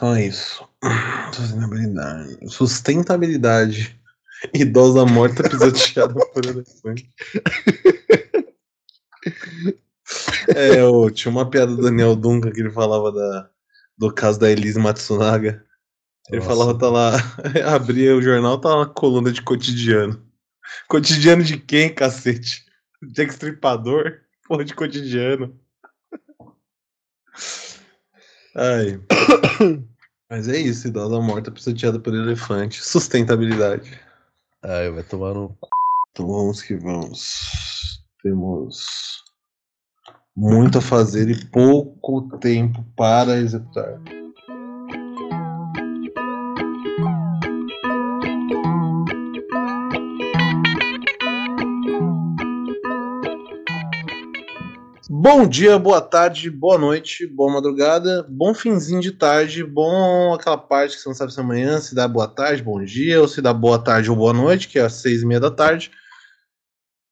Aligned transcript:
Então 0.00 0.14
é 0.14 0.24
isso. 0.24 0.66
Sustentabilidade. 1.30 2.48
Sustentabilidade. 2.48 4.00
Idosa 4.54 5.04
morta 5.04 5.42
pisoteada 5.46 6.14
por 6.32 6.42
elefante. 6.42 7.10
É, 10.56 10.80
eu, 10.80 11.10
tinha 11.10 11.30
uma 11.30 11.50
piada 11.50 11.76
do 11.76 11.82
Daniel 11.82 12.16
Duncan 12.16 12.50
que 12.50 12.60
ele 12.60 12.70
falava 12.70 13.12
da, 13.12 13.50
do 13.98 14.10
caso 14.10 14.40
da 14.40 14.50
Elise 14.50 14.78
Matsunaga. 14.78 15.66
Ele 16.30 16.38
Nossa. 16.38 16.48
falava, 16.48 16.78
tá 16.78 16.88
lá, 16.88 17.12
abria 17.70 18.16
o 18.16 18.22
jornal, 18.22 18.58
tá 18.58 18.74
uma 18.74 18.88
coluna 18.88 19.30
de 19.30 19.42
cotidiano. 19.42 20.26
Cotidiano 20.88 21.44
de 21.44 21.58
quem, 21.58 21.94
cacete? 21.94 22.64
Jack 23.02 23.34
Stripador? 23.34 24.22
Porra 24.48 24.64
de 24.64 24.74
cotidiano. 24.74 25.60
Ai. 28.54 28.98
Mas 30.30 30.46
é 30.46 30.56
isso, 30.56 30.86
idosa 30.86 31.20
morta 31.20 31.50
pisoteada 31.50 31.98
por 31.98 32.14
elefante. 32.14 32.80
Sustentabilidade. 32.84 34.00
Ai, 34.62 34.88
vai 34.90 35.02
tomar 35.02 35.34
no. 35.34 35.48
cu. 35.60 35.68
Então 36.12 36.28
vamos 36.28 36.62
que 36.62 36.76
vamos. 36.76 38.00
Temos 38.22 39.24
muito 40.36 40.78
a 40.78 40.80
fazer 40.80 41.28
e 41.30 41.44
pouco 41.46 42.38
tempo 42.38 42.84
para 42.96 43.38
executar. 43.38 44.00
Bom 55.32 55.46
dia, 55.46 55.78
boa 55.78 56.00
tarde, 56.00 56.50
boa 56.50 56.76
noite, 56.76 57.24
boa 57.24 57.52
madrugada, 57.52 58.26
bom 58.28 58.52
finzinho 58.52 59.00
de 59.00 59.12
tarde, 59.12 59.62
bom 59.62 60.34
aquela 60.34 60.58
parte 60.58 60.96
que 60.96 61.02
você 61.02 61.08
não 61.08 61.14
sabe 61.14 61.32
se 61.32 61.38
é 61.38 61.42
amanhã, 61.44 61.80
se 61.80 61.94
dá 61.94 62.08
boa 62.08 62.26
tarde, 62.26 62.64
bom 62.64 62.84
dia, 62.84 63.20
ou 63.20 63.28
se 63.28 63.40
dá 63.40 63.54
boa 63.54 63.78
tarde 63.78 64.10
ou 64.10 64.16
boa 64.16 64.32
noite, 64.32 64.66
que 64.66 64.76
é 64.76 64.82
às 64.82 64.94
seis 64.94 65.22
e 65.22 65.26
meia 65.26 65.38
da 65.38 65.48
tarde. 65.48 65.92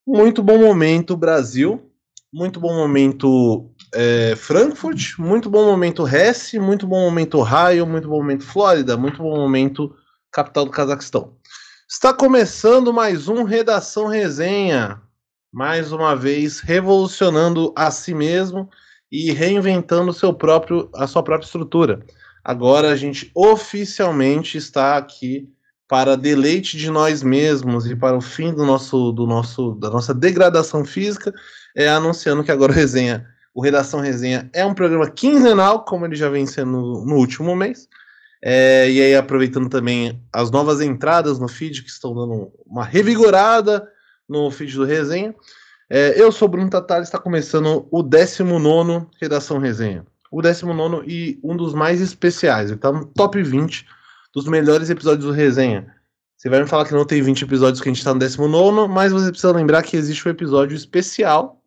Muito 0.05 0.43
bom 0.43 0.57
momento, 0.57 1.15
Brasil. 1.15 1.89
Muito 2.31 2.59
bom 2.59 2.75
momento, 2.75 3.71
é, 3.95 4.35
Frankfurt. 4.35 5.17
Muito 5.17 5.49
bom 5.49 5.63
momento, 5.63 6.05
Hesse. 6.05 6.59
Muito 6.59 6.85
bom 6.85 6.99
momento, 6.99 7.37
Ohio. 7.37 7.87
Muito 7.87 8.09
bom 8.09 8.17
momento, 8.17 8.43
Flórida. 8.43 8.97
Muito 8.97 9.23
bom 9.23 9.37
momento, 9.37 9.95
capital 10.29 10.65
do 10.65 10.71
Cazaquistão. 10.71 11.37
Está 11.89 12.13
começando 12.13 12.91
mais 12.91 13.29
um 13.29 13.43
Redação 13.43 14.07
Resenha. 14.07 15.01
Mais 15.51 15.91
uma 15.91 16.15
vez, 16.15 16.59
revolucionando 16.59 17.73
a 17.75 17.89
si 17.89 18.13
mesmo 18.13 18.69
e 19.11 19.31
reinventando 19.31 20.13
seu 20.13 20.33
próprio, 20.33 20.89
a 20.93 21.07
sua 21.07 21.23
própria 21.23 21.45
estrutura. 21.45 21.99
Agora 22.43 22.91
a 22.91 22.95
gente 22.95 23.31
oficialmente 23.33 24.57
está 24.57 24.95
aqui 24.95 25.49
para 25.87 26.15
deleite 26.15 26.77
de 26.77 26.91
nós 26.91 27.23
mesmos 27.23 27.87
e 27.87 27.95
para 27.95 28.15
o 28.15 28.21
fim 28.21 28.53
do 28.53 28.63
nosso, 28.63 29.11
do 29.11 29.25
nosso, 29.25 29.73
da 29.73 29.89
nossa 29.89 30.13
degradação 30.13 30.85
física, 30.85 31.33
é 31.75 31.89
anunciando 31.89 32.43
que 32.43 32.51
agora 32.51 32.71
o 32.71 32.75
Resenha, 32.75 33.25
o 33.55 33.61
Redação 33.61 33.99
Resenha 33.99 34.47
é 34.53 34.63
um 34.63 34.75
programa 34.75 35.09
quinzenal, 35.09 35.83
como 35.83 36.05
ele 36.05 36.15
já 36.15 36.29
vem 36.29 36.45
sendo 36.45 37.03
no, 37.03 37.15
último 37.15 37.55
mês. 37.55 37.87
É, 38.41 38.89
e 38.89 39.01
aí, 39.01 39.15
aproveitando 39.15 39.67
também 39.67 40.23
as 40.31 40.51
novas 40.51 40.79
entradas 40.79 41.39
no 41.39 41.47
feed, 41.47 41.83
que 41.83 41.89
estão 41.89 42.13
dando 42.13 42.53
uma 42.65 42.85
revigorada 42.85 43.85
no 44.29 44.49
feed 44.51 44.75
do 44.75 44.85
Resenha. 44.85 45.33
É, 45.89 46.21
eu 46.21 46.31
sou 46.31 46.47
Bruno 46.47 46.69
Tatari, 46.69 47.03
está 47.03 47.17
começando 47.17 47.87
o 47.89 48.03
19 48.03 49.07
Redação 49.19 49.57
Resenha. 49.57 50.05
O 50.31 50.41
19 50.41 51.03
e 51.07 51.39
um 51.43 51.57
dos 51.57 51.73
mais 51.73 51.99
especiais, 51.99 52.69
ele 52.69 52.75
está 52.75 52.91
no 52.91 53.05
top 53.05 53.41
20 53.41 53.87
dos 54.33 54.45
melhores 54.45 54.91
episódios 54.91 55.25
do 55.25 55.31
Resenha. 55.31 55.91
Você 56.37 56.47
vai 56.47 56.61
me 56.61 56.67
falar 56.67 56.85
que 56.85 56.93
não 56.93 57.03
tem 57.03 57.21
20 57.21 57.41
episódios 57.41 57.81
que 57.81 57.89
a 57.89 57.91
gente 57.91 58.03
tá 58.03 58.13
no 58.13 58.19
19, 58.19 58.87
mas 58.87 59.11
você 59.11 59.31
precisa 59.31 59.51
lembrar 59.51 59.81
que 59.81 59.97
existe 59.97 60.27
um 60.27 60.31
episódio 60.31 60.75
especial, 60.75 61.61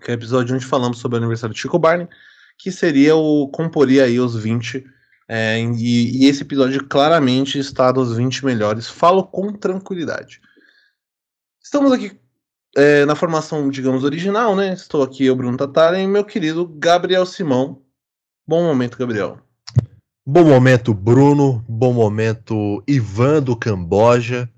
que 0.00 0.10
é 0.10 0.14
o 0.14 0.16
episódio 0.16 0.54
onde 0.54 0.64
falamos 0.64 0.98
sobre 0.98 1.16
o 1.16 1.18
aniversário 1.18 1.52
de 1.52 1.60
Chico 1.60 1.78
Barney, 1.78 2.08
que 2.56 2.70
seria 2.70 3.16
o 3.16 3.48
comporia 3.48 4.04
aí 4.04 4.20
os 4.20 4.36
20. 4.36 4.86
é, 5.28 5.60
e, 5.60 6.22
e 6.22 6.28
esse 6.28 6.42
episódio 6.42 6.86
claramente 6.86 7.58
está 7.58 7.92
nos 7.92 8.16
20 8.16 8.44
melhores. 8.44 8.86
Falo 8.86 9.24
com 9.24 9.52
tranquilidade. 9.52 10.40
Estamos 11.66 11.90
aqui 11.90 12.12
é, 12.76 13.04
na 13.06 13.16
formação, 13.16 13.68
digamos, 13.68 14.04
original, 14.04 14.54
né? 14.54 14.72
Estou 14.72 15.02
aqui, 15.02 15.26
eu, 15.26 15.34
Bruno 15.34 15.56
Tatara, 15.56 15.98
e 15.98 16.06
meu 16.06 16.24
querido 16.24 16.64
Gabriel 16.64 17.26
Simão. 17.26 17.82
Bom 18.46 18.62
momento, 18.62 18.96
Gabriel. 18.96 19.40
Bom 20.24 20.44
momento, 20.44 20.94
Bruno. 20.94 21.64
Bom 21.68 21.92
momento, 21.92 22.84
Ivan 22.86 23.42
do 23.42 23.56
Camboja. 23.56 24.48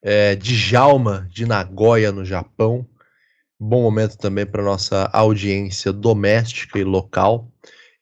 É, 0.00 0.34
Djalma 0.34 1.28
de 1.30 1.44
Nagoya, 1.44 2.10
no 2.10 2.24
Japão. 2.24 2.88
Bom 3.60 3.82
momento 3.82 4.16
também 4.16 4.46
para 4.46 4.62
nossa 4.62 5.10
audiência 5.12 5.92
doméstica 5.92 6.78
e 6.78 6.84
local. 6.84 7.52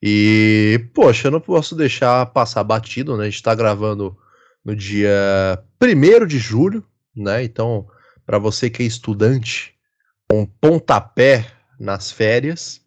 E, 0.01 0.81
poxa, 0.95 1.27
eu 1.27 1.33
não 1.33 1.41
posso 1.41 1.75
deixar 1.75 2.25
passar 2.27 2.63
batido, 2.63 3.17
né? 3.17 3.25
A 3.25 3.27
gente 3.27 3.35
está 3.35 3.53
gravando 3.53 4.17
no 4.65 4.77
dia 4.77 5.61
1 5.83 6.25
de 6.25 6.39
julho, 6.39 6.85
né? 7.17 7.43
Então, 7.43 7.89
para 8.27 8.39
você 8.39 8.71
que 8.71 8.83
é 8.83 8.87
estudante, 8.87 9.75
um 10.33 10.47
pontapé 10.47 11.47
nas 11.79 12.11
férias. 12.11 12.81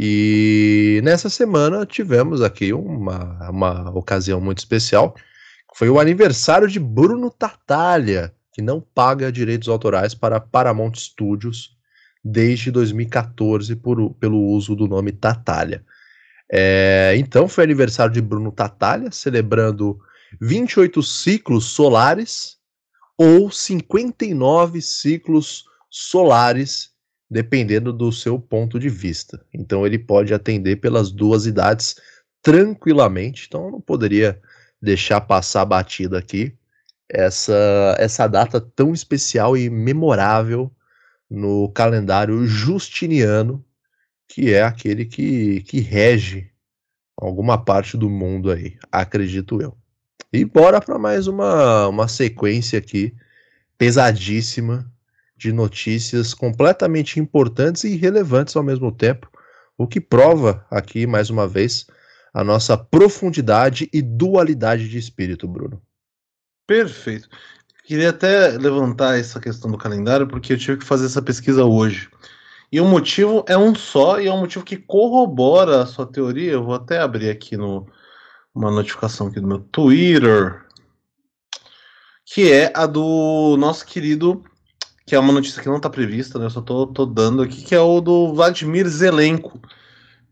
E 0.00 1.00
nessa 1.02 1.28
semana 1.28 1.84
tivemos 1.84 2.40
aqui 2.40 2.72
uma, 2.72 3.50
uma 3.50 3.90
ocasião 3.90 4.40
muito 4.40 4.58
especial. 4.58 5.14
Foi 5.74 5.88
o 5.88 6.00
aniversário 6.00 6.68
de 6.68 6.78
Bruno 6.78 7.30
Tartaglia, 7.30 8.32
que 8.52 8.62
não 8.62 8.80
paga 8.80 9.30
direitos 9.30 9.68
autorais 9.68 10.14
para 10.14 10.40
Paramount 10.40 10.94
Studios 10.94 11.76
desde 12.24 12.70
2014 12.70 13.76
por, 13.76 14.14
pelo 14.14 14.38
uso 14.46 14.74
do 14.74 14.86
nome 14.86 15.12
Tartaglia. 15.12 15.84
É, 16.50 17.14
então 17.16 17.46
foi 17.46 17.64
aniversário 17.64 18.12
de 18.12 18.20
Bruno 18.20 18.50
Tartaglia, 18.50 19.10
celebrando 19.12 19.98
28 20.40 21.02
ciclos 21.02 21.66
solares 21.66 22.57
ou 23.18 23.50
59 23.50 24.80
ciclos 24.80 25.64
solares, 25.90 26.92
dependendo 27.28 27.92
do 27.92 28.12
seu 28.12 28.38
ponto 28.38 28.78
de 28.78 28.88
vista. 28.88 29.44
Então 29.52 29.84
ele 29.84 29.98
pode 29.98 30.32
atender 30.32 30.76
pelas 30.76 31.10
duas 31.10 31.44
idades 31.44 31.96
tranquilamente. 32.40 33.46
Então 33.48 33.64
eu 33.64 33.72
não 33.72 33.80
poderia 33.80 34.40
deixar 34.80 35.20
passar 35.20 35.64
batido 35.64 36.16
aqui 36.16 36.56
essa, 37.08 37.96
essa 37.98 38.26
data 38.28 38.60
tão 38.60 38.92
especial 38.92 39.56
e 39.56 39.68
memorável 39.68 40.70
no 41.28 41.68
calendário 41.70 42.46
justiniano, 42.46 43.64
que 44.28 44.52
é 44.52 44.62
aquele 44.62 45.04
que, 45.04 45.62
que 45.62 45.80
rege 45.80 46.50
alguma 47.16 47.62
parte 47.62 47.96
do 47.96 48.08
mundo 48.08 48.50
aí, 48.50 48.78
acredito 48.92 49.60
eu. 49.60 49.76
E 50.32 50.44
bora 50.44 50.80
para 50.80 50.98
mais 50.98 51.26
uma, 51.26 51.88
uma 51.88 52.08
sequência 52.08 52.78
aqui 52.78 53.14
pesadíssima 53.78 54.90
de 55.36 55.52
notícias 55.52 56.34
completamente 56.34 57.20
importantes 57.20 57.84
e 57.84 57.96
relevantes 57.96 58.56
ao 58.56 58.62
mesmo 58.62 58.90
tempo, 58.90 59.30
o 59.76 59.86
que 59.86 60.00
prova 60.00 60.66
aqui 60.68 61.06
mais 61.06 61.30
uma 61.30 61.46
vez 61.46 61.86
a 62.34 62.42
nossa 62.42 62.76
profundidade 62.76 63.88
e 63.92 64.02
dualidade 64.02 64.88
de 64.88 64.98
espírito, 64.98 65.46
Bruno. 65.46 65.80
Perfeito. 66.66 67.28
Queria 67.84 68.10
até 68.10 68.48
levantar 68.58 69.18
essa 69.18 69.40
questão 69.40 69.70
do 69.70 69.78
calendário, 69.78 70.26
porque 70.26 70.52
eu 70.52 70.58
tive 70.58 70.78
que 70.78 70.84
fazer 70.84 71.06
essa 71.06 71.22
pesquisa 71.22 71.64
hoje. 71.64 72.10
E 72.70 72.80
o 72.80 72.84
motivo 72.84 73.44
é 73.48 73.56
um 73.56 73.74
só, 73.74 74.20
e 74.20 74.26
é 74.26 74.32
um 74.32 74.40
motivo 74.40 74.64
que 74.64 74.76
corrobora 74.76 75.82
a 75.82 75.86
sua 75.86 76.04
teoria. 76.04 76.52
Eu 76.52 76.64
vou 76.64 76.74
até 76.74 76.98
abrir 76.98 77.30
aqui 77.30 77.56
no, 77.56 77.86
uma 78.54 78.70
notificação 78.70 79.28
aqui 79.28 79.40
do 79.40 79.46
meu 79.46 79.60
Twitter, 79.60 80.64
que 82.24 82.52
é 82.52 82.72
a 82.74 82.86
do 82.86 83.56
nosso 83.58 83.86
querido, 83.86 84.44
que 85.06 85.14
é 85.14 85.18
uma 85.18 85.32
notícia 85.32 85.62
que 85.62 85.68
não 85.68 85.76
está 85.76 85.88
prevista, 85.88 86.38
né? 86.38 86.46
Eu 86.46 86.50
só 86.50 86.60
tô, 86.60 86.86
tô 86.86 87.06
dando 87.06 87.42
aqui, 87.42 87.62
que 87.62 87.74
é 87.74 87.80
o 87.80 88.00
do 88.00 88.34
Vladimir 88.34 88.86
Zelenko, 88.88 89.60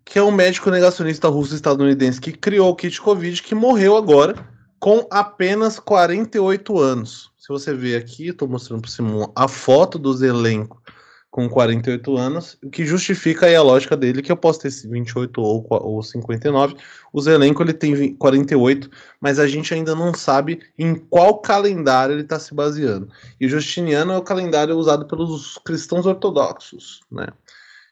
que 0.04 0.18
é 0.18 0.22
um 0.22 0.30
médico 0.30 0.70
negacionista 0.70 1.28
russo-estadunidense 1.28 2.20
que 2.20 2.32
criou 2.32 2.70
o 2.70 2.76
kit 2.76 3.00
Covid, 3.00 3.42
que 3.42 3.54
morreu 3.54 3.96
agora 3.96 4.34
com 4.78 5.06
apenas 5.10 5.78
48 5.78 6.78
anos. 6.78 7.30
Se 7.38 7.48
você 7.48 7.72
ver 7.72 7.96
aqui, 7.96 8.28
estou 8.28 8.48
mostrando 8.48 8.82
para 8.82 8.88
o 8.88 8.92
Simão 8.92 9.32
a 9.34 9.48
foto 9.48 9.98
do 9.98 10.12
Zelenko 10.12 10.82
com 11.30 11.48
48 11.48 12.16
anos, 12.16 12.56
o 12.62 12.70
que 12.70 12.86
justifica 12.86 13.46
aí 13.46 13.54
a 13.54 13.62
lógica 13.62 13.96
dele, 13.96 14.22
que 14.22 14.32
eu 14.32 14.36
posso 14.36 14.60
ter 14.60 14.70
28 14.70 15.40
ou, 15.40 15.66
ou 15.68 16.02
59. 16.02 16.76
O 17.12 17.20
Zelenko 17.20 17.62
ele 17.62 17.74
tem 17.74 18.14
48, 18.14 18.88
mas 19.20 19.38
a 19.38 19.46
gente 19.46 19.74
ainda 19.74 19.94
não 19.94 20.14
sabe 20.14 20.60
em 20.78 20.94
qual 20.94 21.38
calendário 21.38 22.14
ele 22.14 22.22
está 22.22 22.38
se 22.38 22.54
baseando. 22.54 23.08
E 23.40 23.46
o 23.46 23.48
Justiniano 23.48 24.12
é 24.12 24.18
o 24.18 24.22
calendário 24.22 24.76
usado 24.76 25.06
pelos 25.06 25.58
cristãos 25.64 26.06
ortodoxos, 26.06 27.00
né? 27.10 27.26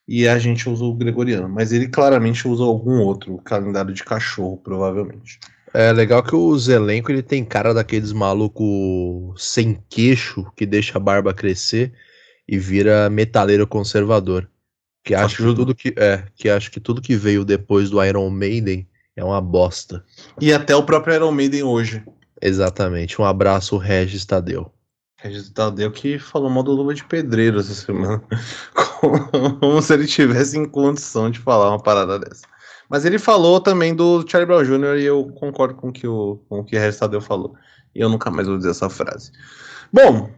e 0.06 0.28
a 0.28 0.38
gente 0.38 0.68
usa 0.68 0.84
o 0.84 0.94
gregoriano, 0.94 1.48
mas 1.48 1.72
ele 1.72 1.88
claramente 1.88 2.46
usa 2.46 2.62
algum 2.62 2.98
outro 3.00 3.38
calendário 3.38 3.92
de 3.92 4.04
cachorro, 4.04 4.58
provavelmente. 4.58 5.40
É 5.72 5.92
legal 5.92 6.22
que 6.22 6.36
o 6.36 6.56
Zelenko 6.56 7.10
ele 7.10 7.22
tem 7.22 7.44
cara 7.44 7.74
daqueles 7.74 8.12
maluco 8.12 9.34
sem 9.36 9.82
queixo 9.88 10.46
que 10.54 10.64
deixa 10.64 10.98
a 10.98 11.00
barba 11.00 11.34
crescer 11.34 11.92
e 12.48 12.58
vira 12.58 13.08
metaleiro 13.10 13.66
conservador. 13.66 14.48
Que 15.02 15.14
acha 15.14 15.36
que 15.36 15.54
tudo 15.54 15.74
que 15.74 15.94
é, 15.98 16.24
que 16.34 16.48
acho 16.48 16.70
que 16.70 16.80
tudo 16.80 17.02
que 17.02 17.14
veio 17.14 17.44
depois 17.44 17.90
do 17.90 18.02
Iron 18.02 18.30
Maiden 18.30 18.88
é 19.14 19.22
uma 19.22 19.40
bosta. 19.40 20.04
E 20.40 20.52
até 20.52 20.74
o 20.74 20.82
próprio 20.82 21.14
Iron 21.14 21.30
Maiden 21.30 21.62
hoje. 21.62 22.02
Exatamente. 22.40 23.20
Um 23.20 23.24
abraço, 23.24 23.76
Regis 23.76 24.24
Tadeu. 24.24 24.72
Regis 25.18 25.50
Tadeu 25.50 25.90
que 25.90 26.18
falou 26.18 26.50
mal 26.50 26.62
do 26.62 26.72
Luva 26.72 26.94
de 26.94 27.04
Pedreiro 27.04 27.60
essa 27.60 27.74
semana. 27.74 28.22
Como 29.60 29.80
se 29.82 29.92
ele 29.92 30.06
tivesse 30.06 30.58
em 30.58 30.66
condição 30.66 31.30
de 31.30 31.38
falar 31.38 31.70
uma 31.70 31.82
parada 31.82 32.18
dessa. 32.18 32.46
Mas 32.88 33.04
ele 33.04 33.18
falou 33.18 33.60
também 33.60 33.94
do 33.94 34.24
Charlie 34.28 34.46
Brown 34.46 34.64
Jr. 34.64 34.98
e 34.98 35.04
eu 35.04 35.24
concordo 35.34 35.74
com 35.74 35.90
que 35.90 36.06
o, 36.06 36.42
com 36.48 36.60
o 36.60 36.64
que 36.64 36.78
Regis 36.78 36.98
Tadeu 36.98 37.20
falou. 37.20 37.54
E 37.94 38.00
eu 38.00 38.08
nunca 38.08 38.30
mais 38.30 38.46
vou 38.46 38.56
dizer 38.56 38.70
essa 38.70 38.90
frase. 38.90 39.32
Bom, 39.94 40.28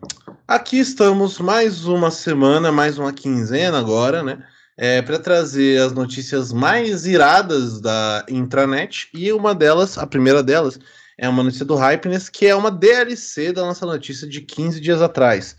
aqui 0.47 0.79
estamos 0.79 1.38
mais 1.38 1.87
uma 1.87 2.11
semana, 2.11 2.70
mais 2.70 2.99
uma 2.99 3.11
quinzena 3.11 3.79
agora, 3.79 4.23
né? 4.23 4.44
É, 4.76 5.00
para 5.00 5.19
trazer 5.19 5.81
as 5.81 5.94
notícias 5.94 6.53
mais 6.53 7.06
iradas 7.06 7.81
da 7.81 8.26
intranet. 8.29 9.08
E 9.14 9.32
uma 9.32 9.55
delas, 9.55 9.97
a 9.97 10.06
primeira 10.06 10.43
delas, 10.43 10.79
é 11.17 11.26
uma 11.26 11.43
notícia 11.43 11.64
do 11.64 11.75
Hypeness, 11.75 12.29
que 12.29 12.47
é 12.47 12.55
uma 12.55 12.70
DLC 12.70 13.50
da 13.50 13.62
nossa 13.62 13.87
notícia 13.87 14.29
de 14.29 14.43
15 14.43 14.79
dias 14.79 15.00
atrás. 15.00 15.56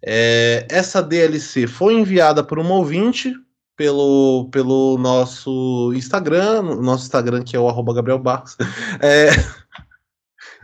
É, 0.00 0.64
essa 0.70 1.02
DLC 1.02 1.66
foi 1.66 1.94
enviada 1.94 2.44
por 2.44 2.56
um 2.56 2.70
ouvinte 2.70 3.34
pelo, 3.76 4.48
pelo 4.52 4.96
nosso 4.96 5.92
Instagram, 5.92 6.62
nosso 6.76 7.02
Instagram 7.02 7.42
que 7.42 7.56
é 7.56 7.58
o 7.58 7.68
arroba 7.68 7.94
Gabriel 7.94 8.20
Barros. 8.20 8.56
É, 9.02 9.30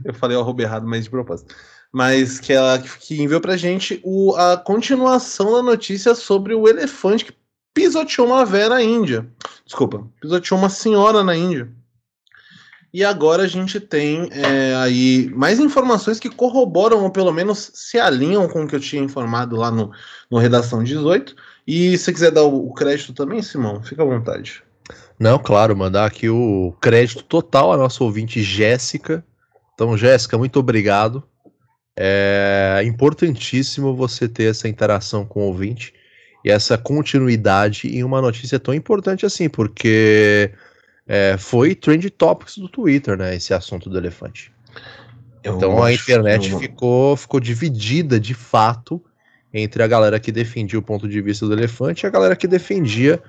eu 0.05 0.15
falei 0.15 0.37
o 0.37 0.41
arroba 0.41 0.63
errado, 0.63 0.87
mas 0.87 1.03
de 1.03 1.11
propósito. 1.11 1.53
Mas 1.97 2.39
que 2.39 2.53
ela 2.53 2.79
que 2.79 3.23
enviou 3.23 3.41
pra 3.41 3.57
gente 3.57 4.03
o, 4.05 4.37
a 4.37 4.55
continuação 4.55 5.51
da 5.55 5.63
notícia 5.63 6.15
sobre 6.15 6.53
o 6.53 6.69
elefante 6.69 7.25
que 7.25 7.33
pisoteou 7.73 8.27
uma 8.27 8.45
na 8.45 8.83
Índia. 8.83 9.27
Desculpa, 9.65 10.07
pisoteou 10.21 10.61
uma 10.61 10.69
senhora 10.69 11.25
na 11.25 11.35
Índia. 11.35 11.71
E 12.93 13.03
agora 13.03 13.45
a 13.45 13.47
gente 13.47 13.81
tem 13.81 14.29
é, 14.31 14.75
aí 14.75 15.31
mais 15.35 15.59
informações 15.59 16.21
que 16.21 16.29
corroboram, 16.29 17.03
ou 17.03 17.11
pelo 17.11 17.33
menos 17.33 17.71
se 17.73 17.99
alinham 17.99 18.47
com 18.47 18.65
o 18.65 18.69
que 18.69 18.77
eu 18.77 18.81
tinha 18.81 19.03
informado 19.03 19.57
lá 19.57 19.71
no, 19.71 19.91
no 20.31 20.37
Redação 20.37 20.85
18. 20.85 21.35
E 21.67 21.97
se 21.97 22.13
quiser 22.13 22.31
dar 22.31 22.43
o, 22.43 22.69
o 22.69 22.75
crédito 22.75 23.15
também, 23.15 23.41
Simão, 23.41 23.83
fica 23.83 24.03
à 24.03 24.05
vontade. 24.05 24.63
Não, 25.19 25.39
claro, 25.39 25.75
mandar 25.75 26.05
aqui 26.05 26.29
o 26.29 26.77
crédito 26.79 27.25
total 27.25 27.73
à 27.73 27.79
nossa 27.79 28.05
ouvinte 28.05 28.43
Jéssica. 28.43 29.25
Então, 29.73 29.97
Jéssica, 29.97 30.37
muito 30.37 30.61
obrigado. 30.61 31.25
É 31.99 32.83
importantíssimo 32.85 33.97
você 33.97 34.29
ter 34.29 34.51
essa 34.51 34.69
interação 34.69 35.25
com 35.25 35.41
o 35.41 35.47
ouvinte 35.47 35.95
e 36.45 36.51
essa 36.51 36.77
continuidade 36.77 37.89
em 37.89 38.05
uma 38.05 38.21
notícia 38.21 38.61
tão 38.61 38.75
importante 38.75 39.25
assim, 39.25 39.49
porque 39.49 40.53
é, 41.07 41.37
foi 41.39 41.75
trend 41.75 42.09
topics 42.11 42.59
do 42.59 42.69
Twitter, 42.69 43.17
né? 43.17 43.35
Esse 43.35 43.55
assunto 43.55 43.89
do 43.89 43.97
elefante. 43.97 44.53
Eu 45.43 45.57
então 45.57 45.83
a 45.83 45.93
internet 45.93 46.57
ficou, 46.59 47.17
ficou 47.17 47.41
dividida 47.41 48.19
de 48.19 48.35
fato 48.35 49.03
entre 49.55 49.83
a 49.83 49.87
galera 49.87 50.21
que 50.21 50.31
defendia 50.31 50.79
o 50.79 50.83
ponto 50.83 51.09
de 51.09 51.21
vista 51.23 51.47
do 51.47 51.53
elefante 51.53 52.05
e 52.05 52.07
a 52.07 52.11
galera 52.11 52.37
que 52.37 52.47
defendia 52.47 53.23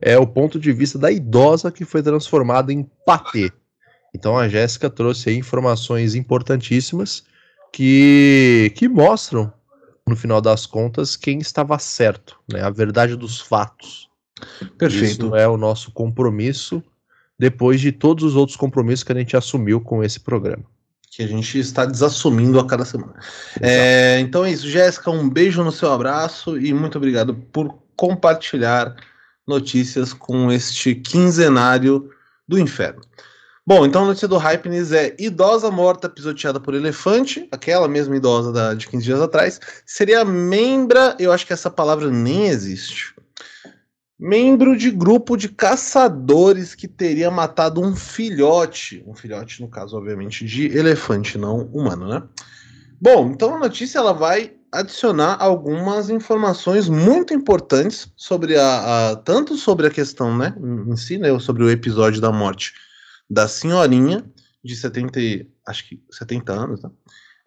é, 0.00 0.16
o 0.16 0.26
ponto 0.26 0.60
de 0.60 0.72
vista 0.72 0.98
da 0.98 1.10
idosa 1.10 1.72
que 1.72 1.84
foi 1.84 2.02
transformada 2.02 2.72
em 2.72 2.88
patê. 3.04 3.50
Então 4.14 4.36
a 4.36 4.48
Jéssica 4.48 4.88
trouxe 4.88 5.30
aí 5.30 5.36
informações 5.36 6.14
importantíssimas 6.14 7.24
que, 7.72 8.72
que 8.76 8.88
mostram, 8.88 9.52
no 10.06 10.14
final 10.14 10.40
das 10.40 10.66
contas, 10.66 11.16
quem 11.16 11.38
estava 11.38 11.78
certo, 11.78 12.38
né? 12.52 12.60
A 12.60 12.70
verdade 12.70 13.16
dos 13.16 13.40
fatos. 13.40 14.10
Perfeito. 14.76 15.26
Isso 15.26 15.36
é 15.36 15.48
o 15.48 15.56
nosso 15.56 15.90
compromisso 15.92 16.82
depois 17.38 17.80
de 17.80 17.90
todos 17.90 18.22
os 18.22 18.36
outros 18.36 18.56
compromissos 18.56 19.02
que 19.02 19.12
a 19.12 19.16
gente 19.16 19.36
assumiu 19.36 19.80
com 19.80 20.04
esse 20.04 20.20
programa. 20.20 20.64
Que 21.10 21.22
a 21.22 21.26
gente 21.26 21.58
está 21.58 21.84
desassumindo 21.84 22.58
a 22.58 22.66
cada 22.66 22.84
semana. 22.84 23.14
É, 23.60 24.18
então 24.20 24.44
é 24.44 24.52
isso, 24.52 24.68
Jéssica, 24.68 25.10
um 25.10 25.28
beijo 25.28 25.62
no 25.64 25.72
seu 25.72 25.92
abraço 25.92 26.58
e 26.58 26.72
muito 26.72 26.98
obrigado 26.98 27.34
por 27.34 27.78
compartilhar 27.96 28.94
notícias 29.46 30.12
com 30.12 30.50
este 30.50 30.94
quinzenário 30.94 32.10
do 32.46 32.58
inferno. 32.58 33.02
Bom, 33.64 33.86
então 33.86 34.02
a 34.02 34.06
notícia 34.06 34.26
do 34.26 34.38
Hypeness 34.38 34.90
é 34.90 35.14
idosa 35.20 35.70
morta 35.70 36.08
pisoteada 36.08 36.58
por 36.58 36.74
elefante, 36.74 37.46
aquela 37.52 37.86
mesma 37.86 38.16
idosa 38.16 38.52
da, 38.52 38.74
de 38.74 38.88
15 38.88 39.04
dias 39.04 39.20
atrás, 39.20 39.60
seria 39.86 40.24
membra, 40.24 41.16
eu 41.16 41.30
acho 41.30 41.46
que 41.46 41.52
essa 41.52 41.70
palavra 41.70 42.10
nem 42.10 42.48
existe, 42.48 43.14
membro 44.18 44.76
de 44.76 44.90
grupo 44.90 45.36
de 45.36 45.48
caçadores 45.48 46.74
que 46.74 46.88
teria 46.88 47.30
matado 47.30 47.80
um 47.80 47.94
filhote, 47.94 49.04
um 49.06 49.14
filhote 49.14 49.62
no 49.62 49.68
caso 49.68 49.96
obviamente 49.96 50.44
de 50.44 50.66
elefante, 50.76 51.38
não 51.38 51.66
humano, 51.66 52.08
né? 52.08 52.22
Bom, 53.00 53.30
então 53.30 53.54
a 53.54 53.60
notícia 53.60 53.98
ela 53.98 54.12
vai 54.12 54.54
adicionar 54.72 55.36
algumas 55.38 56.10
informações 56.10 56.88
muito 56.88 57.32
importantes 57.32 58.12
sobre 58.16 58.56
a, 58.56 59.10
a 59.10 59.16
tanto 59.16 59.56
sobre 59.56 59.86
a 59.86 59.90
questão, 59.90 60.36
né, 60.36 60.52
em 60.58 60.96
si, 60.96 61.16
né, 61.16 61.38
sobre 61.38 61.62
o 61.62 61.70
episódio 61.70 62.20
da 62.20 62.32
morte 62.32 62.72
da 63.32 63.48
senhorinha 63.48 64.22
de 64.62 64.76
70, 64.76 65.18
acho 65.66 65.88
que 65.88 66.02
70 66.10 66.52
anos, 66.52 66.82
né? 66.82 66.90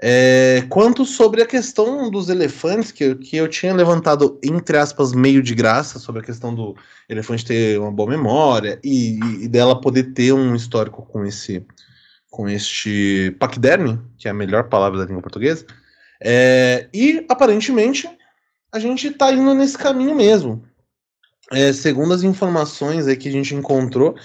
É, 0.02 0.66
quanto 0.68 1.06
sobre 1.06 1.42
a 1.42 1.46
questão 1.46 2.12
dos 2.12 2.28
elefantes, 2.28 2.92
que, 2.92 3.16
que 3.16 3.38
eu 3.38 3.48
tinha 3.48 3.74
levantado, 3.74 4.38
entre 4.44 4.78
aspas, 4.78 5.14
meio 5.14 5.42
de 5.42 5.56
graça, 5.56 6.00
sobre 6.00 6.22
a 6.22 6.24
questão 6.26 6.54
do 6.54 6.76
elefante 7.08 7.46
ter 7.46 7.80
uma 7.80 7.92
boa 7.92 8.10
memória 8.10 8.78
e, 8.84 9.18
e 9.42 9.48
dela 9.48 9.80
poder 9.80 10.12
ter 10.14 10.34
um 10.34 10.54
histórico 10.54 11.06
com 11.06 11.24
esse 11.26 11.66
com 12.30 12.50
este 12.50 13.34
paquiderme, 13.40 13.98
que 14.18 14.28
é 14.28 14.32
a 14.32 14.34
melhor 14.34 14.68
palavra 14.68 15.00
da 15.00 15.06
língua 15.06 15.22
portuguesa. 15.22 15.66
É, 16.22 16.90
e 16.94 17.26
aparentemente 17.30 18.10
a 18.74 18.80
gente 18.80 19.08
está 19.08 19.32
indo 19.32 19.54
nesse 19.54 19.78
caminho 19.78 20.14
mesmo. 20.14 20.62
É, 21.54 21.72
segundo 21.72 22.14
as 22.14 22.24
informações 22.24 23.08
aí 23.08 23.16
que 23.16 23.30
a 23.30 23.32
gente 23.32 23.56
encontrou, 23.56 24.16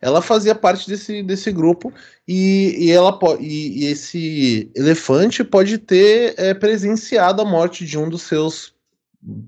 ela 0.00 0.22
fazia 0.22 0.54
parte 0.54 0.88
desse, 0.88 1.22
desse 1.22 1.50
grupo 1.50 1.92
e, 2.26 2.86
e 2.86 2.90
ela 2.90 3.18
e, 3.40 3.84
e 3.84 3.86
esse 3.86 4.70
elefante 4.74 5.42
pode 5.42 5.78
ter 5.78 6.34
é, 6.36 6.54
presenciado 6.54 7.42
a 7.42 7.44
morte 7.44 7.84
de 7.84 7.98
um 7.98 8.08
dos 8.08 8.22
seus, 8.22 8.74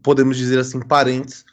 podemos 0.02 0.36
dizer 0.36 0.58
assim, 0.58 0.80
parentes, 0.80 1.44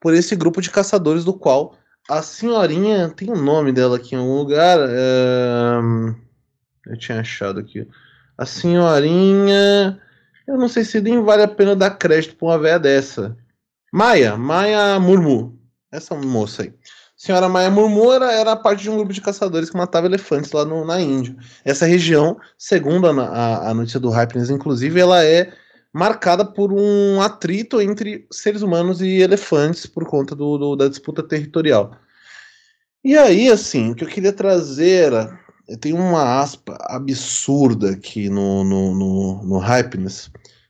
por 0.00 0.14
esse 0.14 0.34
grupo 0.34 0.60
de 0.60 0.70
caçadores 0.70 1.24
do 1.24 1.34
qual 1.34 1.76
a 2.08 2.22
senhorinha 2.22 3.10
tem 3.10 3.28
o 3.28 3.34
um 3.34 3.42
nome 3.42 3.70
dela 3.70 3.96
aqui 3.96 4.14
em 4.14 4.18
algum 4.18 4.38
lugar. 4.38 4.78
É, 4.80 5.78
eu 6.86 6.96
tinha 6.96 7.20
achado 7.20 7.60
aqui. 7.60 7.86
A 8.36 8.46
senhorinha. 8.46 10.00
Eu 10.46 10.56
não 10.56 10.68
sei 10.68 10.84
se 10.84 11.00
nem 11.02 11.22
vale 11.22 11.42
a 11.42 11.48
pena 11.48 11.76
dar 11.76 11.90
crédito 11.90 12.34
pra 12.36 12.48
uma 12.48 12.58
véia 12.58 12.78
dessa. 12.78 13.36
Maia, 13.92 14.36
Maia 14.36 14.98
Murmu. 14.98 15.58
Essa 15.92 16.14
moça 16.14 16.62
aí. 16.62 16.72
Senhora 17.18 17.48
Maia 17.48 17.68
Murmura 17.68 18.30
era 18.30 18.54
parte 18.54 18.84
de 18.84 18.90
um 18.90 18.94
grupo 18.94 19.12
de 19.12 19.20
caçadores 19.20 19.68
que 19.68 19.76
matava 19.76 20.06
elefantes 20.06 20.52
lá 20.52 20.64
no, 20.64 20.84
na 20.84 21.00
Índia. 21.00 21.36
Essa 21.64 21.84
região, 21.84 22.38
segundo 22.56 23.08
a, 23.08 23.10
a, 23.10 23.70
a 23.70 23.74
notícia 23.74 23.98
do 23.98 24.08
Hypeness, 24.08 24.50
inclusive, 24.50 25.00
ela 25.00 25.24
é 25.24 25.52
marcada 25.92 26.44
por 26.44 26.72
um 26.72 27.20
atrito 27.20 27.80
entre 27.80 28.24
seres 28.30 28.62
humanos 28.62 29.02
e 29.02 29.20
elefantes 29.20 29.84
por 29.84 30.06
conta 30.06 30.36
do, 30.36 30.56
do, 30.56 30.76
da 30.76 30.86
disputa 30.86 31.20
territorial. 31.20 31.90
E 33.02 33.18
aí, 33.18 33.48
assim, 33.50 33.90
o 33.90 33.94
que 33.96 34.04
eu 34.04 34.08
queria 34.08 34.32
trazer 34.32 35.06
era. 35.06 35.40
Tem 35.80 35.92
uma 35.92 36.40
aspa 36.40 36.78
absurda 36.88 37.90
aqui 37.90 38.30
no, 38.30 38.64
no, 38.64 38.94
no, 38.94 39.44
no 39.44 39.60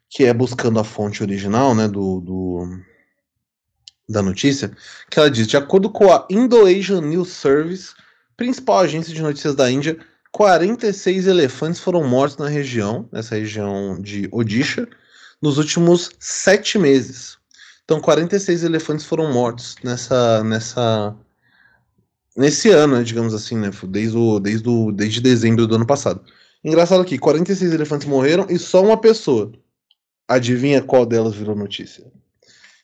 que 0.09 0.25
é 0.25 0.33
buscando 0.33 0.81
a 0.81 0.85
fonte 0.85 1.23
original, 1.23 1.75
né, 1.75 1.87
do, 1.87 2.21
do 2.21 2.81
da 4.08 4.22
notícia, 4.22 4.70
que 5.10 5.18
ela 5.18 5.30
diz: 5.30 5.46
de 5.46 5.56
acordo 5.56 5.90
com 5.90 6.12
a 6.12 6.26
Indo-Asian 6.30 7.02
News 7.02 7.28
Service, 7.28 7.94
principal 8.36 8.80
agência 8.80 9.12
de 9.12 9.22
notícias 9.22 9.54
da 9.54 9.70
Índia, 9.70 9.98
46 10.32 11.26
elefantes 11.26 11.80
foram 11.80 12.06
mortos 12.06 12.36
na 12.38 12.48
região, 12.48 13.08
nessa 13.12 13.34
região 13.34 14.00
de 14.00 14.28
Odisha, 14.30 14.88
nos 15.42 15.58
últimos 15.58 16.10
sete 16.18 16.78
meses. 16.78 17.38
Então, 17.84 18.00
46 18.00 18.64
elefantes 18.64 19.06
foram 19.06 19.32
mortos 19.32 19.76
nessa, 19.82 20.44
nessa, 20.44 21.16
nesse 22.36 22.68
ano, 22.70 22.98
né, 22.98 23.02
digamos 23.02 23.32
assim, 23.32 23.56
né? 23.56 23.70
Desde, 23.88 24.16
o, 24.16 24.38
desde, 24.38 24.68
o, 24.68 24.92
desde 24.92 25.20
dezembro 25.22 25.66
do 25.66 25.74
ano 25.74 25.86
passado. 25.86 26.22
Engraçado 26.62 27.00
aqui, 27.00 27.18
46 27.18 27.72
elefantes 27.72 28.06
morreram 28.06 28.46
e 28.50 28.58
só 28.58 28.82
uma 28.82 29.00
pessoa. 29.00 29.52
Adivinha 30.28 30.82
qual 30.82 31.06
delas 31.06 31.34
virou 31.34 31.56
notícia? 31.56 32.04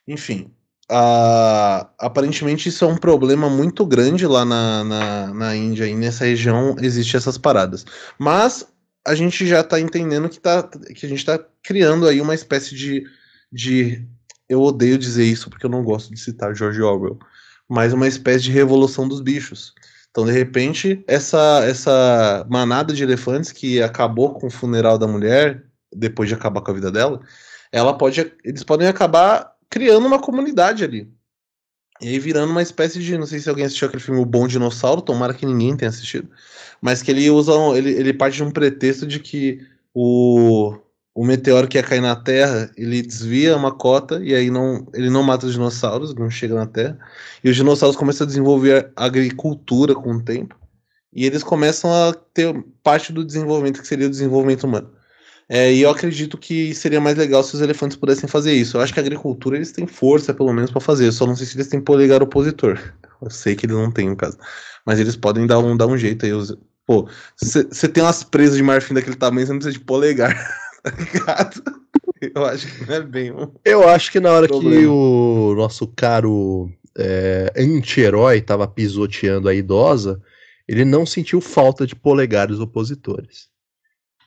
Enfim, 0.08 0.50
aparentemente 0.88 2.68
isso 2.68 2.84
é 2.84 2.88
um 2.88 2.96
problema 2.96 3.48
muito 3.48 3.86
grande 3.86 4.26
lá 4.26 4.44
na, 4.44 4.84
na, 4.84 5.34
na 5.34 5.56
Índia 5.56 5.86
e 5.86 5.94
nessa 5.94 6.24
região 6.24 6.76
existe 6.80 7.16
essas 7.16 7.38
paradas. 7.38 7.84
Mas 8.18 8.66
a 9.06 9.14
gente 9.14 9.46
já 9.46 9.60
está 9.60 9.78
entendendo 9.80 10.28
que, 10.28 10.40
tá, 10.40 10.62
que 10.62 11.06
a 11.06 11.08
gente 11.08 11.18
está 11.18 11.38
criando 11.62 12.06
aí 12.08 12.20
uma 12.20 12.34
espécie 12.34 12.74
de, 12.74 13.04
de. 13.52 14.06
Eu 14.48 14.62
odeio 14.62 14.98
dizer 14.98 15.24
isso 15.24 15.48
porque 15.50 15.66
eu 15.66 15.70
não 15.70 15.84
gosto 15.84 16.12
de 16.12 16.20
citar 16.20 16.54
George 16.54 16.80
Orwell, 16.82 17.18
mas 17.68 17.92
uma 17.92 18.08
espécie 18.08 18.44
de 18.44 18.52
revolução 18.52 19.08
dos 19.08 19.20
bichos. 19.20 19.74
Então, 20.10 20.24
de 20.24 20.32
repente, 20.32 21.02
essa, 21.08 21.64
essa 21.64 22.46
manada 22.48 22.94
de 22.94 23.02
elefantes 23.02 23.50
que 23.50 23.82
acabou 23.82 24.34
com 24.34 24.46
o 24.46 24.50
funeral 24.50 24.96
da 24.96 25.08
mulher, 25.08 25.64
depois 25.92 26.28
de 26.28 26.34
acabar 26.34 26.60
com 26.60 26.70
a 26.70 26.74
vida 26.74 26.92
dela, 26.92 27.20
ela 27.72 27.98
pode, 27.98 28.32
eles 28.44 28.62
podem 28.62 28.86
acabar 28.86 29.53
criando 29.70 30.06
uma 30.06 30.18
comunidade 30.18 30.84
ali. 30.84 31.12
E 32.00 32.08
aí 32.08 32.18
virando 32.18 32.50
uma 32.50 32.62
espécie 32.62 32.98
de. 32.98 33.16
Não 33.16 33.26
sei 33.26 33.38
se 33.38 33.48
alguém 33.48 33.64
assistiu 33.64 33.88
aquele 33.88 34.02
filme 34.02 34.20
O 34.20 34.26
Bom 34.26 34.46
Dinossauro, 34.46 35.00
tomara 35.00 35.34
que 35.34 35.46
ninguém 35.46 35.76
tenha 35.76 35.88
assistido. 35.88 36.28
Mas 36.80 37.02
que 37.02 37.10
ele 37.10 37.30
usa. 37.30 37.52
Ele, 37.76 37.90
ele 37.90 38.12
parte 38.12 38.36
de 38.36 38.42
um 38.42 38.50
pretexto 38.50 39.06
de 39.06 39.20
que 39.20 39.60
o, 39.94 40.76
o 41.14 41.24
meteoro 41.24 41.68
que 41.68 41.78
ia 41.78 41.82
cair 41.82 42.00
na 42.00 42.16
Terra, 42.16 42.70
ele 42.76 43.00
desvia 43.00 43.56
uma 43.56 43.72
cota 43.72 44.20
e 44.22 44.34
aí 44.34 44.50
não, 44.50 44.86
ele 44.92 45.08
não 45.08 45.22
mata 45.22 45.46
os 45.46 45.52
dinossauros, 45.52 46.14
não 46.14 46.28
chega 46.28 46.54
na 46.54 46.66
Terra. 46.66 46.98
E 47.42 47.48
os 47.48 47.56
dinossauros 47.56 47.96
começam 47.96 48.24
a 48.24 48.28
desenvolver 48.28 48.92
agricultura 48.96 49.94
com 49.94 50.14
o 50.14 50.22
tempo. 50.22 50.58
E 51.12 51.24
eles 51.24 51.44
começam 51.44 51.92
a 51.92 52.12
ter 52.12 52.52
parte 52.82 53.12
do 53.12 53.24
desenvolvimento 53.24 53.80
que 53.80 53.86
seria 53.86 54.08
o 54.08 54.10
desenvolvimento 54.10 54.64
humano. 54.64 54.90
É, 55.48 55.72
e 55.72 55.82
eu 55.82 55.90
acredito 55.90 56.38
que 56.38 56.74
seria 56.74 57.00
mais 57.00 57.16
legal 57.16 57.42
se 57.42 57.54
os 57.54 57.60
elefantes 57.60 57.96
pudessem 57.96 58.28
fazer 58.28 58.52
isso. 58.52 58.76
Eu 58.76 58.80
acho 58.80 58.92
que 58.92 59.00
a 59.00 59.02
agricultura 59.02 59.56
eles 59.56 59.72
têm 59.72 59.86
força, 59.86 60.32
pelo 60.32 60.52
menos, 60.52 60.70
para 60.70 60.80
fazer. 60.80 61.06
Eu 61.06 61.12
só 61.12 61.26
não 61.26 61.36
sei 61.36 61.46
se 61.46 61.56
eles 61.56 61.68
têm 61.68 61.80
polegar 61.80 62.22
opositor. 62.22 62.78
Eu 63.22 63.30
sei 63.30 63.54
que 63.54 63.64
eles 63.64 63.76
não 63.76 63.90
têm, 63.90 64.10
no 64.10 64.16
caso. 64.16 64.36
Mas 64.84 65.00
eles 65.00 65.16
podem 65.16 65.46
dar 65.46 65.58
um, 65.58 65.76
dar 65.76 65.86
um 65.86 65.96
jeito 65.96 66.26
aí. 66.26 66.32
Pô, 66.86 67.08
você 67.36 67.88
tem 67.88 68.02
umas 68.02 68.22
presas 68.22 68.56
de 68.56 68.62
marfim 68.62 68.92
daquele 68.92 69.16
tamanho, 69.16 69.46
você 69.46 69.52
não 69.52 69.58
precisa 69.58 69.78
de 69.78 69.84
polegar. 69.84 70.34
tá 70.84 70.90
ligado? 70.90 71.62
Eu 72.20 72.44
acho 72.44 72.66
que 72.66 72.86
não 72.86 72.94
é 72.94 73.00
bem. 73.00 73.32
Um 73.32 73.50
eu 73.64 73.88
acho 73.88 74.12
que 74.12 74.20
na 74.20 74.30
hora 74.30 74.46
problema. 74.46 74.80
que 74.80 74.86
o 74.86 75.54
nosso 75.56 75.86
caro 75.86 76.70
é, 76.96 77.52
anti-herói 77.56 78.40
tava 78.40 78.68
pisoteando 78.68 79.48
a 79.48 79.54
idosa, 79.54 80.20
ele 80.68 80.84
não 80.84 81.06
sentiu 81.06 81.40
falta 81.40 81.86
de 81.86 81.94
polegares 81.94 82.58
opositores. 82.58 83.48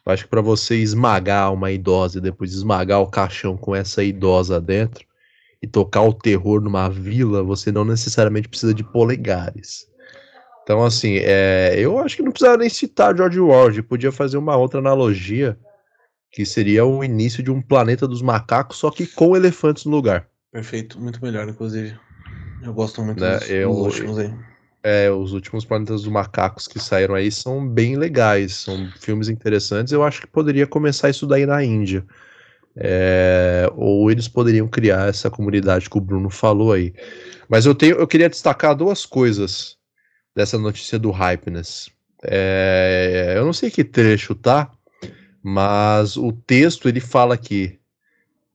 Eu 0.08 0.14
acho 0.14 0.24
que 0.24 0.30
para 0.30 0.40
você 0.40 0.78
esmagar 0.78 1.54
uma 1.54 1.70
idosa 1.70 2.18
e 2.18 2.22
depois 2.22 2.54
esmagar 2.54 3.02
o 3.02 3.12
caixão 3.12 3.58
com 3.58 3.76
essa 3.76 4.02
idosa 4.02 4.62
dentro 4.62 5.06
e 5.62 5.68
tocar 5.68 6.02
o 6.04 6.14
terror 6.14 6.62
numa 6.62 6.90
vila, 6.90 7.44
você 7.44 7.74
não 7.74 7.84
necessariamente 7.84 8.48
precisa 8.48 8.74
de 8.74 8.86
polegares. 8.86 9.86
Então, 10.64 10.82
assim, 10.86 11.18
é, 11.18 11.76
eu 11.78 12.00
acho 12.00 12.16
que 12.16 12.24
não 12.24 12.32
precisava 12.32 12.58
nem 12.58 12.70
citar 12.70 13.18
George 13.18 13.38
Orwell, 13.38 13.84
podia 13.84 14.10
fazer 14.10 14.38
uma 14.38 14.56
outra 14.56 14.80
analogia, 14.80 15.60
que 16.32 16.46
seria 16.46 16.86
o 16.86 17.04
início 17.04 17.44
de 17.44 17.52
um 17.52 17.62
planeta 17.62 18.08
dos 18.08 18.22
macacos, 18.22 18.78
só 18.78 18.90
que 18.90 19.06
com 19.08 19.36
elefantes 19.36 19.84
no 19.84 19.92
lugar. 19.92 20.30
Perfeito, 20.54 20.98
muito 21.02 21.22
melhor, 21.22 21.50
inclusive. 21.50 22.00
Eu 22.64 22.74
gosto 22.74 23.04
muito 23.04 23.20
né? 23.20 23.40
dos, 23.40 23.50
eu, 23.50 23.74
dos 23.74 23.80
últimos 23.88 24.20
aí. 24.20 24.34
É, 24.90 25.12
os 25.12 25.34
últimos 25.34 25.66
Planetas 25.66 26.04
dos 26.04 26.10
Macacos 26.10 26.66
que 26.66 26.80
saíram 26.80 27.14
aí 27.14 27.30
são 27.30 27.68
bem 27.68 27.98
legais, 27.98 28.56
são 28.56 28.90
filmes 28.98 29.28
interessantes. 29.28 29.92
Eu 29.92 30.02
acho 30.02 30.22
que 30.22 30.28
poderia 30.28 30.66
começar 30.66 31.10
isso 31.10 31.28
daí 31.28 31.46
na 31.46 31.62
Índia. 31.62 32.06
É, 32.74 33.70
ou 33.76 34.10
eles 34.10 34.30
poderiam 34.30 34.66
criar 34.66 35.10
essa 35.10 35.30
comunidade 35.30 35.90
que 35.90 35.98
o 35.98 36.02
Bruno 36.02 36.30
falou 36.30 36.72
aí. 36.72 36.94
Mas 37.50 37.66
eu, 37.66 37.76
tenho, 37.76 37.98
eu 37.98 38.08
queria 38.08 38.30
destacar 38.30 38.74
duas 38.74 39.06
coisas 39.06 39.76
dessa 40.34 40.58
notícia 40.58 40.98
do 40.98 41.12
Hypeness. 41.12 41.90
É, 42.24 43.34
eu 43.36 43.44
não 43.44 43.52
sei 43.52 43.70
que 43.70 43.84
trecho 43.84 44.34
tá, 44.36 44.72
mas 45.44 46.16
o 46.16 46.32
texto 46.32 46.88
ele 46.88 47.02
fala 47.02 47.38
que 47.38 47.78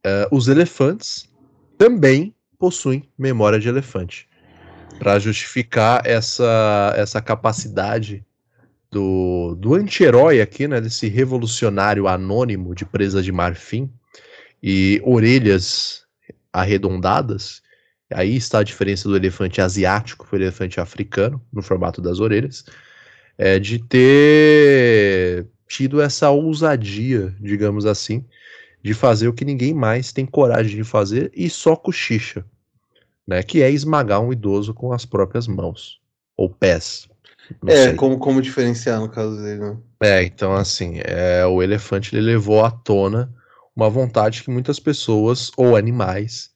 é, 0.02 0.28
os 0.32 0.48
elefantes 0.48 1.28
também 1.76 2.34
possuem 2.58 3.06
memória 3.18 3.60
de 3.60 3.68
elefante 3.68 4.31
para 5.02 5.18
justificar 5.18 6.00
essa, 6.04 6.94
essa 6.96 7.20
capacidade 7.20 8.24
do, 8.88 9.56
do 9.56 9.74
anti-herói 9.74 10.40
aqui, 10.40 10.68
né, 10.68 10.80
desse 10.80 11.08
revolucionário 11.08 12.06
anônimo 12.06 12.72
de 12.72 12.84
presa 12.84 13.20
de 13.20 13.32
marfim 13.32 13.90
e 14.62 15.02
orelhas 15.04 16.04
arredondadas. 16.52 17.62
Aí 18.14 18.36
está 18.36 18.60
a 18.60 18.62
diferença 18.62 19.08
do 19.08 19.16
elefante 19.16 19.60
asiático 19.60 20.24
para 20.24 20.36
o 20.36 20.40
elefante 20.40 20.78
africano, 20.78 21.44
no 21.52 21.62
formato 21.62 22.00
das 22.00 22.20
orelhas, 22.20 22.64
é 23.36 23.58
de 23.58 23.80
ter 23.80 25.48
tido 25.66 26.00
essa 26.00 26.30
ousadia, 26.30 27.34
digamos 27.40 27.86
assim, 27.86 28.24
de 28.80 28.94
fazer 28.94 29.26
o 29.26 29.32
que 29.32 29.44
ninguém 29.44 29.74
mais 29.74 30.12
tem 30.12 30.24
coragem 30.24 30.76
de 30.76 30.84
fazer 30.84 31.28
e 31.34 31.50
só 31.50 31.74
cochicha 31.74 32.44
né, 33.32 33.42
que 33.42 33.62
é 33.62 33.70
esmagar 33.70 34.20
um 34.20 34.32
idoso 34.32 34.74
com 34.74 34.92
as 34.92 35.04
próprias 35.04 35.46
mãos 35.46 36.00
ou 36.36 36.48
pés. 36.48 37.08
É, 37.66 37.92
como, 37.94 38.18
como 38.18 38.40
diferenciar 38.40 39.00
no 39.00 39.08
caso 39.08 39.36
dele, 39.36 39.60
né? 39.60 39.76
É, 40.00 40.22
então 40.22 40.52
assim, 40.54 41.00
é, 41.04 41.44
o 41.46 41.62
elefante 41.62 42.14
ele 42.14 42.24
levou 42.24 42.64
à 42.64 42.70
tona 42.70 43.32
uma 43.74 43.88
vontade 43.88 44.42
que 44.42 44.50
muitas 44.50 44.78
pessoas 44.78 45.50
ou 45.56 45.76
animais, 45.76 46.50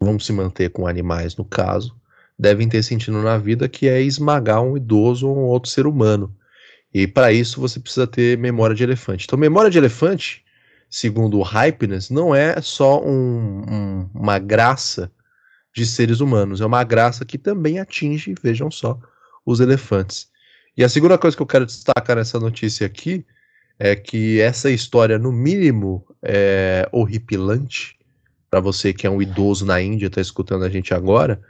vamos 0.00 0.26
se 0.26 0.32
manter 0.32 0.70
com 0.70 0.86
animais 0.86 1.36
no 1.36 1.44
caso, 1.44 1.96
devem 2.38 2.68
ter 2.68 2.82
sentido 2.82 3.22
na 3.22 3.38
vida, 3.38 3.68
que 3.68 3.88
é 3.88 4.00
esmagar 4.00 4.62
um 4.62 4.76
idoso 4.76 5.28
ou 5.28 5.36
um 5.36 5.42
outro 5.42 5.70
ser 5.70 5.86
humano. 5.86 6.34
E 6.92 7.06
para 7.06 7.32
isso 7.32 7.60
você 7.60 7.78
precisa 7.78 8.06
ter 8.06 8.38
memória 8.38 8.74
de 8.74 8.82
elefante. 8.82 9.24
Então, 9.24 9.38
memória 9.38 9.70
de 9.70 9.78
elefante, 9.78 10.44
segundo 10.88 11.38
o 11.38 11.42
Hypeness, 11.42 12.10
não 12.10 12.34
é 12.34 12.60
só 12.60 13.02
um, 13.04 13.62
um, 13.68 14.10
uma 14.14 14.38
graça 14.38 15.10
de 15.78 15.86
seres 15.86 16.20
humanos. 16.20 16.60
É 16.60 16.66
uma 16.66 16.82
graça 16.82 17.24
que 17.24 17.38
também 17.38 17.78
atinge, 17.78 18.34
vejam 18.42 18.70
só, 18.70 18.98
os 19.46 19.60
elefantes. 19.60 20.28
E 20.76 20.82
a 20.82 20.88
segunda 20.88 21.16
coisa 21.16 21.36
que 21.36 21.42
eu 21.42 21.46
quero 21.46 21.64
destacar 21.64 22.16
nessa 22.16 22.38
notícia 22.40 22.86
aqui 22.86 23.24
é 23.78 23.94
que 23.94 24.40
essa 24.40 24.70
história, 24.70 25.18
no 25.18 25.30
mínimo, 25.30 26.04
é 26.20 26.88
horripilante. 26.90 27.96
Para 28.50 28.60
você 28.60 28.92
que 28.92 29.06
é 29.06 29.10
um 29.10 29.22
idoso 29.22 29.64
na 29.64 29.80
Índia, 29.80 30.08
está 30.08 30.20
escutando 30.20 30.64
a 30.64 30.68
gente 30.68 30.92
agora, 30.92 31.40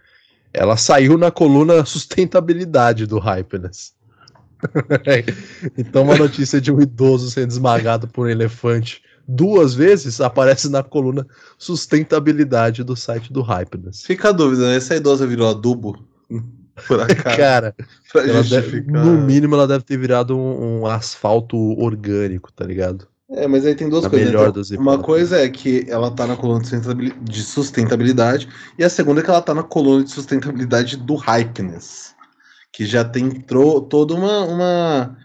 ela 0.52 0.76
saiu 0.76 1.16
na 1.16 1.30
coluna 1.30 1.84
sustentabilidade 1.86 3.06
do 3.06 3.18
Hypeness. 3.18 3.94
então, 5.78 6.02
uma 6.02 6.16
notícia 6.16 6.60
de 6.60 6.70
um 6.70 6.80
idoso 6.82 7.30
sendo 7.30 7.50
esmagado 7.50 8.08
por 8.08 8.26
um 8.26 8.30
elefante 8.30 9.02
duas 9.28 9.74
vezes 9.74 10.22
aparece 10.22 10.70
na 10.70 10.82
coluna 10.82 11.26
sustentabilidade 11.58 12.82
do 12.82 12.96
site 12.96 13.30
do 13.30 13.42
Hypeness. 13.42 14.02
Fica 14.02 14.30
a 14.30 14.32
dúvida, 14.32 14.68
né? 14.68 14.76
Essa 14.76 14.96
idosa 14.96 15.26
virou 15.26 15.48
adubo? 15.48 16.02
Por 16.86 17.00
acaso, 17.00 17.36
Cara, 17.36 17.74
deve, 18.48 18.80
no 18.82 19.20
mínimo 19.20 19.56
ela 19.56 19.66
deve 19.66 19.84
ter 19.84 19.98
virado 19.98 20.38
um, 20.38 20.82
um, 20.82 20.86
asfalto 20.86 21.56
orgânico, 21.78 22.52
tá 22.52 22.64
ligado? 22.64 23.06
É, 23.30 23.46
mas 23.48 23.66
aí 23.66 23.74
tem 23.74 23.88
duas 23.90 24.06
coisas. 24.06 24.28
Melhor 24.28 24.48
então, 24.48 24.80
uma 24.80 24.98
coisa 24.98 25.38
é 25.38 25.48
que 25.48 25.84
ela 25.88 26.10
tá 26.10 26.26
na 26.26 26.36
coluna 26.36 26.62
de 27.20 27.42
sustentabilidade, 27.42 28.48
e 28.78 28.84
a 28.84 28.88
segunda 28.88 29.20
é 29.20 29.24
que 29.24 29.28
ela 29.28 29.42
tá 29.42 29.52
na 29.52 29.64
coluna 29.64 30.04
de 30.04 30.10
sustentabilidade 30.10 30.96
do 30.96 31.16
Hypeness, 31.16 32.14
que 32.72 32.86
já 32.86 33.04
tem 33.04 33.28
toda 33.40 34.14
uma, 34.14 34.44
uma 34.44 35.16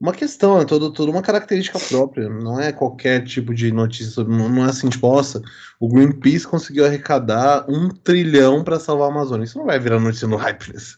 uma 0.00 0.12
questão, 0.12 0.60
é 0.60 0.64
todo, 0.64 0.92
toda 0.92 1.10
uma 1.10 1.22
característica 1.22 1.78
própria. 1.78 2.28
Não 2.28 2.60
é 2.60 2.72
qualquer 2.72 3.24
tipo 3.24 3.52
de 3.52 3.72
notícia 3.72 4.12
sobre. 4.12 4.32
Não 4.32 4.64
é 4.64 4.70
assim, 4.70 4.88
tipo, 4.88 5.08
nossa, 5.08 5.42
o 5.80 5.88
Greenpeace 5.88 6.46
conseguiu 6.46 6.86
arrecadar 6.86 7.66
um 7.68 7.88
trilhão 7.88 8.62
para 8.62 8.78
salvar 8.78 9.08
a 9.08 9.10
Amazônia. 9.10 9.44
Isso 9.44 9.58
não 9.58 9.66
vai 9.66 9.78
virar 9.78 9.98
notícia 9.98 10.28
no 10.28 10.36
Hypeness, 10.36 10.96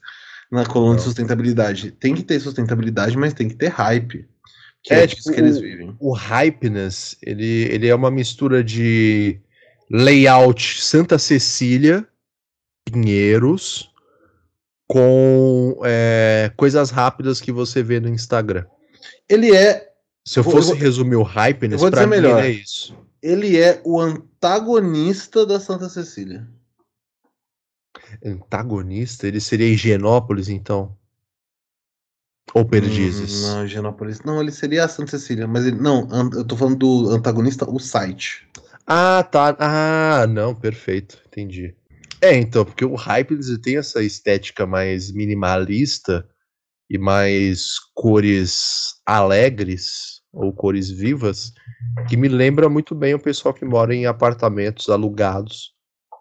na 0.53 0.67
coluna 0.67 0.91
não. 0.91 0.97
de 0.99 1.03
sustentabilidade. 1.03 1.93
Tem 1.93 2.15
que 2.15 2.23
ter 2.23 2.39
sustentabilidade, 2.41 3.17
mas 3.17 3.33
tem 3.33 3.49
que 3.49 3.57
ter 3.57 3.69
hype. 3.69 4.29
Que 4.83 4.95
é, 4.95 5.05
é 5.05 5.07
tipo, 5.07 5.33
que 5.33 5.41
eles 5.41 5.59
vivem. 5.59 5.97
O, 5.99 6.11
o 6.11 6.13
Hypeness, 6.13 7.17
ele, 7.23 7.69
ele 7.71 7.89
é 7.89 7.95
uma 7.95 8.11
mistura 8.11 8.63
de 8.63 9.41
layout 9.91 10.83
Santa 10.83 11.19
Cecília, 11.19 12.07
Pinheiros, 12.85 13.91
com 14.87 15.81
é, 15.85 16.53
coisas 16.55 16.91
rápidas 16.91 17.41
que 17.41 17.51
você 17.51 17.83
vê 17.83 17.99
no 17.99 18.09
Instagram. 18.09 18.67
Ele 19.29 19.55
é. 19.55 19.93
Se 20.25 20.39
eu 20.39 20.45
fosse 20.45 20.69
vou, 20.69 20.77
resumir 20.77 21.17
o 21.17 21.23
hype 21.23 21.67
nesse 21.69 21.81
vou 21.81 21.91
dizer 21.91 22.07
melhor. 22.07 22.43
é 22.43 22.51
isso. 22.51 22.97
Ele 23.23 23.59
é 23.59 23.81
o 23.85 24.01
antagonista 24.01 25.45
da 25.45 25.59
Santa 25.61 25.89
Cecília. 25.89 26.49
Antagonista? 28.25 29.27
Ele 29.27 29.41
seria 29.41 29.67
Higienópolis, 29.67 30.49
então? 30.49 30.97
Ou 32.55 32.65
Perdizes? 32.65 33.45
Hum, 33.45 33.49
não, 33.49 33.65
Higienópolis. 33.65 34.21
Não, 34.23 34.41
ele 34.41 34.51
seria 34.51 34.85
a 34.85 34.89
Santa 34.89 35.19
Cecília, 35.19 35.47
mas 35.47 35.67
ele. 35.67 35.77
Não, 35.77 36.09
eu 36.33 36.45
tô 36.45 36.57
falando 36.57 36.77
do 36.77 37.11
antagonista, 37.11 37.69
o 37.69 37.79
site. 37.79 38.49
Ah, 38.87 39.23
tá. 39.23 39.57
Ah, 39.59 40.27
não, 40.27 40.55
perfeito. 40.55 41.19
Entendi. 41.27 41.75
É, 42.21 42.37
então, 42.37 42.65
porque 42.65 42.85
o 42.85 42.95
hype 42.95 43.39
tem 43.59 43.79
essa 43.79 44.03
estética 44.03 44.67
mais 44.67 45.11
minimalista 45.11 46.29
e 46.91 46.99
mais 46.99 47.77
cores 47.95 48.97
alegres 49.07 50.21
ou 50.33 50.53
cores 50.53 50.91
vivas, 50.91 51.53
que 52.09 52.17
me 52.17 52.29
lembra 52.29 52.69
muito 52.69 52.95
bem 52.95 53.15
o 53.15 53.21
pessoal 53.21 53.55
que 53.55 53.65
mora 53.65 53.95
em 53.95 54.07
apartamentos 54.07 54.89
alugados 54.89 55.73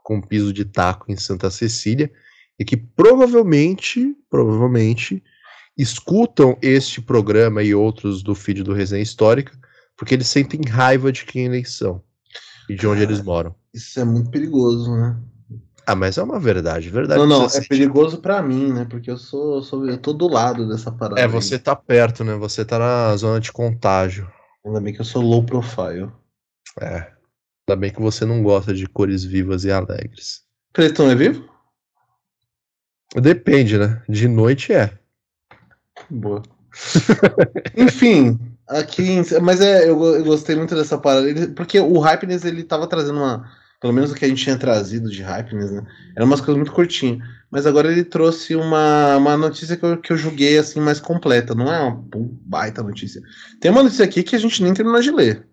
com 0.03 0.21
piso 0.21 0.53
de 0.53 0.65
taco 0.65 1.11
em 1.11 1.17
Santa 1.17 1.49
Cecília 1.49 2.11
e 2.59 2.63
que 2.63 2.77
provavelmente, 2.77 4.15
provavelmente 4.29 5.23
escutam 5.77 6.57
este 6.61 7.01
programa 7.01 7.63
e 7.63 7.73
outros 7.73 8.21
do 8.21 8.35
feed 8.35 8.63
do 8.63 8.73
Resenha 8.73 9.01
Histórica 9.01 9.57
porque 9.97 10.13
eles 10.13 10.27
sentem 10.27 10.61
raiva 10.67 11.11
de 11.11 11.25
quem 11.25 11.45
eles 11.45 11.73
são 11.73 12.01
e 12.69 12.75
de 12.75 12.87
onde 12.87 13.01
eles 13.01 13.21
moram. 13.21 13.53
Isso 13.73 13.99
é 13.99 14.05
muito 14.05 14.29
perigoso, 14.29 14.95
né? 14.95 15.19
Ah, 15.89 15.95
mas 15.95 16.19
é 16.19 16.23
uma 16.23 16.39
verdade, 16.39 16.87
verdade. 16.87 17.19
Não, 17.19 17.25
não, 17.25 17.45
é 17.47 17.61
perigoso 17.67 18.19
para 18.19 18.39
mim, 18.43 18.71
né? 18.71 18.85
Porque 18.87 19.09
eu 19.09 19.17
sou, 19.17 19.59
sou, 19.63 19.89
eu 19.89 19.97
tô 19.97 20.13
do 20.13 20.27
lado 20.27 20.69
dessa 20.69 20.91
parada. 20.91 21.19
É, 21.19 21.27
você 21.27 21.55
aí. 21.55 21.59
tá 21.59 21.75
perto, 21.75 22.23
né? 22.23 22.35
Você 22.35 22.63
tá 22.63 22.77
na 22.77 23.17
zona 23.17 23.39
de 23.39 23.51
contágio. 23.51 24.31
Ainda 24.63 24.79
bem 24.79 24.93
que 24.93 25.01
eu 25.01 25.05
sou 25.05 25.23
low 25.23 25.43
profile. 25.43 26.11
É. 26.79 27.11
Ainda 27.67 27.75
bem 27.75 27.91
que 27.91 27.99
você 27.99 28.23
não 28.23 28.43
gosta 28.43 28.71
de 28.71 28.85
cores 28.85 29.23
vivas 29.23 29.63
e 29.63 29.71
alegres. 29.71 30.43
Pretão 30.71 31.09
é 31.09 31.15
vivo? 31.15 31.49
Depende, 33.15 33.79
né? 33.79 34.03
De 34.07 34.27
noite 34.27 34.71
é. 34.71 34.95
Boa. 36.07 36.43
Enfim, 37.75 38.39
aqui. 38.67 39.21
Mas 39.41 39.59
é, 39.59 39.89
eu, 39.89 39.99
eu, 40.03 40.23
gostei 40.23 40.55
muito 40.55 40.75
dessa 40.75 40.99
parada. 40.99 41.47
Porque 41.55 41.79
o 41.79 41.97
Hypeness 41.97 42.45
ele 42.45 42.63
tava 42.63 42.85
trazendo 42.85 43.17
uma. 43.17 43.49
Pelo 43.79 43.93
menos 43.93 44.11
o 44.11 44.15
que 44.15 44.25
a 44.25 44.27
gente 44.27 44.43
tinha 44.43 44.57
trazido 44.57 45.09
de 45.09 45.21
Hypeness, 45.21 45.71
né? 45.71 45.83
Era 46.15 46.25
umas 46.25 46.41
coisas 46.41 46.57
muito 46.57 46.71
curtinhas. 46.71 47.25
Mas 47.49 47.65
agora 47.65 47.91
ele 47.91 48.03
trouxe 48.03 48.55
uma, 48.55 49.17
uma 49.17 49.37
notícia 49.37 49.77
que 49.77 49.83
eu, 49.83 49.97
que 49.97 50.11
eu 50.11 50.17
julguei 50.17 50.57
assim 50.57 50.79
mais 50.79 50.99
completa. 50.99 51.55
Não 51.55 51.71
é 51.71 51.81
uma 51.81 52.05
baita 52.45 52.83
notícia. 52.83 53.21
Tem 53.59 53.71
uma 53.71 53.83
notícia 53.83 54.05
aqui 54.05 54.21
que 54.21 54.35
a 54.35 54.39
gente 54.39 54.61
nem 54.61 54.73
terminou 54.73 55.01
de 55.01 55.11
ler. 55.11 55.47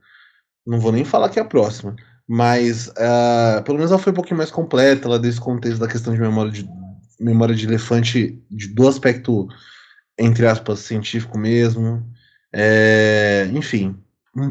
Não 0.67 0.81
vou 0.81 0.93
nem 0.93 1.05
falar 1.05 1.29
que 1.29 1.39
é 1.39 1.43
a 1.43 1.47
próxima. 1.47 1.95
Mas 2.29 2.89
uh, 2.89 3.63
pelo 3.65 3.79
menos 3.79 3.93
ela 3.93 4.01
foi 4.01 4.13
um 4.13 4.17
pouquinho 4.17 4.39
mais 4.39 4.51
completa. 4.51 5.07
Ela 5.07 5.19
deu 5.19 5.31
esse 5.31 5.41
contexto 5.41 5.79
da 5.79 5.89
questão 5.89 6.13
de 6.13 6.21
memória 6.21 6.51
de, 6.51 6.69
memória 7.21 7.55
de 7.55 7.67
elefante 7.67 8.43
de, 8.51 8.69
do 8.75 8.89
aspecto, 8.89 9.49
entre 10.19 10.47
aspas, 10.47 10.81
científico 10.81 11.39
mesmo. 11.39 12.05
É, 12.53 13.49
enfim, 13.53 13.97
um, 14.37 14.51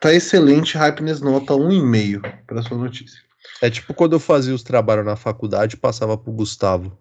tá 0.00 0.12
excelente. 0.12 0.76
Hypeness 0.76 1.20
nota 1.20 1.54
1,5 1.54 2.44
para 2.46 2.62
sua 2.62 2.76
notícia. 2.78 3.20
É 3.60 3.70
tipo 3.70 3.94
quando 3.94 4.14
eu 4.14 4.20
fazia 4.20 4.54
os 4.54 4.62
trabalhos 4.62 5.04
na 5.04 5.16
faculdade 5.16 5.76
passava 5.76 6.16
pro 6.16 6.32
Gustavo. 6.32 6.96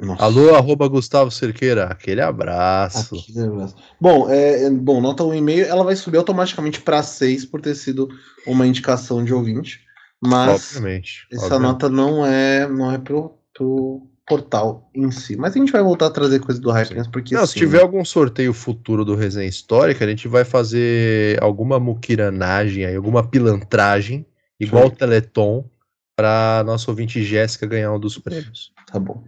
Nossa. 0.00 0.24
Alô, 0.24 0.54
arroba 0.54 0.88
Gustavo 0.88 1.30
Cerqueira, 1.30 1.84
aquele 1.84 2.22
abraço. 2.22 3.16
Aquele 3.16 3.46
abraço. 3.46 3.76
Bom, 4.00 4.30
é, 4.30 4.64
é 4.64 4.70
bom, 4.70 4.98
nota 4.98 5.22
1,5, 5.22 5.66
ela 5.66 5.84
vai 5.84 5.94
subir 5.94 6.16
automaticamente 6.16 6.80
para 6.80 7.02
6 7.02 7.44
por 7.44 7.60
ter 7.60 7.74
sido 7.74 8.08
uma 8.46 8.66
indicação 8.66 9.22
de 9.22 9.34
ouvinte. 9.34 9.80
Mas 10.22 10.74
obviamente, 10.74 11.26
essa 11.30 11.44
obviamente. 11.44 11.62
nota 11.66 11.88
não 11.90 12.24
é, 12.24 12.66
não 12.66 12.90
é 12.90 12.98
pro, 12.98 13.38
pro 13.54 14.09
portal 14.30 14.88
em 14.94 15.10
si. 15.10 15.36
Mas 15.36 15.56
a 15.56 15.58
gente 15.58 15.72
vai 15.72 15.82
voltar 15.82 16.06
a 16.06 16.10
trazer 16.10 16.38
coisa 16.38 16.60
do 16.60 16.70
Hypens, 16.70 17.08
porque. 17.08 17.34
Não, 17.34 17.44
sim, 17.44 17.54
se 17.54 17.58
tiver 17.58 17.82
algum 17.82 18.04
sorteio 18.04 18.54
futuro 18.54 19.04
do 19.04 19.16
Resenha 19.16 19.48
Histórica, 19.48 20.04
a 20.04 20.08
gente 20.08 20.28
vai 20.28 20.44
fazer 20.44 21.42
alguma 21.42 21.80
muquiranagem 21.80 22.84
aí, 22.84 22.94
alguma 22.94 23.26
pilantragem, 23.26 24.24
igual 24.60 24.86
o 24.86 24.90
Teleton, 24.90 25.68
para 26.14 26.62
nosso 26.64 26.88
ouvinte 26.92 27.24
Jéssica 27.24 27.66
ganhar 27.66 27.92
um 27.92 27.98
dos 27.98 28.18
prêmios. 28.18 28.72
Tá 28.86 29.00
bom. 29.00 29.24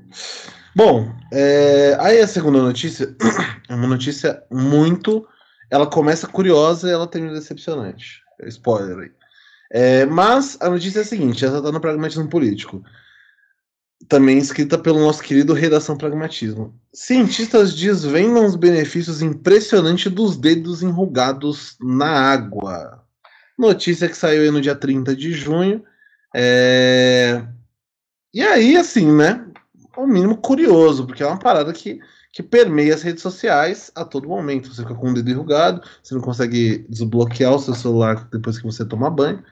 Bom, 0.74 1.12
é, 1.32 1.96
aí 1.98 2.20
a 2.20 2.28
segunda 2.28 2.62
notícia 2.62 3.12
é 3.68 3.74
uma 3.74 3.88
notícia 3.88 4.40
muito. 4.52 5.26
Ela 5.68 5.86
começa 5.86 6.28
curiosa 6.28 6.88
e 6.88 6.92
ela 6.92 7.08
termina 7.08 7.34
decepcionante. 7.34 8.22
Spoiler 8.46 8.98
aí. 8.98 9.10
É, 9.72 10.06
mas 10.06 10.56
a 10.60 10.70
notícia 10.70 11.00
é 11.00 11.02
a 11.02 11.06
seguinte: 11.06 11.44
essa 11.44 11.58
está 11.58 11.72
no 11.72 11.80
pragmatismo 11.80 12.28
político. 12.28 12.84
Também 14.08 14.38
escrita 14.38 14.76
pelo 14.76 15.00
nosso 15.00 15.22
querido 15.22 15.52
Redação 15.52 15.96
Pragmatismo. 15.96 16.74
Cientistas 16.92 17.74
desvendam 17.74 18.44
os 18.44 18.56
benefícios 18.56 19.22
impressionantes 19.22 20.10
dos 20.12 20.36
dedos 20.36 20.82
enrugados 20.82 21.76
na 21.80 22.08
água. 22.08 23.02
Notícia 23.58 24.08
que 24.08 24.16
saiu 24.16 24.42
aí 24.42 24.50
no 24.50 24.60
dia 24.60 24.74
30 24.74 25.14
de 25.14 25.32
junho. 25.32 25.82
É... 26.34 27.42
E 28.34 28.42
aí, 28.42 28.76
assim, 28.76 29.10
né? 29.12 29.46
ao 29.96 30.06
mínimo 30.06 30.36
curioso, 30.36 31.06
porque 31.06 31.22
é 31.22 31.26
uma 31.26 31.38
parada 31.38 31.72
que, 31.72 32.00
que 32.32 32.42
permeia 32.42 32.94
as 32.94 33.02
redes 33.02 33.22
sociais 33.22 33.90
a 33.94 34.04
todo 34.04 34.28
momento. 34.28 34.72
Você 34.72 34.82
fica 34.82 34.94
com 34.94 35.10
o 35.10 35.14
dedo 35.14 35.30
enrugado, 35.30 35.82
você 36.02 36.14
não 36.14 36.22
consegue 36.22 36.86
desbloquear 36.88 37.54
o 37.54 37.58
seu 37.58 37.74
celular 37.74 38.28
depois 38.30 38.58
que 38.58 38.64
você 38.64 38.84
toma 38.84 39.10
banho. 39.10 39.42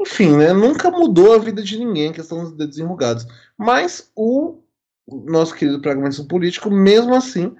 Enfim, 0.00 0.36
né? 0.36 0.52
Nunca 0.52 0.90
mudou 0.90 1.34
a 1.34 1.38
vida 1.38 1.62
de 1.62 1.78
ninguém 1.78 2.10
a 2.10 2.12
questão 2.12 2.44
dos 2.44 2.52
dedos 2.52 2.78
enrugados. 2.78 3.26
Mas 3.56 4.10
o 4.14 4.62
nosso 5.06 5.54
querido 5.54 5.80
pragmatismo 5.80 6.28
político, 6.28 6.70
mesmo 6.70 7.14
assim, 7.14 7.54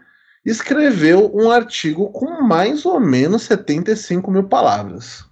escreveu 0.44 1.30
um 1.34 1.50
artigo 1.50 2.10
com 2.10 2.42
mais 2.42 2.86
ou 2.86 3.00
menos 3.00 3.42
75 3.42 4.30
mil 4.30 4.44
palavras 4.44 5.28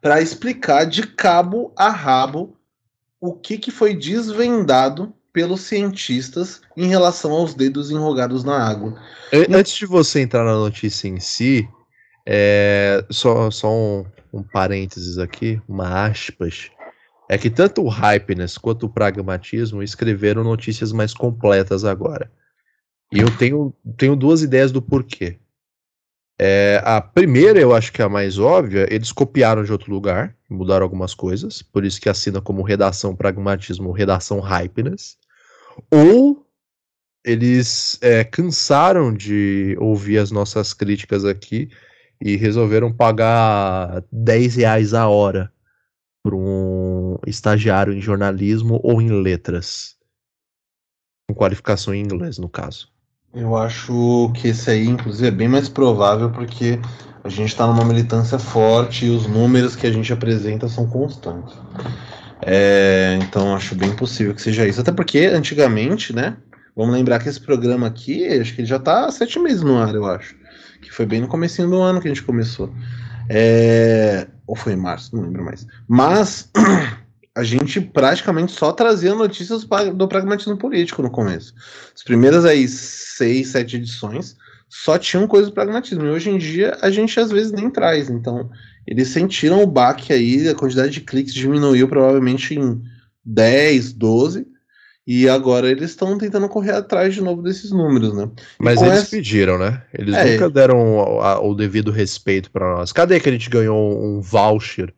para 0.00 0.20
explicar 0.20 0.84
de 0.84 1.04
cabo 1.04 1.72
a 1.76 1.88
rabo 1.88 2.56
o 3.20 3.32
que, 3.34 3.58
que 3.58 3.72
foi 3.72 3.92
desvendado 3.92 5.12
pelos 5.32 5.62
cientistas 5.62 6.60
em 6.76 6.86
relação 6.86 7.32
aos 7.32 7.54
dedos 7.54 7.90
enrugados 7.90 8.44
na 8.44 8.56
água. 8.56 8.98
Antes 9.50 9.74
de 9.74 9.84
você 9.84 10.20
entrar 10.20 10.44
na 10.44 10.54
notícia 10.54 11.08
em 11.08 11.18
si, 11.18 11.68
é, 12.24 13.04
só, 13.10 13.50
só 13.50 13.68
um, 13.68 14.06
um 14.32 14.42
parênteses 14.42 15.18
aqui, 15.18 15.60
uma 15.68 16.06
aspas. 16.06 16.70
É 17.28 17.36
que 17.36 17.50
tanto 17.50 17.82
o 17.82 17.88
Hypeness 17.88 18.56
quanto 18.56 18.86
o 18.86 18.88
Pragmatismo 18.88 19.82
escreveram 19.82 20.44
notícias 20.44 20.92
mais 20.92 21.12
completas 21.12 21.84
agora. 21.84 22.30
E 23.12 23.18
eu 23.20 23.36
tenho, 23.36 23.74
tenho 23.96 24.14
duas 24.14 24.42
ideias 24.42 24.70
do 24.70 24.80
porquê. 24.80 25.38
É, 26.38 26.82
a 26.84 27.00
primeira, 27.00 27.58
eu 27.58 27.74
acho 27.74 27.92
que 27.92 28.02
é 28.02 28.04
a 28.04 28.08
mais 28.08 28.38
óbvia, 28.38 28.86
eles 28.90 29.10
copiaram 29.10 29.64
de 29.64 29.72
outro 29.72 29.90
lugar, 29.90 30.36
mudaram 30.50 30.84
algumas 30.84 31.14
coisas, 31.14 31.62
por 31.62 31.84
isso 31.84 32.00
que 32.00 32.10
assina 32.10 32.42
como 32.42 32.62
redação 32.62 33.16
pragmatismo, 33.16 33.90
redação 33.90 34.38
hypeness 34.40 35.16
ou 35.90 36.46
eles 37.24 37.98
é, 38.00 38.22
cansaram 38.22 39.12
de 39.12 39.76
ouvir 39.80 40.18
as 40.18 40.30
nossas 40.30 40.72
críticas 40.72 41.24
aqui 41.24 41.70
e 42.20 42.36
resolveram 42.36 42.92
pagar 42.92 44.02
10 44.10 44.56
reais 44.56 44.94
a 44.94 45.08
hora 45.08 45.52
para 46.22 46.34
um 46.34 47.18
estagiário 47.26 47.92
em 47.92 48.00
jornalismo 48.00 48.80
ou 48.82 49.00
em 49.00 49.10
letras. 49.10 49.96
Com 51.28 51.34
qualificação 51.34 51.94
em 51.94 52.02
inglês, 52.02 52.38
no 52.38 52.48
caso. 52.48 52.88
Eu 53.34 53.56
acho 53.56 54.32
que 54.34 54.48
esse 54.48 54.70
aí, 54.70 54.86
inclusive, 54.86 55.28
é 55.28 55.30
bem 55.30 55.48
mais 55.48 55.68
provável 55.68 56.30
porque 56.30 56.80
a 57.22 57.28
gente 57.28 57.48
está 57.48 57.66
numa 57.66 57.84
militância 57.84 58.38
forte 58.38 59.06
e 59.06 59.10
os 59.10 59.26
números 59.26 59.76
que 59.76 59.86
a 59.86 59.92
gente 59.92 60.12
apresenta 60.12 60.68
são 60.68 60.88
constantes. 60.88 61.54
É, 62.42 63.18
então 63.22 63.54
acho 63.54 63.74
bem 63.74 63.94
possível 63.94 64.34
que 64.34 64.42
seja 64.42 64.66
isso. 64.66 64.80
Até 64.80 64.92
porque 64.92 65.26
antigamente, 65.26 66.14
né? 66.14 66.36
Vamos 66.74 66.94
lembrar 66.94 67.18
que 67.18 67.28
esse 67.28 67.40
programa 67.40 67.86
aqui, 67.86 68.26
acho 68.26 68.54
que 68.54 68.60
ele 68.60 68.68
já 68.68 68.76
está 68.76 69.10
sete 69.10 69.38
meses 69.38 69.62
no 69.62 69.78
ar, 69.78 69.94
eu 69.94 70.04
acho. 70.04 70.34
Que 70.86 70.94
foi 70.94 71.04
bem 71.04 71.20
no 71.20 71.28
comecinho 71.28 71.68
do 71.68 71.80
ano 71.80 72.00
que 72.00 72.06
a 72.06 72.10
gente 72.10 72.22
começou. 72.22 72.72
É, 73.28 74.28
ou 74.46 74.54
foi 74.54 74.72
em 74.72 74.76
março, 74.76 75.14
não 75.14 75.24
lembro 75.24 75.44
mais. 75.44 75.66
Mas 75.88 76.48
a 77.34 77.42
gente 77.42 77.80
praticamente 77.80 78.52
só 78.52 78.72
trazia 78.72 79.14
notícias 79.14 79.66
do 79.94 80.08
pragmatismo 80.08 80.56
político 80.56 81.02
no 81.02 81.10
começo. 81.10 81.52
As 81.94 82.02
primeiras 82.02 82.44
aí 82.44 82.68
seis, 82.68 83.48
sete 83.48 83.76
edições 83.76 84.36
só 84.68 84.98
tinham 84.98 85.26
coisa 85.26 85.48
do 85.48 85.54
pragmatismo. 85.54 86.04
E 86.04 86.10
hoje 86.10 86.30
em 86.30 86.38
dia 86.38 86.76
a 86.80 86.90
gente 86.90 87.18
às 87.18 87.30
vezes 87.30 87.52
nem 87.52 87.68
traz. 87.68 88.08
Então 88.08 88.48
eles 88.86 89.08
sentiram 89.08 89.62
o 89.62 89.66
baque 89.66 90.12
aí, 90.12 90.48
a 90.48 90.54
quantidade 90.54 90.92
de 90.92 91.00
cliques 91.00 91.34
diminuiu 91.34 91.88
provavelmente 91.88 92.54
em 92.54 92.80
10, 93.24 93.92
12. 93.92 94.46
E 95.06 95.28
agora 95.28 95.70
eles 95.70 95.90
estão 95.90 96.18
tentando 96.18 96.48
correr 96.48 96.72
atrás 96.72 97.14
de 97.14 97.20
novo 97.20 97.40
desses 97.40 97.70
números, 97.70 98.12
né? 98.12 98.28
Mas 98.58 98.82
eles 98.82 98.94
essa... 98.94 99.10
pediram, 99.10 99.56
né? 99.56 99.82
Eles 99.94 100.14
é, 100.16 100.32
nunca 100.32 100.50
deram 100.50 100.78
o, 100.78 101.50
o 101.50 101.54
devido 101.54 101.92
respeito 101.92 102.50
para 102.50 102.76
nós. 102.76 102.92
Cadê 102.92 103.20
que 103.20 103.28
a 103.28 103.32
gente 103.32 103.48
ganhou 103.48 104.02
um 104.02 104.20
voucher 104.20 104.92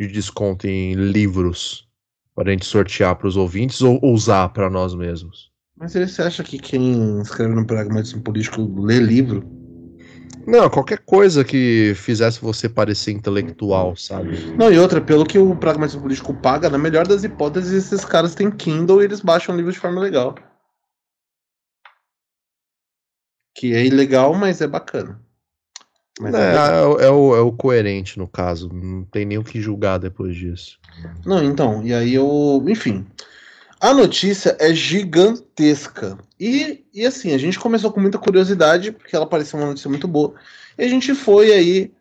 de 0.00 0.06
desconto 0.06 0.66
em 0.66 0.94
livros 0.94 1.86
para 2.34 2.48
a 2.48 2.52
gente 2.52 2.64
sortear 2.64 3.14
para 3.16 3.28
os 3.28 3.36
ouvintes 3.36 3.82
ou 3.82 4.00
usar 4.02 4.48
para 4.48 4.70
nós 4.70 4.94
mesmos? 4.94 5.50
Mas 5.76 5.92
você 5.92 6.22
acha 6.22 6.42
que 6.42 6.58
quem 6.58 7.20
escreve 7.20 7.54
no 7.54 7.66
pragmatismo 7.66 8.22
político 8.22 8.62
lê 8.80 9.00
livro? 9.00 9.61
Não, 10.46 10.68
qualquer 10.68 10.98
coisa 10.98 11.44
que 11.44 11.94
fizesse 11.94 12.40
você 12.40 12.68
parecer 12.68 13.12
intelectual, 13.12 13.94
sabe? 13.96 14.36
Não, 14.56 14.72
e 14.72 14.78
outra, 14.78 15.00
pelo 15.00 15.24
que 15.24 15.38
o 15.38 15.54
pragmatismo 15.54 16.02
político 16.02 16.34
paga, 16.34 16.68
na 16.68 16.78
melhor 16.78 17.06
das 17.06 17.22
hipóteses, 17.22 17.72
esses 17.72 18.04
caras 18.04 18.34
têm 18.34 18.50
Kindle 18.50 19.00
e 19.00 19.04
eles 19.04 19.20
baixam 19.20 19.56
livros 19.56 19.74
de 19.74 19.80
forma 19.80 20.00
legal. 20.00 20.34
Que 23.54 23.74
é 23.74 23.84
ilegal, 23.84 24.34
mas 24.34 24.60
é 24.60 24.66
bacana. 24.66 25.20
Mas 26.20 26.34
é, 26.34 26.54
é, 26.54 27.06
é, 27.06 27.10
o, 27.10 27.34
é 27.34 27.40
o 27.40 27.52
coerente 27.52 28.18
no 28.18 28.28
caso. 28.28 28.68
Não 28.72 29.04
tem 29.04 29.24
nem 29.24 29.38
o 29.38 29.44
que 29.44 29.60
julgar 29.60 29.98
depois 29.98 30.36
disso. 30.36 30.78
Não, 31.24 31.42
então, 31.42 31.82
e 31.84 31.94
aí 31.94 32.14
eu. 32.14 32.64
Enfim. 32.68 33.06
A 33.82 33.92
notícia 33.92 34.56
é 34.60 34.72
gigantesca. 34.72 36.16
E, 36.38 36.86
e 36.94 37.04
assim, 37.04 37.32
a 37.32 37.38
gente 37.38 37.58
começou 37.58 37.90
com 37.90 37.98
muita 37.98 38.16
curiosidade, 38.16 38.92
porque 38.92 39.16
ela 39.16 39.26
parecia 39.26 39.58
uma 39.58 39.66
notícia 39.66 39.90
muito 39.90 40.06
boa. 40.06 40.34
E 40.78 40.84
a 40.84 40.88
gente 40.88 41.12
foi 41.16 41.52
aí 41.52 41.92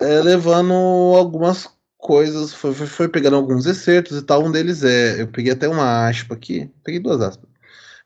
é, 0.00 0.22
levando 0.22 0.72
algumas 0.72 1.68
coisas, 1.98 2.54
foi, 2.54 2.72
foi, 2.72 2.86
foi, 2.86 3.08
pegando 3.08 3.34
alguns 3.34 3.66
excertos 3.66 4.16
e 4.16 4.22
tal. 4.22 4.44
Um 4.44 4.52
deles 4.52 4.84
é. 4.84 5.22
Eu 5.22 5.26
peguei 5.26 5.52
até 5.52 5.66
uma 5.66 6.08
aspa 6.08 6.34
aqui, 6.36 6.70
peguei 6.84 7.00
duas 7.00 7.20
aspas. 7.20 7.50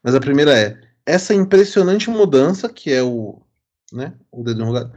Mas 0.02 0.14
a 0.14 0.20
primeira 0.20 0.58
é: 0.58 0.80
essa 1.04 1.34
impressionante 1.34 2.08
mudança, 2.08 2.66
que 2.66 2.90
é 2.90 3.02
o. 3.02 3.42
Né, 3.92 4.14
o 4.32 4.42
dedo 4.42 4.62
enrugado, 4.62 4.90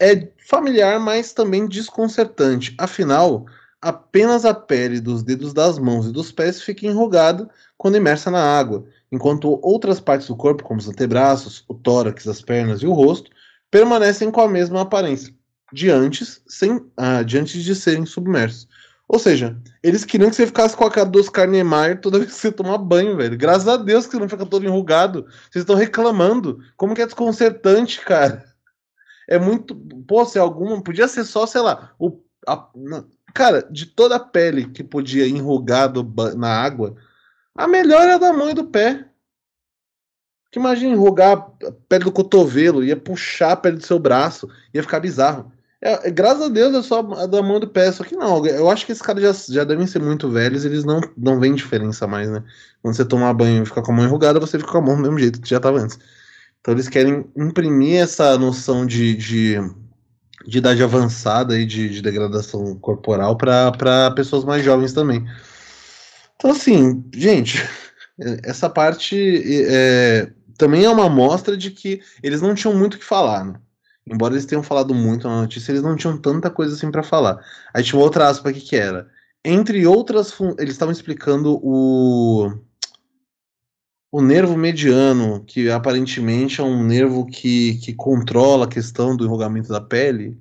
é 0.00 0.28
familiar, 0.48 0.98
mas 0.98 1.32
também 1.32 1.68
desconcertante. 1.68 2.74
Afinal, 2.78 3.46
apenas 3.80 4.44
a 4.44 4.54
pele 4.54 5.00
dos 5.00 5.22
dedos 5.22 5.52
das 5.52 5.78
mãos 5.78 6.06
e 6.06 6.12
dos 6.12 6.32
pés 6.32 6.62
fica 6.62 6.86
enrugada 6.86 7.48
quando 7.76 7.96
imersa 7.96 8.30
na 8.30 8.42
água, 8.42 8.84
enquanto 9.12 9.60
outras 9.62 10.00
partes 10.00 10.28
do 10.28 10.36
corpo, 10.36 10.64
como 10.64 10.80
os 10.80 10.88
antebraços, 10.88 11.64
o 11.68 11.74
tórax, 11.74 12.26
as 12.26 12.40
pernas 12.40 12.82
e 12.82 12.86
o 12.86 12.92
rosto, 12.92 13.30
permanecem 13.70 14.30
com 14.30 14.40
a 14.40 14.48
mesma 14.48 14.82
aparência 14.82 15.34
de 15.72 15.90
antes, 15.90 16.42
sem, 16.46 16.84
ah, 16.96 17.22
de, 17.22 17.38
antes 17.38 17.62
de 17.62 17.74
serem 17.74 18.06
submersos. 18.06 18.68
Ou 19.08 19.18
seja, 19.18 19.56
eles 19.82 20.04
queriam 20.04 20.30
que 20.30 20.36
você 20.36 20.46
ficasse 20.46 20.76
com 20.76 20.84
a 20.84 20.90
cara 20.90 21.08
do 21.08 21.20
Oscar 21.20 21.48
Niemeyer 21.48 22.00
toda 22.00 22.18
vez 22.18 22.32
que 22.32 22.38
você 22.38 22.50
tomar 22.50 22.78
banho, 22.78 23.16
velho. 23.16 23.36
Graças 23.36 23.68
a 23.68 23.76
Deus 23.76 24.06
que 24.06 24.12
você 24.12 24.18
não 24.18 24.28
fica 24.28 24.46
todo 24.46 24.64
enrugado. 24.64 25.26
Vocês 25.50 25.62
estão 25.62 25.76
reclamando. 25.76 26.58
Como 26.76 26.94
que 26.94 27.02
é 27.02 27.06
desconcertante, 27.06 28.00
cara. 28.00 28.44
É 29.28 29.38
muito. 29.38 29.76
Pô, 30.06 30.24
se 30.24 30.38
alguma. 30.38 30.82
Podia 30.82 31.06
ser 31.06 31.24
só, 31.24 31.46
sei 31.46 31.60
lá. 31.60 31.92
O, 31.98 32.20
a, 32.46 32.68
cara, 33.36 33.66
de 33.70 33.84
toda 33.84 34.16
a 34.16 34.20
pele 34.20 34.66
que 34.70 34.82
podia 34.82 35.28
enrugar 35.28 35.92
do, 35.92 36.02
na 36.34 36.48
água, 36.48 36.96
a 37.54 37.68
melhor 37.68 38.08
é 38.08 38.14
a 38.14 38.18
da 38.18 38.32
mão 38.32 38.48
e 38.48 38.54
do 38.54 38.64
pé. 38.64 39.06
Que 40.50 40.58
imagina 40.58 40.94
enrugar 40.94 41.32
a 41.36 41.72
pele 41.86 42.04
do 42.04 42.12
cotovelo, 42.12 42.82
ia 42.82 42.96
puxar 42.96 43.52
a 43.52 43.56
pele 43.56 43.76
do 43.76 43.86
seu 43.86 43.98
braço, 43.98 44.48
ia 44.72 44.82
ficar 44.82 45.00
bizarro. 45.00 45.52
É, 45.82 46.08
é, 46.08 46.10
graças 46.10 46.42
a 46.42 46.48
Deus 46.48 46.74
é 46.74 46.82
só 46.82 47.00
a 47.00 47.26
da 47.26 47.42
mão 47.42 47.58
e 47.58 47.60
do 47.60 47.68
pé, 47.68 47.92
só 47.92 48.02
que 48.02 48.16
não, 48.16 48.44
eu 48.46 48.70
acho 48.70 48.86
que 48.86 48.92
esses 48.92 49.02
caras 49.02 49.22
já, 49.22 49.54
já 49.54 49.64
devem 49.64 49.86
ser 49.86 50.00
muito 50.00 50.30
velhos, 50.30 50.64
eles 50.64 50.84
não, 50.84 51.00
não 51.16 51.38
veem 51.38 51.54
diferença 51.54 52.06
mais, 52.06 52.30
né? 52.30 52.42
Quando 52.80 52.96
você 52.96 53.04
tomar 53.04 53.34
banho 53.34 53.62
e 53.62 53.66
ficar 53.66 53.82
com 53.82 53.92
a 53.92 53.94
mão 53.96 54.06
enrugada, 54.06 54.40
você 54.40 54.58
fica 54.58 54.72
com 54.72 54.78
a 54.78 54.82
mão 54.82 54.96
do 54.96 55.02
mesmo 55.02 55.18
jeito 55.18 55.40
que 55.40 55.50
já 55.50 55.58
estava 55.58 55.78
antes. 55.78 55.98
Então 56.60 56.72
eles 56.72 56.88
querem 56.88 57.26
imprimir 57.36 58.00
essa 58.00 58.38
noção 58.38 58.86
de, 58.86 59.14
de, 59.14 59.56
de 60.46 60.58
idade 60.58 60.82
avançada 60.82 61.58
e 61.58 61.66
de, 61.66 61.88
de 61.88 62.00
degradação 62.00 62.76
corporal 62.76 63.36
para 63.36 64.10
pessoas 64.12 64.44
mais 64.44 64.64
jovens 64.64 64.92
também. 64.92 65.26
Então, 66.36 66.50
assim, 66.50 67.04
gente, 67.14 67.62
essa 68.44 68.70
parte 68.70 69.42
é, 69.68 70.30
também 70.56 70.84
é 70.84 70.90
uma 70.90 71.06
amostra 71.06 71.56
de 71.56 71.70
que 71.70 72.00
eles 72.22 72.40
não 72.40 72.54
tinham 72.54 72.74
muito 72.74 72.94
o 72.94 72.98
que 72.98 73.04
falar, 73.04 73.44
né? 73.44 73.54
Embora 74.08 74.34
eles 74.34 74.46
tenham 74.46 74.62
falado 74.62 74.94
muito 74.94 75.26
na 75.28 75.40
notícia, 75.40 75.72
eles 75.72 75.82
não 75.82 75.96
tinham 75.96 76.16
tanta 76.16 76.48
coisa 76.48 76.74
assim 76.74 76.92
para 76.92 77.02
falar. 77.02 77.44
Aí 77.74 77.82
tinha 77.82 78.00
outra 78.00 78.28
aspa 78.28 78.50
aqui 78.50 78.60
que 78.60 78.76
era. 78.76 79.08
Entre 79.44 79.84
outras, 79.84 80.32
eles 80.58 80.74
estavam 80.74 80.92
explicando 80.92 81.58
o 81.60 82.52
o 84.10 84.22
nervo 84.22 84.56
mediano, 84.56 85.44
que 85.44 85.70
aparentemente 85.70 86.60
é 86.60 86.64
um 86.64 86.82
nervo 86.82 87.26
que, 87.26 87.74
que 87.78 87.92
controla 87.92 88.64
a 88.64 88.68
questão 88.68 89.16
do 89.16 89.24
enrugamento 89.24 89.68
da 89.68 89.80
pele. 89.80 90.40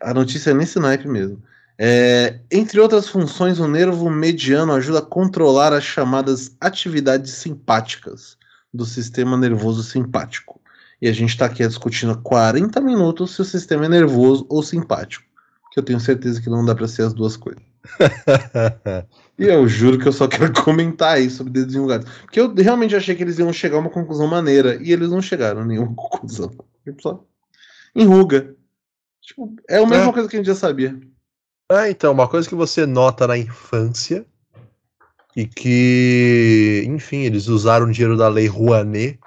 A 0.00 0.14
notícia 0.14 0.50
é 0.50 0.54
nesse 0.54 0.78
naipe 0.78 1.06
mesmo. 1.06 1.42
É, 1.78 2.40
entre 2.50 2.80
outras 2.80 3.08
funções, 3.08 3.58
o 3.58 3.68
nervo 3.68 4.08
mediano 4.10 4.72
ajuda 4.72 5.00
a 5.00 5.06
controlar 5.06 5.72
as 5.72 5.84
chamadas 5.84 6.56
atividades 6.60 7.32
simpáticas 7.34 8.36
do 8.72 8.86
sistema 8.86 9.36
nervoso 9.36 9.82
simpático. 9.82 10.60
E 11.00 11.08
a 11.08 11.12
gente 11.12 11.30
está 11.30 11.44
aqui 11.44 11.66
discutindo 11.66 12.12
há 12.12 12.16
40 12.16 12.80
minutos 12.80 13.34
se 13.34 13.42
o 13.42 13.44
sistema 13.44 13.84
é 13.84 13.88
nervoso 13.88 14.46
ou 14.48 14.62
simpático. 14.62 15.24
Que 15.70 15.78
eu 15.78 15.84
tenho 15.84 16.00
certeza 16.00 16.40
que 16.40 16.48
não 16.48 16.64
dá 16.64 16.74
para 16.74 16.88
ser 16.88 17.02
as 17.02 17.12
duas 17.12 17.36
coisas. 17.36 17.62
e 19.38 19.44
eu 19.44 19.66
juro 19.68 19.98
que 19.98 20.08
eu 20.08 20.12
só 20.12 20.26
quero 20.28 20.52
comentar 20.64 21.16
aí 21.16 21.30
sobre 21.30 21.52
dedos 21.52 21.74
enrugados. 21.74 22.10
Porque 22.22 22.40
eu 22.40 22.54
realmente 22.54 22.96
achei 22.96 23.14
que 23.14 23.22
eles 23.22 23.38
iam 23.38 23.52
chegar 23.52 23.76
a 23.76 23.80
uma 23.80 23.90
conclusão 23.90 24.26
maneira. 24.26 24.76
E 24.82 24.92
eles 24.92 25.10
não 25.10 25.22
chegaram 25.22 25.62
a 25.62 25.64
nenhuma 25.64 25.94
conclusão. 25.96 26.50
Tipo, 26.84 27.02
só 27.02 27.24
enruga. 27.94 28.54
Tipo, 29.22 29.54
é 29.68 29.78
a 29.78 29.86
mesma 29.86 30.10
é. 30.10 30.12
coisa 30.12 30.28
que 30.28 30.36
a 30.36 30.38
gente 30.38 30.46
já 30.46 30.54
sabia. 30.54 30.98
Ah, 31.70 31.90
então, 31.90 32.12
uma 32.12 32.28
coisa 32.28 32.48
que 32.48 32.54
você 32.54 32.86
nota 32.86 33.26
na 33.26 33.36
infância 33.36 34.24
e 35.34 35.46
que, 35.46 36.84
enfim, 36.86 37.22
eles 37.22 37.48
usaram 37.48 37.86
o 37.86 37.92
dinheiro 37.92 38.16
da 38.16 38.28
lei 38.28 38.46
Rouanet 38.46 39.18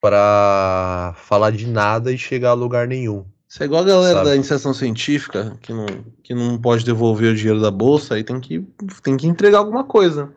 para 0.00 1.14
falar 1.16 1.50
de 1.50 1.66
nada 1.66 2.12
e 2.12 2.18
chegar 2.18 2.50
a 2.50 2.54
lugar 2.54 2.88
nenhum. 2.88 3.24
Isso 3.54 3.62
é 3.62 3.66
igual 3.66 3.84
a 3.84 3.86
galera 3.86 4.14
sabe? 4.14 4.30
da 4.30 4.34
iniciação 4.34 4.74
científica 4.74 5.56
que 5.62 5.72
não, 5.72 5.86
que 6.24 6.34
não 6.34 6.60
pode 6.60 6.84
devolver 6.84 7.32
o 7.32 7.36
dinheiro 7.36 7.60
da 7.60 7.70
bolsa 7.70 8.18
e 8.18 8.24
tem 8.24 8.40
que, 8.40 8.66
tem 9.00 9.16
que 9.16 9.28
entregar 9.28 9.58
alguma 9.58 9.84
coisa. 9.84 10.34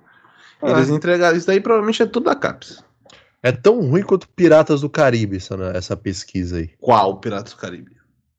É. 0.62 0.70
Eles 0.70 0.90
entregaram. 0.90 1.36
Isso 1.36 1.48
daí 1.48 1.60
provavelmente 1.60 2.04
é 2.04 2.06
tudo 2.06 2.26
da 2.26 2.36
CAPES. 2.36 2.84
É 3.42 3.52
tão 3.52 3.82
ruim 3.90 4.04
quanto 4.04 4.30
Piratas 4.30 4.82
do 4.82 4.90
Caribe, 4.90 5.38
essa, 5.38 5.56
essa 5.74 5.98
pesquisa 5.98 6.58
aí. 6.58 6.70
Qual 6.80 7.20
Piratas 7.20 7.54
do 7.54 7.60
Caribe? 7.60 7.90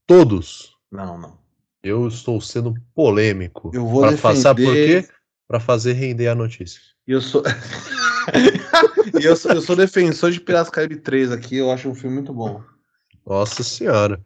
Todos. 0.06 0.76
Não, 0.92 1.18
não. 1.18 1.36
Eu 1.82 2.06
estou 2.06 2.40
sendo 2.40 2.72
polêmico. 2.94 3.72
Eu 3.74 3.84
vou 3.84 4.02
pra 4.02 4.12
defender... 4.12 4.36
Sabe 4.36 4.64
por 4.64 4.74
quê? 4.74 5.08
Para 5.48 5.58
fazer 5.58 5.94
render 5.94 6.28
a 6.28 6.36
notícia. 6.36 6.80
Eu 7.04 7.20
sou. 7.20 7.42
e 9.20 9.24
eu 9.24 9.34
sou, 9.34 9.50
eu 9.50 9.60
sou 9.60 9.74
defensor 9.74 10.30
de 10.30 10.40
Piratas 10.40 10.68
do 10.68 10.72
Caribe 10.72 11.00
3 11.00 11.32
aqui, 11.32 11.56
eu 11.56 11.68
acho 11.68 11.88
um 11.88 11.96
filme 11.96 12.14
muito 12.14 12.32
bom. 12.32 12.62
Nossa 13.26 13.64
senhora. 13.64 14.24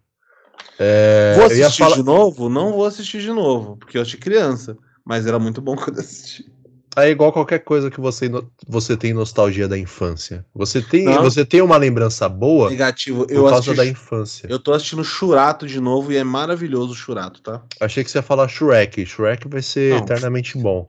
É, 0.78 1.34
vou 1.36 1.46
assistir 1.46 1.82
falar... 1.82 1.96
de 1.96 2.02
novo? 2.02 2.48
Não 2.48 2.72
vou 2.72 2.84
assistir 2.84 3.20
de 3.20 3.30
novo, 3.30 3.76
porque 3.76 3.96
eu 3.96 4.02
assisti 4.02 4.18
criança. 4.18 4.76
Mas 5.04 5.26
era 5.26 5.38
muito 5.38 5.60
bom 5.60 5.74
quando 5.76 5.98
assisti. 6.00 6.50
É 6.94 7.08
igual 7.08 7.32
qualquer 7.32 7.60
coisa 7.60 7.90
que 7.90 7.98
você, 8.00 8.30
você 8.68 8.96
tem 8.96 9.14
nostalgia 9.14 9.66
da 9.66 9.78
infância. 9.78 10.44
Você 10.54 10.82
tem, 10.82 11.06
você 11.18 11.42
tem 11.42 11.62
uma 11.62 11.78
lembrança 11.78 12.28
boa 12.28 12.68
Negativo. 12.68 13.26
por 13.26 13.32
eu 13.32 13.44
causa 13.44 13.58
assisti, 13.70 13.76
da 13.76 13.86
infância. 13.86 14.46
Eu 14.50 14.58
tô 14.58 14.74
assistindo 14.74 15.02
Churato 15.02 15.66
de 15.66 15.80
novo 15.80 16.12
e 16.12 16.18
é 16.18 16.24
maravilhoso 16.24 16.92
o 16.92 16.94
Churato, 16.94 17.40
tá? 17.40 17.62
Achei 17.80 18.04
que 18.04 18.10
você 18.10 18.18
ia 18.18 18.22
falar 18.22 18.46
Shrek. 18.46 19.06
Shrek 19.06 19.48
vai 19.48 19.62
ser 19.62 19.94
Não, 19.94 19.98
eternamente 19.98 20.58
bom. 20.58 20.86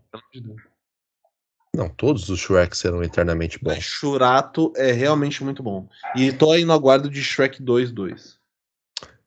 Não, 1.74 1.88
todos 1.88 2.30
os 2.30 2.40
Shreks 2.40 2.80
serão 2.80 3.02
eternamente 3.02 3.58
bons. 3.64 3.82
Churato 3.82 4.74
é 4.76 4.92
realmente 4.92 5.42
muito 5.42 5.64
bom. 5.64 5.88
E 6.18 6.34
tô 6.34 6.52
aí 6.52 6.66
no 6.66 6.74
aguardo 6.74 7.10
de 7.10 7.24
Shrek 7.24 7.64
2.2. 7.64 8.36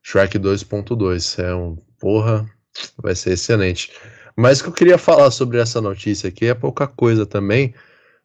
Shrek 0.07 0.39
2.2. 0.39 1.43
É 1.43 1.53
um. 1.53 1.75
Porra, 1.99 2.49
vai 2.97 3.13
ser 3.13 3.33
excelente. 3.33 3.91
Mas 4.37 4.59
o 4.59 4.63
que 4.63 4.69
eu 4.69 4.73
queria 4.73 4.97
falar 4.97 5.31
sobre 5.31 5.59
essa 5.59 5.81
notícia 5.81 6.29
aqui 6.29 6.45
é 6.45 6.53
pouca 6.53 6.87
coisa 6.87 7.25
também, 7.25 7.73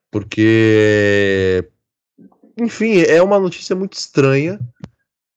porque. 0.09 1.68
Enfim, 2.57 3.01
é 3.01 3.21
uma 3.21 3.40
notícia 3.40 3.75
muito 3.75 3.95
estranha 3.95 4.61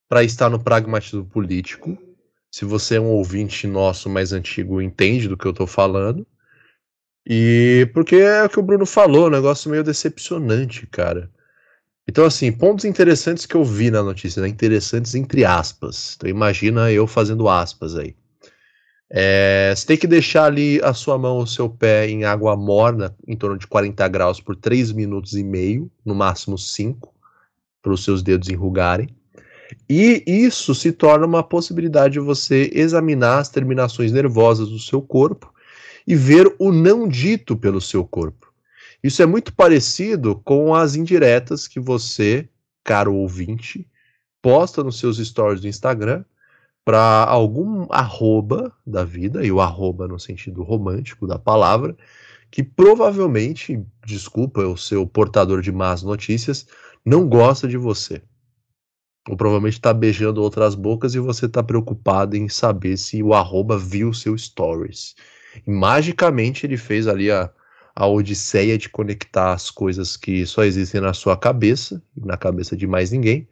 para 0.07 0.23
estar 0.23 0.49
no 0.49 0.63
pragmatismo 0.63 1.25
político. 1.25 1.97
Se 2.51 2.63
você 2.63 2.97
é 2.97 3.01
um 3.01 3.09
ouvinte 3.09 3.65
nosso 3.65 4.07
mais 4.07 4.31
antigo, 4.31 4.81
entende 4.81 5.27
do 5.27 5.37
que 5.37 5.47
eu 5.47 5.53
tô 5.53 5.65
falando. 5.65 6.27
E 7.25 7.89
porque 7.91 8.17
é 8.17 8.43
o 8.43 8.49
que 8.49 8.59
o 8.59 8.63
Bruno 8.63 8.85
falou, 8.85 9.27
um 9.27 9.31
negócio 9.31 9.71
meio 9.71 9.83
decepcionante, 9.83 10.85
cara. 10.85 11.31
Então, 12.07 12.23
assim, 12.25 12.51
pontos 12.51 12.85
interessantes 12.85 13.45
que 13.45 13.55
eu 13.55 13.63
vi 13.63 13.89
na 13.89 14.03
notícia, 14.03 14.41
né? 14.41 14.47
interessantes 14.47 15.15
entre 15.15 15.43
aspas. 15.43 16.15
Então, 16.15 16.29
imagina 16.29 16.91
eu 16.91 17.07
fazendo 17.07 17.49
aspas 17.49 17.95
aí. 17.95 18.15
É, 19.09 19.73
você 19.75 19.85
tem 19.85 19.97
que 19.97 20.07
deixar 20.07 20.45
ali 20.45 20.79
a 20.83 20.93
sua 20.93 21.17
mão, 21.17 21.39
o 21.39 21.47
seu 21.47 21.69
pé 21.69 22.07
em 22.07 22.23
água 22.23 22.55
morna, 22.55 23.15
em 23.27 23.35
torno 23.35 23.57
de 23.57 23.67
40 23.67 24.07
graus, 24.07 24.41
por 24.41 24.55
3 24.55 24.91
minutos 24.91 25.33
e 25.33 25.43
meio, 25.43 25.91
no 26.03 26.15
máximo 26.15 26.57
5, 26.57 27.13
para 27.81 27.93
os 27.93 28.03
seus 28.03 28.23
dedos 28.23 28.49
enrugarem. 28.49 29.09
E 29.89 30.23
isso 30.25 30.73
se 30.75 30.91
torna 30.91 31.25
uma 31.25 31.43
possibilidade 31.43 32.13
de 32.13 32.19
você 32.19 32.69
examinar 32.73 33.39
as 33.39 33.49
terminações 33.49 34.11
nervosas 34.11 34.69
do 34.69 34.79
seu 34.79 35.01
corpo 35.01 35.53
e 36.07 36.15
ver 36.15 36.53
o 36.59 36.71
não 36.71 37.07
dito 37.07 37.55
pelo 37.55 37.81
seu 37.81 38.05
corpo. 38.05 38.51
Isso 39.05 39.21
é 39.21 39.25
muito 39.27 39.53
parecido 39.53 40.35
com 40.43 40.73
as 40.73 40.95
indiretas 40.95 41.67
que 41.67 41.79
você, 41.79 42.49
caro 42.83 43.13
ouvinte, 43.13 43.87
posta 44.41 44.83
nos 44.83 44.97
seus 44.97 45.19
stories 45.19 45.61
do 45.61 45.67
Instagram, 45.67 46.25
para 46.83 47.23
algum 47.23 47.85
arroba 47.91 48.75
da 48.83 49.03
vida, 49.03 49.45
e 49.45 49.51
o 49.51 49.61
arroba 49.61 50.07
no 50.07 50.19
sentido 50.19 50.63
romântico 50.63 51.27
da 51.27 51.37
palavra, 51.37 51.95
que 52.49 52.63
provavelmente, 52.63 53.79
desculpa, 54.03 54.61
o 54.61 54.75
seu 54.75 55.05
portador 55.05 55.61
de 55.61 55.71
más 55.71 56.01
notícias, 56.01 56.65
não 57.05 57.29
gosta 57.29 57.67
de 57.67 57.77
você. 57.77 58.23
Ou 59.29 59.37
provavelmente 59.37 59.73
está 59.73 59.93
beijando 59.93 60.41
outras 60.41 60.73
bocas 60.73 61.13
e 61.13 61.19
você 61.19 61.45
está 61.45 61.61
preocupado 61.61 62.35
em 62.35 62.49
saber 62.49 62.97
se 62.97 63.21
o 63.21 63.35
arroba 63.35 63.77
viu 63.77 64.11
seu 64.15 64.35
stories. 64.35 65.13
E 65.67 65.69
magicamente 65.69 66.65
ele 66.65 66.75
fez 66.75 67.07
ali 67.07 67.29
a, 67.29 67.51
a 67.95 68.05
odisseia 68.05 68.77
de 68.77 68.89
conectar 68.89 69.53
as 69.53 69.71
coisas 69.71 70.17
que 70.17 70.45
só 70.45 70.63
existem 70.63 70.99
na 70.99 71.13
sua 71.13 71.37
cabeça, 71.37 72.01
e 72.17 72.25
na 72.25 72.35
cabeça 72.35 72.75
de 72.75 72.85
mais 72.85 73.11
ninguém, 73.11 73.47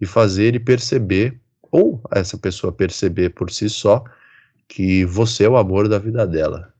e 0.00 0.04
fazer 0.04 0.44
ele 0.44 0.60
perceber 0.60 1.40
ou 1.72 2.00
essa 2.12 2.36
pessoa 2.36 2.72
perceber 2.72 3.30
por 3.30 3.50
si 3.50 3.70
só 3.70 4.04
que 4.68 5.04
você 5.04 5.44
é 5.44 5.48
o 5.48 5.56
amor 5.56 5.88
da 5.88 5.98
vida 5.98 6.26
dela. 6.26 6.72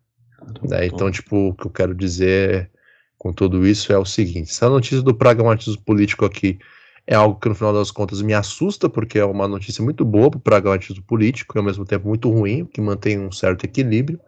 Né? 0.68 0.86
Então, 0.86 1.10
tipo, 1.10 1.48
o 1.48 1.54
que 1.54 1.66
eu 1.66 1.70
quero 1.70 1.94
dizer 1.94 2.70
com 3.16 3.32
tudo 3.32 3.66
isso 3.66 3.92
é 3.92 3.98
o 3.98 4.04
seguinte: 4.04 4.50
essa 4.50 4.68
notícia 4.68 5.02
do 5.02 5.14
pragmatismo 5.14 5.80
político 5.82 6.24
aqui 6.24 6.58
é 7.06 7.14
algo 7.14 7.38
que 7.40 7.48
no 7.48 7.54
final 7.54 7.72
das 7.72 7.90
contas 7.90 8.20
me 8.20 8.34
assusta, 8.34 8.88
porque 8.88 9.18
é 9.18 9.24
uma 9.24 9.48
notícia 9.48 9.82
muito 9.82 10.04
boa 10.04 10.30
para 10.30 10.38
o 10.38 10.40
pragmatismo 10.40 11.02
político 11.04 11.56
e 11.56 11.58
ao 11.58 11.64
mesmo 11.64 11.84
tempo 11.84 12.08
muito 12.08 12.30
ruim, 12.30 12.64
que 12.66 12.80
mantém 12.80 13.18
um 13.18 13.32
certo 13.32 13.64
equilíbrio 13.64 14.20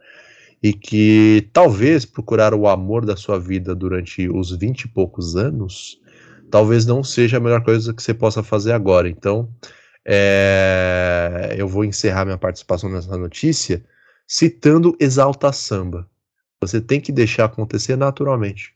e 0.63 0.73
que 0.73 1.49
talvez 1.53 2.05
procurar 2.05 2.53
o 2.55 2.67
amor 2.67 3.05
da 3.07 3.17
sua 3.17 3.39
vida 3.39 3.75
durante 3.75 4.29
os 4.29 4.51
vinte 4.57 4.83
e 4.83 4.89
poucos 4.89 5.37
anos 5.37 6.01
talvez 6.51 6.87
não 6.87 7.03
seja 7.05 7.37
a 7.37 7.41
melhor 7.41 7.63
coisa 7.63 7.93
que 7.93 8.03
você 8.03 8.15
possa 8.15 8.43
fazer 8.43 8.73
agora. 8.73 9.09
Então, 9.09 9.49
é, 10.05 11.55
eu 11.57 11.69
vou 11.69 11.85
encerrar 11.85 12.25
minha 12.25 12.39
participação 12.39 12.91
nessa 12.91 13.17
notícia 13.17 13.85
citando 14.27 14.97
Exalta 14.99 15.53
Samba. 15.53 16.09
Você 16.61 16.81
tem 16.81 17.01
que 17.01 17.13
deixar 17.13 17.45
acontecer 17.45 17.97
naturalmente. 17.97 18.75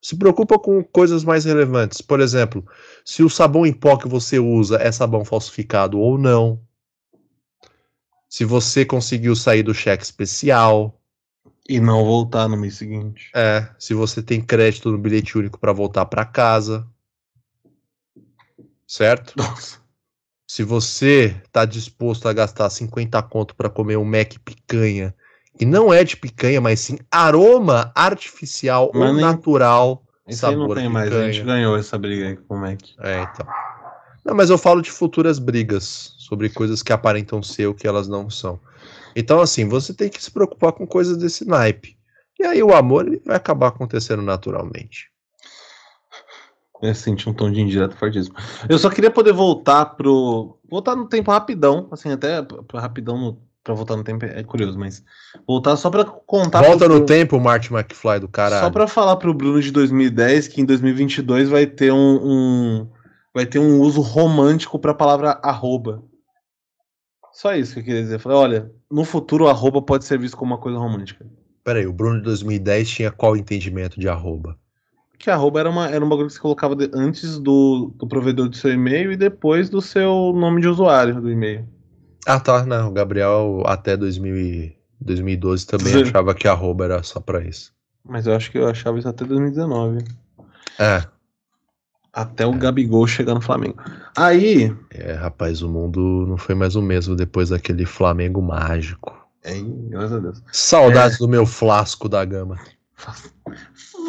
Se 0.00 0.16
preocupa 0.16 0.58
com 0.58 0.82
coisas 0.82 1.22
mais 1.22 1.44
relevantes. 1.44 2.00
Por 2.00 2.20
exemplo, 2.20 2.66
se 3.04 3.22
o 3.22 3.30
sabão 3.30 3.64
em 3.64 3.72
pó 3.72 3.96
que 3.96 4.08
você 4.08 4.38
usa 4.38 4.76
é 4.76 4.90
sabão 4.90 5.24
falsificado 5.24 5.98
ou 5.98 6.18
não. 6.18 6.60
Se 8.28 8.44
você 8.44 8.84
conseguiu 8.84 9.36
sair 9.36 9.62
do 9.62 9.74
cheque 9.74 10.02
especial. 10.02 10.98
E 11.72 11.80
não 11.80 12.04
voltar 12.04 12.48
no 12.48 12.56
mês 12.56 12.74
seguinte. 12.74 13.30
É, 13.34 13.66
se 13.78 13.94
você 13.94 14.22
tem 14.22 14.42
crédito 14.42 14.90
no 14.90 14.98
bilhete 14.98 15.38
único 15.38 15.58
para 15.58 15.72
voltar 15.72 16.04
para 16.04 16.22
casa. 16.22 16.86
Certo? 18.86 19.32
Nossa. 19.34 19.80
Se 20.46 20.62
você 20.62 21.34
está 21.46 21.64
disposto 21.64 22.28
a 22.28 22.32
gastar 22.34 22.68
50 22.68 23.22
conto 23.22 23.54
para 23.54 23.70
comer 23.70 23.96
um 23.96 24.04
Mac 24.04 24.34
picanha, 24.44 25.14
que 25.56 25.64
não 25.64 25.90
é 25.90 26.04
de 26.04 26.14
picanha, 26.14 26.60
mas 26.60 26.80
sim 26.80 26.98
aroma 27.10 27.90
artificial 27.94 28.90
mas 28.92 29.08
ou 29.08 29.14
nem... 29.14 29.24
natural, 29.24 30.04
Esse 30.28 30.40
sabor 30.40 30.58
não 30.58 30.66
tem 30.74 30.74
picanha. 30.74 30.90
mais, 30.90 31.12
a 31.14 31.32
gente 31.32 31.42
ganhou 31.42 31.74
essa 31.74 31.96
briga 31.96 32.26
aí 32.26 32.36
com 32.36 32.54
o 32.54 32.58
Mac. 32.58 32.80
É, 33.00 33.22
então. 33.22 33.46
Não, 34.24 34.34
mas 34.34 34.50
eu 34.50 34.58
falo 34.58 34.80
de 34.80 34.90
futuras 34.90 35.38
brigas 35.38 36.14
sobre 36.18 36.48
coisas 36.48 36.82
que 36.82 36.92
aparentam 36.92 37.42
ser 37.42 37.66
o 37.66 37.74
que 37.74 37.86
elas 37.86 38.06
não 38.06 38.30
são. 38.30 38.60
Então, 39.14 39.40
assim, 39.40 39.68
você 39.68 39.92
tem 39.92 40.08
que 40.08 40.22
se 40.22 40.30
preocupar 40.30 40.72
com 40.72 40.86
coisas 40.86 41.16
desse 41.16 41.46
naipe. 41.46 41.96
E 42.38 42.44
aí 42.44 42.62
o 42.62 42.74
amor 42.74 43.20
vai 43.24 43.36
acabar 43.36 43.68
acontecendo 43.68 44.22
naturalmente. 44.22 45.12
Eu 46.82 46.94
senti 46.94 47.30
um 47.30 47.32
tom 47.32 47.50
de 47.50 47.60
indireto 47.60 47.96
fortíssimo. 47.96 48.34
Eu 48.68 48.76
só 48.76 48.90
queria 48.90 49.10
poder 49.10 49.32
voltar 49.32 49.84
pro. 49.84 50.58
Voltar 50.68 50.96
no 50.96 51.06
tempo 51.06 51.30
rapidão, 51.30 51.86
assim, 51.92 52.10
até 52.10 52.44
rapidão 52.74 53.16
no... 53.16 53.38
pra 53.62 53.72
voltar 53.72 53.96
no 53.96 54.02
tempo 54.02 54.24
é 54.24 54.42
curioso, 54.42 54.76
mas. 54.76 55.04
Voltar 55.46 55.76
só 55.76 55.88
pra 55.88 56.04
contar. 56.04 56.62
Volta 56.62 56.86
pro... 56.86 56.98
no 56.98 57.06
tempo, 57.06 57.38
Martin 57.38 57.74
McFly 57.74 58.18
do 58.18 58.26
caralho. 58.26 58.64
Só 58.64 58.70
pra 58.70 58.88
falar 58.88 59.14
pro 59.14 59.32
Bruno 59.32 59.62
de 59.62 59.70
2010 59.70 60.48
que 60.48 60.60
em 60.60 60.64
2022 60.64 61.48
vai 61.48 61.66
ter 61.66 61.92
um. 61.92 62.18
um... 62.20 62.88
Vai 63.34 63.46
ter 63.46 63.58
um 63.58 63.80
uso 63.80 64.00
romântico 64.00 64.78
pra 64.78 64.94
palavra 64.94 65.40
arroba. 65.42 66.02
Só 67.32 67.54
isso 67.54 67.74
que 67.74 67.80
eu 67.80 67.84
queria 67.84 68.02
dizer. 68.02 68.18
falei, 68.18 68.38
olha, 68.38 68.72
no 68.90 69.04
futuro 69.04 69.48
arroba 69.48 69.80
pode 69.80 70.04
ser 70.04 70.18
visto 70.18 70.36
como 70.36 70.52
uma 70.52 70.60
coisa 70.60 70.78
romântica. 70.78 71.26
Peraí, 71.64 71.86
o 71.86 71.92
Bruno 71.92 72.18
de 72.18 72.24
2010 72.24 72.90
tinha 72.90 73.10
qual 73.10 73.36
entendimento 73.36 73.98
de 73.98 74.08
arroba? 74.08 74.58
que 75.22 75.30
arroba 75.30 75.60
era, 75.60 75.70
uma, 75.70 75.88
era 75.88 76.04
um 76.04 76.08
bagulho 76.08 76.26
que 76.26 76.34
você 76.34 76.40
colocava 76.40 76.74
de, 76.74 76.90
antes 76.92 77.38
do, 77.38 77.94
do 77.94 78.08
provedor 78.08 78.48
do 78.48 78.56
seu 78.56 78.72
e-mail 78.72 79.12
e 79.12 79.16
depois 79.16 79.70
do 79.70 79.80
seu 79.80 80.32
nome 80.34 80.60
de 80.60 80.66
usuário 80.66 81.20
do 81.20 81.30
e-mail. 81.30 81.64
Ah, 82.26 82.40
tá. 82.40 82.66
Não, 82.66 82.88
o 82.88 82.92
Gabriel 82.92 83.62
até 83.64 83.96
2000, 83.96 84.72
2012 85.00 85.64
também 85.64 85.92
Sim. 85.92 86.02
achava 86.02 86.34
que 86.34 86.48
arroba 86.48 86.86
era 86.86 87.02
só 87.04 87.20
pra 87.20 87.40
isso. 87.40 87.72
Mas 88.04 88.26
eu 88.26 88.34
acho 88.34 88.50
que 88.50 88.58
eu 88.58 88.66
achava 88.66 88.98
isso 88.98 89.08
até 89.08 89.24
2019. 89.24 90.04
É. 90.80 91.04
Até 92.12 92.46
o 92.46 92.52
Gabigol 92.52 93.06
chegar 93.06 93.34
no 93.34 93.40
Flamengo. 93.40 93.76
Aí. 94.16 94.74
É, 94.90 95.14
rapaz, 95.14 95.62
o 95.62 95.68
mundo 95.68 96.26
não 96.28 96.36
foi 96.36 96.54
mais 96.54 96.76
o 96.76 96.82
mesmo 96.82 97.16
depois 97.16 97.48
daquele 97.48 97.86
Flamengo 97.86 98.42
mágico. 98.42 99.16
É, 99.42 99.54
graças 99.88 100.12
a 100.12 100.18
Deus. 100.18 100.42
Saudades 100.52 101.16
é... 101.16 101.18
do 101.18 101.28
meu 101.28 101.46
flasco 101.46 102.08
da 102.08 102.24
gama. 102.24 102.58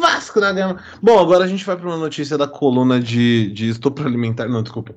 Vasco 0.00 0.40
da 0.40 0.52
Gama. 0.52 0.78
Bom, 1.02 1.18
agora 1.18 1.44
a 1.44 1.46
gente 1.46 1.64
vai 1.64 1.76
para 1.76 1.86
uma 1.86 1.96
notícia 1.96 2.36
da 2.36 2.46
coluna 2.46 3.00
de, 3.00 3.50
de 3.52 3.70
estupro 3.70 4.06
alimentar. 4.06 4.48
Não, 4.48 4.62
desculpa. 4.62 4.94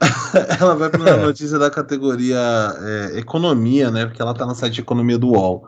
ela 0.60 0.74
vai 0.74 0.90
para 0.90 1.00
uma 1.00 1.16
notícia 1.24 1.58
da 1.58 1.70
categoria 1.70 2.38
é, 2.80 3.18
economia, 3.18 3.90
né? 3.90 4.06
Porque 4.06 4.20
ela 4.20 4.32
está 4.32 4.44
no 4.44 4.54
site 4.54 4.80
Economia 4.80 5.18
do 5.18 5.28
UOL. 5.28 5.66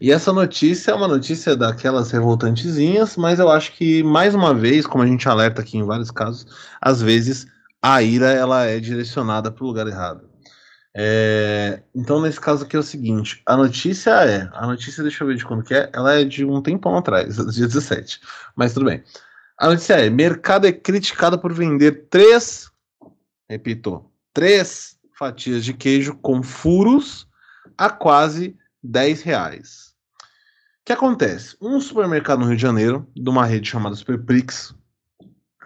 E 0.00 0.12
essa 0.12 0.32
notícia 0.32 0.92
é 0.92 0.94
uma 0.94 1.08
notícia 1.08 1.56
daquelas 1.56 2.10
revoltantezinhas, 2.12 3.16
mas 3.16 3.40
eu 3.40 3.50
acho 3.50 3.72
que, 3.72 4.02
mais 4.02 4.34
uma 4.34 4.54
vez, 4.54 4.86
como 4.86 5.02
a 5.02 5.06
gente 5.06 5.28
alerta 5.28 5.60
aqui 5.60 5.76
em 5.76 5.84
vários 5.84 6.10
casos, 6.10 6.46
às 6.80 7.02
vezes 7.02 7.46
a 7.82 8.00
ira 8.02 8.30
ela 8.30 8.64
é 8.64 8.78
direcionada 8.78 9.50
para 9.50 9.64
o 9.64 9.66
lugar 9.66 9.86
errado. 9.88 10.28
É, 10.96 11.82
então, 11.94 12.20
nesse 12.20 12.40
caso 12.40 12.64
aqui 12.64 12.76
é 12.76 12.78
o 12.78 12.82
seguinte: 12.82 13.42
a 13.46 13.56
notícia 13.56 14.10
é. 14.24 14.48
A 14.52 14.66
notícia, 14.66 15.02
deixa 15.02 15.22
eu 15.22 15.28
ver 15.28 15.36
de 15.36 15.44
quando 15.44 15.62
que 15.62 15.74
é. 15.74 15.88
Ela 15.92 16.14
é 16.20 16.24
de 16.24 16.44
um 16.44 16.60
tempão 16.60 16.96
atrás, 16.96 17.36
dia 17.54 17.66
17. 17.66 18.20
Mas 18.56 18.74
tudo 18.74 18.86
bem. 18.86 19.02
A 19.58 19.68
notícia 19.68 19.94
é: 19.94 20.10
mercado 20.10 20.66
é 20.66 20.72
criticado 20.72 21.38
por 21.38 21.52
vender 21.52 22.08
três. 22.10 22.70
Repito, 23.48 24.04
três 24.34 24.96
fatias 25.16 25.64
de 25.64 25.72
queijo 25.72 26.14
com 26.16 26.42
furos 26.42 27.28
a 27.76 27.88
quase 27.88 28.57
10 28.82 29.22
reais. 29.22 29.94
O 30.80 30.84
que 30.84 30.92
acontece? 30.92 31.56
Um 31.60 31.80
supermercado 31.80 32.40
no 32.40 32.46
Rio 32.46 32.56
de 32.56 32.62
Janeiro, 32.62 33.06
de 33.14 33.28
uma 33.28 33.44
rede 33.44 33.68
chamada 33.68 33.94
Superprix, 33.94 34.74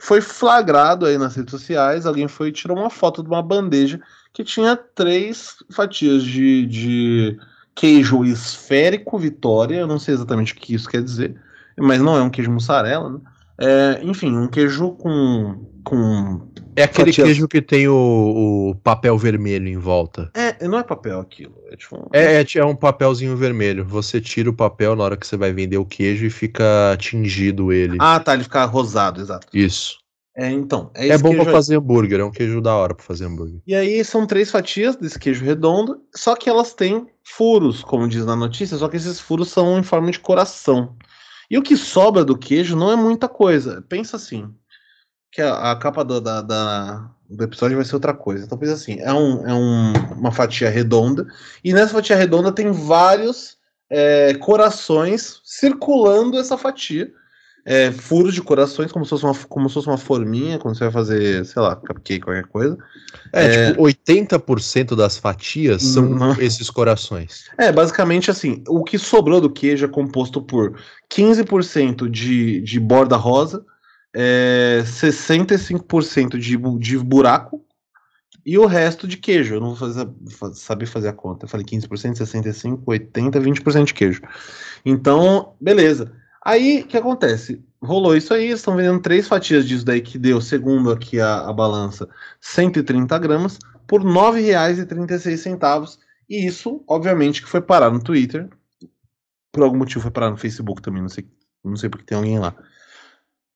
foi 0.00 0.20
flagrado 0.20 1.06
aí 1.06 1.16
nas 1.16 1.36
redes 1.36 1.52
sociais. 1.52 2.06
Alguém 2.06 2.26
foi 2.26 2.48
e 2.48 2.52
tirou 2.52 2.76
uma 2.76 2.90
foto 2.90 3.22
de 3.22 3.28
uma 3.28 3.42
bandeja 3.42 4.00
que 4.32 4.42
tinha 4.42 4.76
três 4.76 5.56
fatias 5.70 6.24
de, 6.24 6.66
de 6.66 7.38
queijo 7.74 8.24
esférico 8.24 9.16
Vitória. 9.16 9.76
Eu 9.76 9.86
não 9.86 10.00
sei 10.00 10.14
exatamente 10.14 10.54
o 10.54 10.56
que 10.56 10.74
isso 10.74 10.88
quer 10.88 11.02
dizer, 11.02 11.40
mas 11.78 12.00
não 12.00 12.16
é 12.16 12.22
um 12.22 12.30
queijo 12.30 12.50
mussarela, 12.50 13.10
né? 13.10 13.20
É, 13.58 14.00
enfim, 14.02 14.36
um 14.36 14.48
queijo 14.48 14.90
com. 14.92 15.64
com 15.84 16.48
é 16.74 16.82
aquele 16.82 17.12
fatias... 17.12 17.26
queijo 17.26 17.46
que 17.46 17.62
tem 17.62 17.86
o, 17.86 18.70
o, 18.70 18.74
papel 18.82 19.16
vermelho 19.16 19.68
em 19.68 19.76
volta. 19.76 20.30
É, 20.34 20.51
não 20.68 20.78
é 20.78 20.82
papel 20.82 21.20
aquilo. 21.20 21.54
É, 21.70 21.76
tipo 21.76 21.96
um... 21.96 22.08
é, 22.12 22.40
é, 22.40 22.46
é, 22.56 22.64
um 22.64 22.76
papelzinho 22.76 23.36
vermelho. 23.36 23.84
Você 23.84 24.20
tira 24.20 24.50
o 24.50 24.54
papel 24.54 24.96
na 24.96 25.04
hora 25.04 25.16
que 25.16 25.26
você 25.26 25.36
vai 25.36 25.52
vender 25.52 25.76
o 25.76 25.84
queijo 25.84 26.26
e 26.26 26.30
fica 26.30 26.96
tingido 26.98 27.72
ele. 27.72 27.96
Ah, 28.00 28.20
tá, 28.20 28.34
ele 28.34 28.44
fica 28.44 28.64
rosado, 28.64 29.20
exato. 29.20 29.46
Isso. 29.52 30.02
É, 30.36 30.50
então. 30.50 30.90
É, 30.94 31.08
é 31.08 31.18
bom 31.18 31.34
para 31.34 31.52
fazer 31.52 31.76
hambúrguer, 31.76 32.20
é 32.20 32.24
um 32.24 32.30
queijo 32.30 32.60
da 32.60 32.74
hora 32.74 32.94
para 32.94 33.04
fazer 33.04 33.26
hambúrguer. 33.26 33.60
E 33.66 33.74
aí 33.74 34.02
são 34.04 34.26
três 34.26 34.50
fatias 34.50 34.96
desse 34.96 35.18
queijo 35.18 35.44
redondo, 35.44 36.00
só 36.14 36.34
que 36.34 36.48
elas 36.48 36.72
têm 36.72 37.06
furos, 37.22 37.84
como 37.84 38.08
diz 38.08 38.24
na 38.24 38.34
notícia, 38.34 38.76
só 38.76 38.88
que 38.88 38.96
esses 38.96 39.20
furos 39.20 39.50
são 39.50 39.78
em 39.78 39.82
forma 39.82 40.10
de 40.10 40.18
coração. 40.18 40.96
E 41.50 41.58
o 41.58 41.62
que 41.62 41.76
sobra 41.76 42.24
do 42.24 42.38
queijo 42.38 42.74
não 42.74 42.90
é 42.90 42.96
muita 42.96 43.28
coisa. 43.28 43.84
Pensa 43.86 44.16
assim, 44.16 44.48
que 45.32 45.42
a, 45.42 45.72
a 45.72 45.76
capa 45.76 46.04
do, 46.04 46.20
da, 46.20 46.42
da, 46.42 47.10
do 47.28 47.42
episódio 47.42 47.76
vai 47.76 47.84
ser 47.84 47.94
outra 47.94 48.14
coisa. 48.14 48.44
Então 48.44 48.58
pensa 48.58 48.74
assim, 48.74 49.00
é, 49.00 49.12
um, 49.12 49.46
é 49.48 49.54
um, 49.54 49.92
uma 50.18 50.30
fatia 50.30 50.70
redonda, 50.70 51.26
e 51.64 51.72
nessa 51.72 51.94
fatia 51.94 52.14
redonda 52.14 52.52
tem 52.52 52.70
vários 52.70 53.56
é, 53.90 54.34
corações 54.34 55.40
circulando 55.44 56.38
essa 56.38 56.56
fatia 56.56 57.10
é, 57.64 57.92
furos 57.92 58.34
de 58.34 58.42
corações, 58.42 58.90
como 58.90 59.04
se, 59.04 59.10
fosse 59.10 59.24
uma, 59.24 59.34
como 59.48 59.68
se 59.68 59.74
fosse 59.74 59.86
uma 59.86 59.98
forminha, 59.98 60.58
quando 60.58 60.76
você 60.76 60.84
vai 60.84 60.92
fazer, 60.92 61.44
sei 61.46 61.62
lá, 61.62 61.76
cupcake, 61.76 62.20
qualquer 62.20 62.46
coisa. 62.46 62.76
É, 63.32 63.44
é 63.44 63.70
tipo, 63.70 63.82
80% 63.82 64.96
das 64.96 65.16
fatias 65.16 65.82
são 65.82 66.10
uhum. 66.10 66.32
esses 66.40 66.68
corações. 66.68 67.44
É, 67.56 67.70
basicamente 67.70 68.30
assim, 68.30 68.62
o 68.66 68.82
que 68.82 68.98
sobrou 68.98 69.40
do 69.40 69.50
queijo 69.50 69.84
é 69.84 69.88
composto 69.88 70.42
por 70.42 70.76
15% 71.12 72.08
de, 72.08 72.60
de 72.62 72.80
borda 72.80 73.16
rosa, 73.16 73.64
é, 74.14 74.82
65% 74.84 76.38
de, 76.38 76.56
de 76.78 76.98
buraco, 76.98 77.64
e 78.44 78.58
o 78.58 78.66
resto 78.66 79.06
de 79.06 79.16
queijo. 79.16 79.54
Eu 79.54 79.60
não 79.60 79.74
vou 79.74 79.76
fazer, 79.76 80.08
saber 80.54 80.86
fazer 80.86 81.08
a 81.08 81.12
conta. 81.12 81.44
Eu 81.44 81.48
falei 81.48 81.64
15%, 81.64 81.88
65%, 82.16 82.84
80%, 82.84 83.30
20% 83.40 83.84
de 83.84 83.94
queijo. 83.94 84.22
Então, 84.84 85.54
beleza. 85.60 86.12
Aí, 86.44 86.80
o 86.80 86.86
que 86.86 86.96
acontece? 86.96 87.62
Rolou 87.80 88.16
isso 88.16 88.34
aí, 88.34 88.50
estão 88.50 88.76
vendendo 88.76 89.00
três 89.00 89.28
fatias 89.28 89.66
disso 89.66 89.84
daí, 89.84 90.00
que 90.00 90.18
deu, 90.18 90.40
segundo 90.40 90.90
aqui 90.90 91.20
a, 91.20 91.48
a 91.48 91.52
balança, 91.52 92.08
130 92.40 93.16
gramas, 93.18 93.58
por 93.86 94.02
R$ 94.02 94.08
9,36. 94.08 95.98
E 96.28 96.46
isso, 96.46 96.82
obviamente, 96.88 97.42
que 97.42 97.48
foi 97.48 97.60
parar 97.60 97.90
no 97.90 98.02
Twitter. 98.02 98.48
Por 99.52 99.62
algum 99.62 99.78
motivo 99.78 100.00
foi 100.00 100.10
parar 100.10 100.30
no 100.30 100.36
Facebook 100.36 100.82
também, 100.82 101.02
não 101.02 101.08
sei, 101.08 101.28
não 101.62 101.76
sei 101.76 101.88
porque 101.88 102.06
tem 102.06 102.16
alguém 102.16 102.38
lá. 102.38 102.56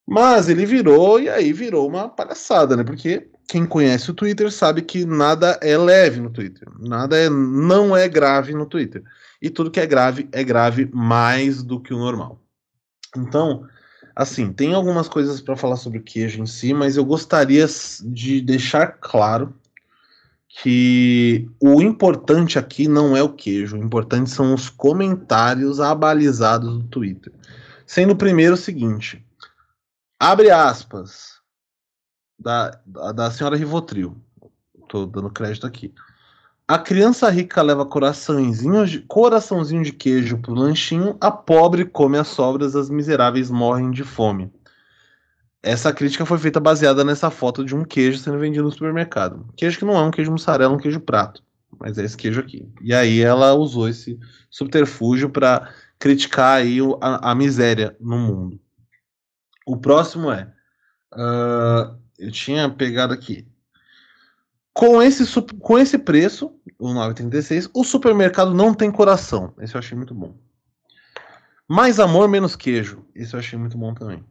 Mas 0.07 0.49
ele 0.49 0.65
virou, 0.65 1.19
e 1.19 1.29
aí 1.29 1.53
virou 1.53 1.89
uma 1.89 2.09
palhaçada, 2.09 2.77
né? 2.77 2.85
Porque 2.85 3.29
quem 3.49 3.67
conhece 3.67 4.11
o 4.11 4.15
Twitter 4.15 4.53
sabe 4.53 4.83
que 4.83 5.05
nada 5.05 5.59
é 5.61 5.77
leve 5.77 6.21
no 6.21 6.31
Twitter. 6.31 6.69
Nada 6.79 7.17
é, 7.17 7.29
não 7.29 7.97
é 7.97 8.09
grave 8.09 8.55
no 8.55 8.67
Twitter. 8.67 9.03
E 9.43 9.51
tudo 9.51 9.71
que 9.71 9.81
é 9.81 9.87
grave 9.87 10.29
é 10.33 10.45
grave 10.45 10.89
mais 10.93 11.63
do 11.63 11.81
que 11.81 11.93
o 11.93 11.99
normal. 11.99 12.41
Então, 13.17 13.67
assim, 14.15 14.53
tem 14.53 14.75
algumas 14.75 15.09
coisas 15.09 15.41
para 15.41 15.57
falar 15.57 15.77
sobre 15.77 15.99
o 15.99 16.03
queijo 16.03 16.41
em 16.41 16.47
si, 16.47 16.73
mas 16.73 16.97
eu 16.97 17.05
gostaria 17.05 17.67
de 18.03 18.41
deixar 18.41 18.99
claro 19.01 19.55
que 20.49 21.49
o 21.61 21.83
importante 21.83 22.59
aqui 22.59 22.89
não 22.89 23.17
é 23.17 23.23
o 23.23 23.33
queijo, 23.33 23.77
o 23.77 23.83
importante 23.83 24.31
são 24.31 24.55
os 24.55 24.71
comentários 24.71 25.81
abalizados 25.81 26.79
do 26.79 26.85
Twitter. 26.85 27.33
Sendo 27.87 28.13
o 28.13 28.17
primeiro 28.17 28.55
o 28.55 28.57
seguinte: 28.59 29.26
abre 30.19 30.51
aspas 30.51 31.41
da, 32.39 32.79
da, 32.87 33.31
senhora 33.31 33.57
Rivotril. 33.57 34.17
Tô 34.89 35.07
dando 35.07 35.31
crédito 35.31 35.67
aqui. 35.67 35.93
A 36.69 36.79
criança 36.79 37.31
rica 37.31 37.63
leva 37.63 37.87
coraçãozinho 37.87 38.85
de, 38.87 39.01
coraçãozinho 39.01 39.85
de 39.85 39.93
queijo 39.93 40.39
pro 40.39 40.53
lanchinho, 40.53 41.17
a 41.21 41.31
pobre 41.31 41.85
come 41.85 42.19
as 42.19 42.29
sobras, 42.29 42.75
as 42.75 42.91
miseráveis 42.91 43.51
morrem 43.51 43.91
de 43.91 44.03
fome. 44.03 44.53
Essa 45.63 45.93
crítica 45.93 46.27
foi 46.27 46.39
feita 46.39 46.61
baseada 46.61 47.05
nessa 47.05 47.31
foto 47.31 47.65
de 47.65 47.75
um 47.75 47.85
queijo 47.85 48.19
sendo 48.19 48.39
vendido 48.39 48.65
no 48.65 48.71
supermercado. 48.73 49.47
Queijo 49.57 49.79
que 49.79 49.85
não 49.85 49.97
é 49.97 50.03
um 50.03 50.11
queijo 50.11 50.31
mussarela, 50.31 50.73
é 50.73 50.77
um 50.77 50.81
queijo 50.81 51.01
prato, 51.01 51.43
mas 51.79 51.99
é 51.99 52.05
esse 52.05 52.17
queijo 52.17 52.41
aqui. 52.41 52.69
E 52.81 52.93
aí 52.93 53.21
ela 53.21 53.55
usou 53.55 53.89
esse 53.89 54.19
subterfúgio 54.51 55.31
para 55.31 55.69
criticar 55.99 56.59
aí 56.59 56.79
a, 57.01 57.31
a, 57.31 57.35
miséria 57.35 57.97
no 58.01 58.19
mundo. 58.19 58.61
O 59.67 59.77
próximo 59.77 60.31
é 60.31 60.51
uh, 61.13 61.99
eu 62.19 62.31
tinha 62.31 62.71
pegado 62.71 63.13
aqui. 63.13 63.47
Com 64.73 65.03
esse, 65.03 65.25
com 65.61 65.79
esse 65.79 65.99
preço, 65.99 66.55
o 66.79 66.89
9,36, 66.89 67.71
o 67.75 67.83
supermercado 67.83 68.55
não 68.55 68.75
tem 68.75 68.91
coração. 68.91 69.55
Esse 69.59 69.75
eu 69.75 69.79
achei 69.79 69.97
muito 69.97 70.15
bom. 70.15 70.35
Mais 71.67 71.99
amor, 71.99 72.29
menos 72.29 72.55
queijo. 72.55 73.05
Esse 73.15 73.35
eu 73.35 73.41
achei 73.41 73.59
muito 73.59 73.77
bom 73.77 73.93
também. 73.95 74.23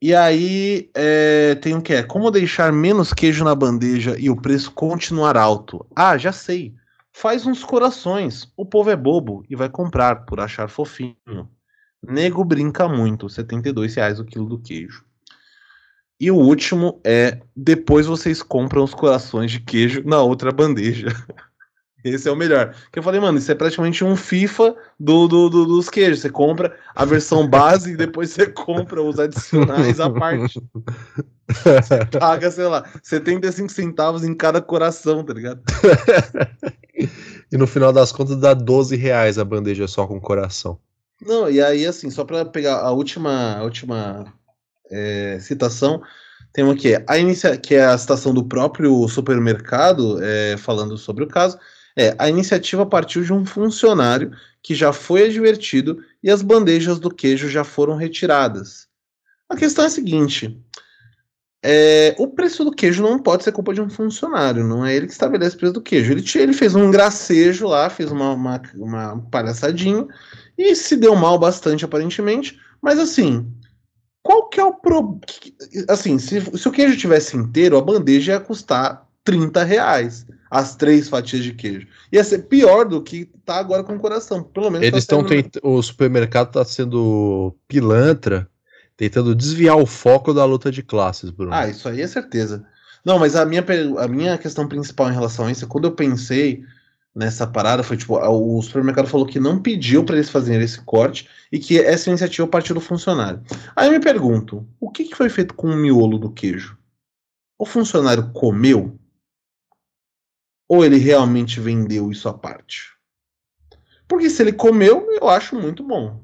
E 0.00 0.12
aí 0.12 0.90
é, 0.94 1.54
tem 1.54 1.76
o 1.76 1.80
que 1.80 1.94
é 1.94 2.02
como 2.02 2.32
deixar 2.32 2.72
menos 2.72 3.12
queijo 3.12 3.44
na 3.44 3.54
bandeja 3.54 4.18
e 4.18 4.28
o 4.28 4.36
preço 4.36 4.72
continuar 4.72 5.36
alto. 5.36 5.86
Ah, 5.94 6.18
já 6.18 6.32
sei. 6.32 6.74
Faz 7.12 7.46
uns 7.46 7.62
corações. 7.62 8.52
O 8.56 8.66
povo 8.66 8.90
é 8.90 8.96
bobo 8.96 9.44
e 9.48 9.54
vai 9.54 9.68
comprar 9.68 10.26
por 10.26 10.40
achar 10.40 10.68
fofinho. 10.68 11.48
Nego 12.02 12.44
brinca 12.44 12.88
muito. 12.88 13.28
72 13.28 13.94
reais 13.94 14.18
o 14.18 14.24
quilo 14.24 14.46
do 14.46 14.58
queijo. 14.58 15.04
E 16.18 16.30
o 16.30 16.36
último 16.36 17.00
é 17.04 17.40
depois 17.56 18.06
vocês 18.06 18.42
compram 18.42 18.84
os 18.84 18.94
corações 18.94 19.50
de 19.50 19.60
queijo 19.60 20.02
na 20.04 20.22
outra 20.22 20.52
bandeja. 20.52 21.08
Esse 22.04 22.28
é 22.28 22.32
o 22.32 22.36
melhor. 22.36 22.74
Que 22.90 22.98
eu 22.98 23.02
falei, 23.02 23.20
mano, 23.20 23.38
isso 23.38 23.50
é 23.50 23.54
praticamente 23.54 24.02
um 24.02 24.16
FIFA 24.16 24.74
do, 24.98 25.28
do, 25.28 25.48
do, 25.48 25.66
dos 25.66 25.88
queijos. 25.88 26.20
Você 26.20 26.30
compra 26.30 26.76
a 26.94 27.04
versão 27.04 27.48
base 27.48 27.92
e 27.92 27.96
depois 27.96 28.30
você 28.30 28.46
compra 28.46 29.00
os 29.00 29.20
adicionais 29.20 30.00
à 30.00 30.10
parte. 30.10 30.60
Você 31.48 32.04
paga, 32.18 32.50
sei 32.50 32.66
lá, 32.66 32.84
75 33.02 33.70
centavos 33.70 34.24
em 34.24 34.34
cada 34.34 34.60
coração, 34.60 35.24
tá 35.24 35.32
ligado? 35.32 35.62
e 37.52 37.56
no 37.56 37.68
final 37.68 37.92
das 37.92 38.10
contas 38.10 38.36
dá 38.36 38.52
12 38.52 38.96
reais 38.96 39.38
a 39.38 39.44
bandeja 39.44 39.86
só 39.86 40.06
com 40.06 40.20
coração. 40.20 40.78
Não, 41.24 41.50
e 41.50 41.62
aí, 41.62 41.86
assim, 41.86 42.10
só 42.10 42.24
pra 42.24 42.44
pegar 42.44 42.80
a 42.80 42.90
última, 42.90 43.56
a 43.58 43.62
última 43.62 44.32
é, 44.90 45.38
citação, 45.40 46.02
tem 46.52 46.64
uma 46.64 46.74
que 46.74 46.94
é, 46.94 47.04
a 47.08 47.16
inicia 47.16 47.56
que 47.56 47.74
é 47.74 47.84
a 47.84 47.96
citação 47.96 48.34
do 48.34 48.44
próprio 48.44 49.06
supermercado, 49.08 50.22
é, 50.22 50.56
falando 50.56 50.98
sobre 50.98 51.24
o 51.24 51.28
caso, 51.28 51.58
é, 51.96 52.14
a 52.18 52.28
iniciativa 52.28 52.84
partiu 52.84 53.22
de 53.22 53.32
um 53.32 53.44
funcionário 53.46 54.32
que 54.62 54.74
já 54.74 54.92
foi 54.92 55.26
advertido 55.26 55.98
e 56.22 56.30
as 56.30 56.42
bandejas 56.42 56.98
do 56.98 57.10
queijo 57.10 57.48
já 57.48 57.64
foram 57.64 57.96
retiradas. 57.96 58.88
A 59.48 59.56
questão 59.56 59.84
é 59.84 59.86
a 59.88 59.90
seguinte: 59.90 60.60
é, 61.64 62.14
o 62.18 62.26
preço 62.26 62.64
do 62.64 62.72
queijo 62.72 63.02
não 63.02 63.18
pode 63.18 63.44
ser 63.44 63.52
culpa 63.52 63.72
de 63.72 63.80
um 63.80 63.88
funcionário, 63.88 64.66
não 64.66 64.84
é 64.84 64.94
ele 64.94 65.06
que 65.06 65.12
estabelece 65.12 65.54
o 65.54 65.58
preço 65.58 65.74
do 65.74 65.80
queijo. 65.80 66.10
Ele, 66.10 66.24
ele 66.34 66.52
fez 66.52 66.74
um 66.74 66.90
gracejo 66.90 67.68
lá, 67.68 67.88
fez 67.88 68.10
uma, 68.10 68.32
uma, 68.32 68.62
uma 68.74 69.28
palhaçadinha 69.30 70.06
e 70.58 70.74
se 70.74 70.96
deu 70.96 71.14
mal 71.14 71.38
bastante, 71.38 71.84
aparentemente, 71.84 72.58
mas 72.80 72.98
assim, 72.98 73.46
qual 74.22 74.48
que 74.48 74.60
é 74.60 74.64
o 74.64 74.74
problema? 74.74 75.20
Assim, 75.88 76.18
se, 76.18 76.40
se, 76.40 76.68
o 76.68 76.72
queijo 76.72 76.96
tivesse 76.96 77.36
inteiro, 77.36 77.76
a 77.76 77.82
bandeja 77.82 78.32
ia 78.32 78.40
custar 78.40 79.06
30 79.24 79.62
reais. 79.64 80.26
As 80.50 80.76
três 80.76 81.08
fatias 81.08 81.42
de 81.42 81.54
queijo. 81.54 81.86
Ia 82.12 82.22
ser 82.22 82.40
pior 82.40 82.84
do 82.86 83.02
que 83.02 83.24
tá 83.42 83.56
agora 83.56 83.82
com 83.82 83.96
o 83.96 83.98
coração. 83.98 84.42
Pelo 84.42 84.70
menos. 84.70 84.86
Eles 84.86 85.04
estão 85.04 85.22
tá 85.22 85.30
tentando. 85.30 85.62
O 85.66 85.82
supermercado 85.82 86.48
está 86.48 86.62
sendo 86.62 87.56
pilantra, 87.66 88.46
tentando 89.02 89.34
desviar 89.34 89.76
o 89.76 89.84
foco 89.84 90.32
da 90.32 90.44
luta 90.44 90.70
de 90.70 90.80
classes, 90.80 91.28
Bruno. 91.28 91.52
Ah, 91.52 91.66
isso 91.66 91.88
aí 91.88 92.00
é 92.00 92.06
certeza. 92.06 92.64
Não, 93.04 93.18
mas 93.18 93.34
a 93.34 93.44
minha, 93.44 93.64
a 93.98 94.06
minha 94.06 94.38
questão 94.38 94.68
principal 94.68 95.10
em 95.10 95.12
relação 95.12 95.46
a 95.46 95.50
isso 95.50 95.64
é 95.64 95.68
quando 95.68 95.86
eu 95.86 95.92
pensei 95.92 96.64
nessa 97.12 97.44
parada 97.44 97.82
foi 97.82 97.96
tipo, 97.96 98.16
o 98.16 98.62
supermercado 98.62 99.08
falou 99.08 99.26
que 99.26 99.40
não 99.40 99.60
pediu 99.60 100.04
para 100.04 100.14
eles 100.14 100.30
fazerem 100.30 100.62
esse 100.62 100.80
corte 100.82 101.28
e 101.50 101.58
que 101.58 101.80
essa 101.80 102.10
iniciativa 102.10 102.46
partiu 102.46 102.76
do 102.76 102.80
funcionário. 102.80 103.42
Aí 103.74 103.88
eu 103.88 103.92
me 103.92 103.98
pergunto, 103.98 104.64
o 104.78 104.88
que, 104.88 105.02
que 105.02 105.16
foi 105.16 105.28
feito 105.28 105.52
com 105.54 105.66
o 105.66 105.76
miolo 105.76 106.16
do 106.16 106.30
queijo? 106.30 106.78
O 107.58 107.66
funcionário 107.66 108.30
comeu? 108.32 108.96
Ou 110.68 110.84
ele 110.84 110.96
realmente 110.96 111.58
vendeu 111.58 112.12
isso 112.12 112.28
à 112.28 112.32
parte? 112.32 112.92
Porque 114.06 114.30
se 114.30 114.40
ele 114.40 114.52
comeu, 114.52 115.08
eu 115.10 115.28
acho 115.28 115.56
muito 115.56 115.82
bom. 115.82 116.21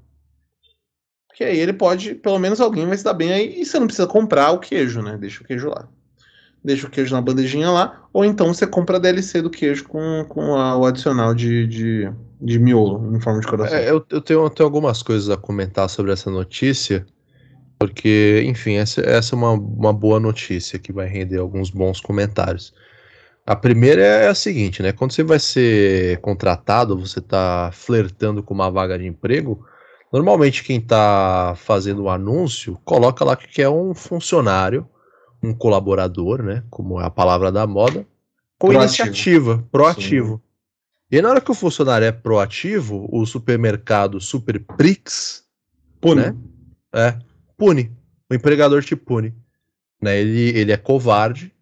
Porque 1.39 1.53
aí 1.53 1.61
ele 1.61 1.73
pode, 1.73 2.17
pelo 2.17 2.37
menos 2.37 2.61
alguém 2.61 2.85
vai 2.85 2.97
se 2.99 3.05
dar 3.05 3.15
bem 3.15 3.33
aí 3.33 3.61
e 3.61 3.65
você 3.65 3.79
não 3.79 3.87
precisa 3.87 4.09
comprar 4.09 4.51
o 4.51 4.59
queijo, 4.59 5.01
né? 5.01 5.17
Deixa 5.17 5.41
o 5.41 5.47
queijo 5.47 5.69
lá 5.69 5.87
deixa 6.65 6.89
o 6.89 6.91
queijo 6.91 7.15
na 7.15 7.23
bandejinha 7.23 7.71
lá, 7.71 8.03
ou 8.13 8.25
então 8.25 8.53
você 8.53 8.67
compra 8.67 8.97
a 8.97 8.99
DLC 8.99 9.41
do 9.41 9.49
queijo 9.49 9.85
com, 9.85 10.27
com 10.29 10.57
a, 10.57 10.77
o 10.77 10.85
adicional 10.85 11.33
de, 11.33 11.69
de, 11.69 12.13
de, 12.41 12.59
miolo 12.59 13.17
em 13.17 13.21
forma 13.21 13.41
de 13.41 13.47
coração. 13.47 13.79
É, 13.79 13.89
eu, 13.89 14.05
eu, 14.11 14.21
tenho, 14.21 14.41
eu 14.41 14.51
tenho 14.51 14.67
algumas 14.67 15.01
coisas 15.01 15.31
a 15.31 15.37
comentar 15.37 15.89
sobre 15.89 16.13
essa 16.13 16.29
notícia, 16.29 17.07
porque, 17.79 18.43
enfim, 18.45 18.75
essa, 18.75 19.01
essa 19.03 19.37
é 19.37 19.39
uma, 19.39 19.53
uma 19.53 19.93
boa 19.93 20.19
notícia 20.19 20.81
que 20.81 20.93
vai 20.93 21.07
render 21.07 21.39
alguns 21.39 21.71
bons 21.71 22.01
comentários. 22.01 22.75
A 23.47 23.55
primeira 23.55 24.03
é 24.03 24.27
a 24.27 24.35
seguinte, 24.35 24.83
né? 24.83 24.91
Quando 24.91 25.13
você 25.13 25.23
vai 25.23 25.39
ser 25.39 26.19
contratado, 26.19 26.99
você 26.99 27.21
está 27.21 27.71
flertando 27.73 28.43
com 28.43 28.53
uma 28.53 28.71
vaga 28.71 28.99
de 28.99 29.07
emprego, 29.07 29.65
normalmente 30.13 30.65
quem 30.65 30.79
está 30.79 31.55
fazendo 31.57 32.05
o 32.05 32.11
anúncio 32.11 32.79
coloca 32.85 33.25
lá 33.25 33.37
que 33.37 33.63
é 33.63 33.69
um 33.69 33.95
funcionário 33.95 34.89
um 35.43 35.55
colaborador, 35.55 36.43
né? 36.43 36.65
Como 36.71 37.01
é 37.01 37.05
a 37.05 37.11
palavra 37.11 37.53
da 37.53 37.67
moda, 37.67 38.07
com 38.59 38.69
proativo. 38.69 38.85
iniciativa, 38.85 39.65
proativo. 39.71 40.35
Sim. 40.37 40.43
E 41.11 41.23
na 41.23 41.31
hora 41.31 41.41
que 41.41 41.51
o 41.51 41.55
funcionário 41.55 42.07
é 42.07 42.13
proativo, 42.13 43.09
o 43.11 43.25
supermercado 43.25 44.21
Superprix 44.21 45.45
pune. 46.01 46.23
Né? 46.23 46.37
É, 46.93 47.19
pune. 47.57 47.97
O 48.31 48.35
empregador 48.35 48.83
te 48.85 48.95
pune. 48.95 49.35
Né? 50.03 50.21
Ele, 50.21 50.59
ele 50.59 50.73
é 50.73 50.77
covarde, 50.77 51.53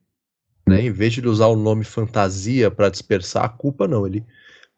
né? 0.67 0.81
Em 0.81 0.91
vez 0.91 1.13
de 1.13 1.27
usar 1.29 1.47
o 1.47 1.57
nome 1.57 1.85
fantasia 1.85 2.71
para 2.71 2.89
dispersar 2.89 3.45
a 3.45 3.49
culpa, 3.49 3.87
não. 3.87 4.07
Ele 4.07 4.25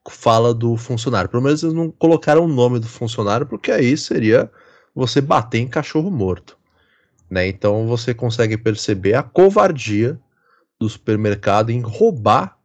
fala 0.09 0.55
do 0.55 0.77
funcionário. 0.77 1.31
Pelo 1.31 1.43
menos 1.43 1.63
eles 1.63 1.75
não 1.75 1.91
colocaram 1.91 2.45
o 2.45 2.49
nome 2.49 2.79
do 2.79 2.87
funcionário, 2.87 3.47
porque 3.47 3.71
aí 3.71 3.97
seria 3.97 4.51
você 4.95 5.21
bater 5.21 5.59
em 5.59 5.69
cachorro 5.69 6.11
morto. 6.11 6.57
Né? 7.31 7.49
Então 7.49 7.87
você 7.87 8.15
consegue 8.15 8.57
perceber 8.57 9.15
a 9.15 9.23
covardia 9.23 10.19
do 10.79 10.89
supermercado 10.89 11.71
em 11.71 11.81
roubar 11.81 12.57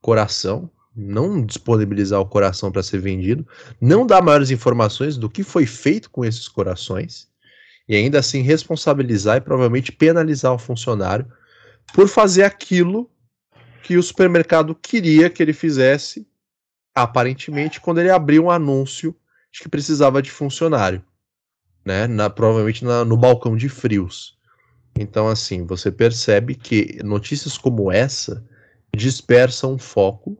coração, 0.00 0.70
não 0.94 1.44
disponibilizar 1.44 2.20
o 2.20 2.26
coração 2.26 2.70
para 2.70 2.82
ser 2.82 3.00
vendido, 3.00 3.46
não 3.80 4.06
dar 4.06 4.22
maiores 4.22 4.50
informações 4.50 5.16
do 5.16 5.28
que 5.28 5.42
foi 5.42 5.66
feito 5.66 6.10
com 6.10 6.24
esses 6.24 6.48
corações 6.48 7.28
e 7.88 7.96
ainda 7.96 8.18
assim 8.18 8.42
responsabilizar 8.42 9.38
e 9.38 9.40
provavelmente 9.40 9.90
penalizar 9.90 10.52
o 10.52 10.58
funcionário 10.58 11.26
por 11.94 12.06
fazer 12.06 12.42
aquilo 12.42 13.10
que 13.82 13.96
o 13.96 14.02
supermercado 14.02 14.74
queria 14.74 15.30
que 15.30 15.42
ele 15.42 15.54
fizesse, 15.54 16.26
aparentemente, 17.02 17.80
quando 17.80 17.98
ele 17.98 18.10
abriu 18.10 18.44
um 18.44 18.50
anúncio 18.50 19.14
de 19.52 19.60
que 19.60 19.68
precisava 19.68 20.22
de 20.22 20.30
funcionário, 20.30 21.02
né? 21.84 22.06
Na, 22.06 22.28
provavelmente 22.28 22.84
na, 22.84 23.04
no 23.04 23.16
balcão 23.16 23.56
de 23.56 23.68
frios. 23.68 24.36
Então, 24.98 25.28
assim, 25.28 25.64
você 25.64 25.90
percebe 25.90 26.54
que 26.54 27.00
notícias 27.04 27.56
como 27.56 27.90
essa 27.90 28.44
dispersam 28.94 29.78
foco. 29.78 30.36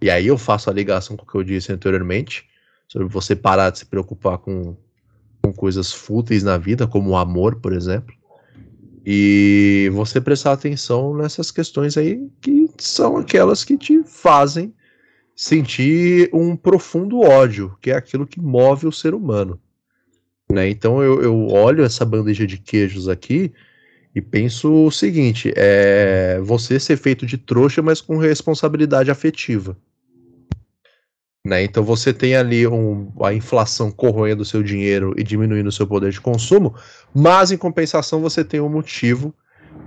E 0.00 0.10
aí 0.10 0.26
eu 0.26 0.38
faço 0.38 0.70
a 0.70 0.72
ligação 0.72 1.16
com 1.16 1.24
o 1.24 1.26
que 1.26 1.36
eu 1.36 1.42
disse 1.42 1.72
anteriormente, 1.72 2.46
sobre 2.88 3.08
você 3.08 3.34
parar 3.34 3.70
de 3.70 3.80
se 3.80 3.86
preocupar 3.86 4.38
com, 4.38 4.76
com 5.42 5.52
coisas 5.52 5.92
fúteis 5.92 6.42
na 6.42 6.56
vida, 6.56 6.86
como 6.86 7.10
o 7.10 7.16
amor, 7.16 7.56
por 7.56 7.72
exemplo. 7.72 8.14
E 9.04 9.90
você 9.92 10.20
prestar 10.20 10.52
atenção 10.52 11.14
nessas 11.14 11.50
questões 11.50 11.96
aí 11.96 12.28
que 12.40 12.68
são 12.78 13.16
aquelas 13.16 13.62
que 13.62 13.78
te 13.78 14.02
fazem 14.04 14.74
sentir 15.36 16.30
um 16.32 16.56
profundo 16.56 17.20
ódio, 17.20 17.76
que 17.82 17.90
é 17.90 17.94
aquilo 17.94 18.26
que 18.26 18.40
move 18.40 18.86
o 18.86 18.92
ser 18.92 19.12
humano. 19.12 19.60
Né? 20.50 20.70
Então 20.70 21.02
eu, 21.02 21.22
eu 21.22 21.48
olho 21.48 21.84
essa 21.84 22.04
bandeja 22.06 22.46
de 22.46 22.56
queijos 22.56 23.06
aqui 23.06 23.52
e 24.14 24.22
penso 24.22 24.86
o 24.86 24.90
seguinte: 24.90 25.52
é 25.54 26.40
você 26.42 26.80
ser 26.80 26.96
feito 26.96 27.26
de 27.26 27.36
trouxa, 27.36 27.82
mas 27.82 28.00
com 28.00 28.16
responsabilidade 28.16 29.10
afetiva. 29.10 29.76
Né? 31.44 31.62
Então 31.62 31.84
você 31.84 32.12
tem 32.12 32.34
ali 32.34 32.66
um, 32.66 33.12
a 33.22 33.34
inflação 33.34 33.90
corroendo 33.90 34.42
o 34.42 34.46
seu 34.46 34.62
dinheiro 34.62 35.14
e 35.18 35.22
diminuindo 35.22 35.68
o 35.68 35.72
seu 35.72 35.86
poder 35.86 36.10
de 36.10 36.20
consumo, 36.20 36.74
mas 37.14 37.52
em 37.52 37.58
compensação 37.58 38.20
você 38.20 38.42
tem 38.42 38.60
um 38.60 38.68
motivo 38.68 39.34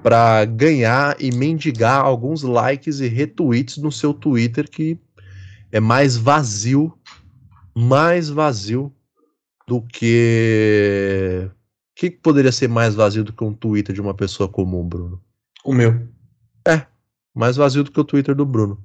para 0.04 0.45
ganhar 0.45 1.18
e 1.20 1.34
mendigar 1.34 2.06
alguns 2.06 2.43
likes 2.43 3.00
e 3.00 3.08
retweets 3.08 3.78
no 3.78 3.91
seu 3.91 4.14
Twitter 4.14 4.70
que 4.70 4.97
é 5.72 5.80
mais 5.80 6.18
vazio, 6.18 6.98
mais 7.76 8.30
vazio 8.30 8.94
do 9.68 9.82
que. 9.82 11.50
O 11.50 12.00
que 12.00 12.10
poderia 12.10 12.52
ser 12.52 12.68
mais 12.68 12.96
vazio 12.96 13.24
do 13.24 13.34
que 13.34 13.44
um 13.44 13.54
Twitter 13.54 13.94
de 13.94 14.02
uma 14.02 14.14
pessoa 14.14 14.48
comum, 14.48 14.88
Bruno? 14.88 15.22
O 15.64 15.74
meu. 15.74 16.08
É, 16.66 16.86
mais 17.34 17.58
vazio 17.58 17.84
do 17.84 17.92
que 17.92 18.00
o 18.00 18.06
Twitter 18.06 18.34
do 18.34 18.46
Bruno. 18.46 18.84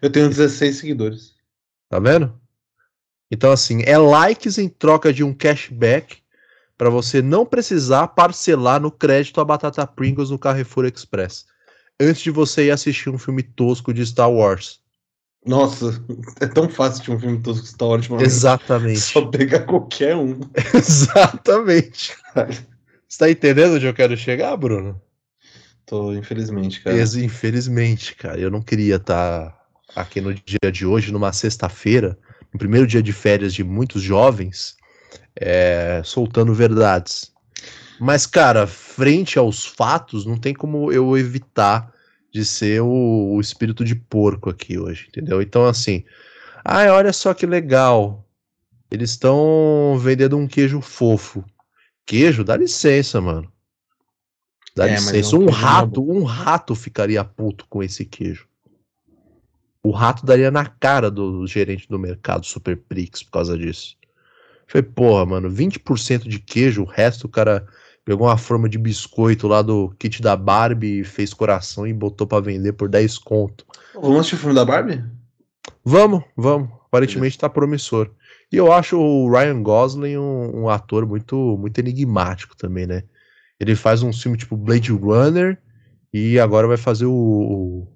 Eu 0.00 0.10
tenho 0.10 0.28
16 0.28 0.76
seguidores. 0.76 1.34
Tá 1.88 1.98
vendo? 1.98 2.38
Então, 3.30 3.52
assim, 3.52 3.82
é 3.84 3.96
likes 3.96 4.58
em 4.58 4.68
troca 4.68 5.12
de 5.12 5.22
um 5.22 5.32
cashback 5.32 6.18
para 6.76 6.90
você 6.90 7.20
não 7.20 7.44
precisar 7.44 8.08
parcelar 8.08 8.80
no 8.80 8.90
crédito 8.90 9.40
a 9.40 9.44
batata 9.44 9.86
Pringles 9.86 10.30
no 10.30 10.38
Carrefour 10.38 10.86
Express. 10.86 11.44
Antes 12.00 12.22
de 12.22 12.30
você 12.30 12.66
ir 12.66 12.70
assistir 12.70 13.10
um 13.10 13.18
filme 13.18 13.42
tosco 13.42 13.92
de 13.92 14.04
Star 14.06 14.30
Wars. 14.30 14.79
Nossa, 15.44 16.02
é 16.40 16.46
tão 16.46 16.68
fácil 16.68 17.02
de 17.02 17.10
um 17.12 17.18
filme 17.18 17.38
de 17.38 17.66
Star 17.66 17.88
Wars. 17.88 18.08
Exatamente. 18.20 19.00
Só 19.00 19.26
pegar 19.26 19.60
qualquer 19.60 20.14
um. 20.14 20.38
Exatamente. 20.74 22.14
Você 23.08 23.18
tá 23.18 23.30
entendendo 23.30 23.74
onde 23.74 23.86
eu 23.86 23.94
quero 23.94 24.16
chegar, 24.16 24.54
Bruno? 24.56 25.00
Tô, 25.86 26.12
infelizmente, 26.12 26.82
cara. 26.82 26.96
Infelizmente, 26.96 28.14
cara. 28.14 28.38
Eu 28.38 28.50
não 28.50 28.60
queria 28.60 28.96
estar 28.96 29.50
tá 29.50 29.60
aqui 29.96 30.20
no 30.20 30.32
dia 30.34 30.70
de 30.70 30.84
hoje, 30.84 31.10
numa 31.10 31.32
sexta-feira, 31.32 32.18
no 32.52 32.58
primeiro 32.58 32.86
dia 32.86 33.02
de 33.02 33.12
férias 33.12 33.54
de 33.54 33.64
muitos 33.64 34.02
jovens, 34.02 34.76
é, 35.34 36.02
soltando 36.04 36.54
verdades. 36.54 37.32
Mas, 37.98 38.26
cara, 38.26 38.66
frente 38.66 39.38
aos 39.38 39.64
fatos, 39.64 40.24
não 40.24 40.36
tem 40.36 40.54
como 40.54 40.92
eu 40.92 41.16
evitar 41.16 41.92
de 42.32 42.44
ser 42.44 42.80
o, 42.82 43.34
o 43.34 43.40
espírito 43.40 43.84
de 43.84 43.94
porco 43.94 44.48
aqui 44.48 44.78
hoje, 44.78 45.06
entendeu? 45.08 45.42
Então, 45.42 45.66
assim, 45.66 46.04
ai, 46.64 46.88
olha 46.88 47.12
só 47.12 47.34
que 47.34 47.46
legal. 47.46 48.24
Eles 48.90 49.10
estão 49.10 49.96
vendendo 49.98 50.36
um 50.36 50.46
queijo 50.46 50.80
fofo. 50.80 51.44
Queijo, 52.04 52.42
dá 52.42 52.56
licença, 52.56 53.20
mano. 53.20 53.50
Dá 54.74 54.88
é, 54.88 54.94
licença. 54.94 55.36
Um 55.36 55.48
rato, 55.48 56.02
um 56.02 56.24
rato 56.24 56.74
ficaria 56.74 57.22
puto 57.24 57.66
com 57.68 57.82
esse 57.82 58.04
queijo. 58.04 58.48
O 59.82 59.90
rato 59.90 60.26
daria 60.26 60.50
na 60.50 60.66
cara 60.66 61.10
do 61.10 61.46
gerente 61.46 61.88
do 61.88 61.98
mercado 61.98 62.44
Super 62.44 62.76
Prix 62.76 63.22
por 63.22 63.30
causa 63.30 63.56
disso. 63.56 63.96
Falei, 64.66 64.86
porra, 64.88 65.26
mano, 65.26 65.50
20% 65.50 66.28
de 66.28 66.38
queijo, 66.38 66.82
o 66.82 66.86
resto 66.86 67.24
o 67.24 67.28
cara 67.28 67.66
pegou 68.04 68.26
uma 68.26 68.38
forma 68.38 68.68
de 68.68 68.78
biscoito 68.78 69.46
lá 69.46 69.62
do 69.62 69.94
kit 69.98 70.20
da 70.20 70.36
Barbie, 70.36 71.04
fez 71.04 71.32
coração 71.32 71.86
e 71.86 71.92
botou 71.92 72.26
para 72.26 72.42
vender 72.42 72.72
por 72.72 72.88
10 72.88 73.18
conto. 73.18 73.64
Vamos 73.94 74.20
assistir 74.20 74.36
o 74.36 74.38
filme 74.38 74.54
da 74.54 74.64
Barbie? 74.64 75.04
Vamos, 75.84 76.22
vamos. 76.36 76.70
Aparentemente 76.86 77.38
tá 77.38 77.48
promissor. 77.48 78.10
E 78.52 78.56
eu 78.56 78.72
acho 78.72 78.98
o 78.98 79.30
Ryan 79.30 79.62
Gosling 79.62 80.16
um, 80.16 80.62
um, 80.62 80.68
ator 80.68 81.06
muito, 81.06 81.56
muito 81.58 81.78
enigmático 81.78 82.56
também, 82.56 82.86
né? 82.86 83.04
Ele 83.60 83.76
faz 83.76 84.02
um 84.02 84.12
filme 84.12 84.36
tipo 84.36 84.56
Blade 84.56 84.90
Runner 84.90 85.56
e 86.12 86.40
agora 86.40 86.66
vai 86.66 86.76
fazer 86.76 87.06
o, 87.06 87.86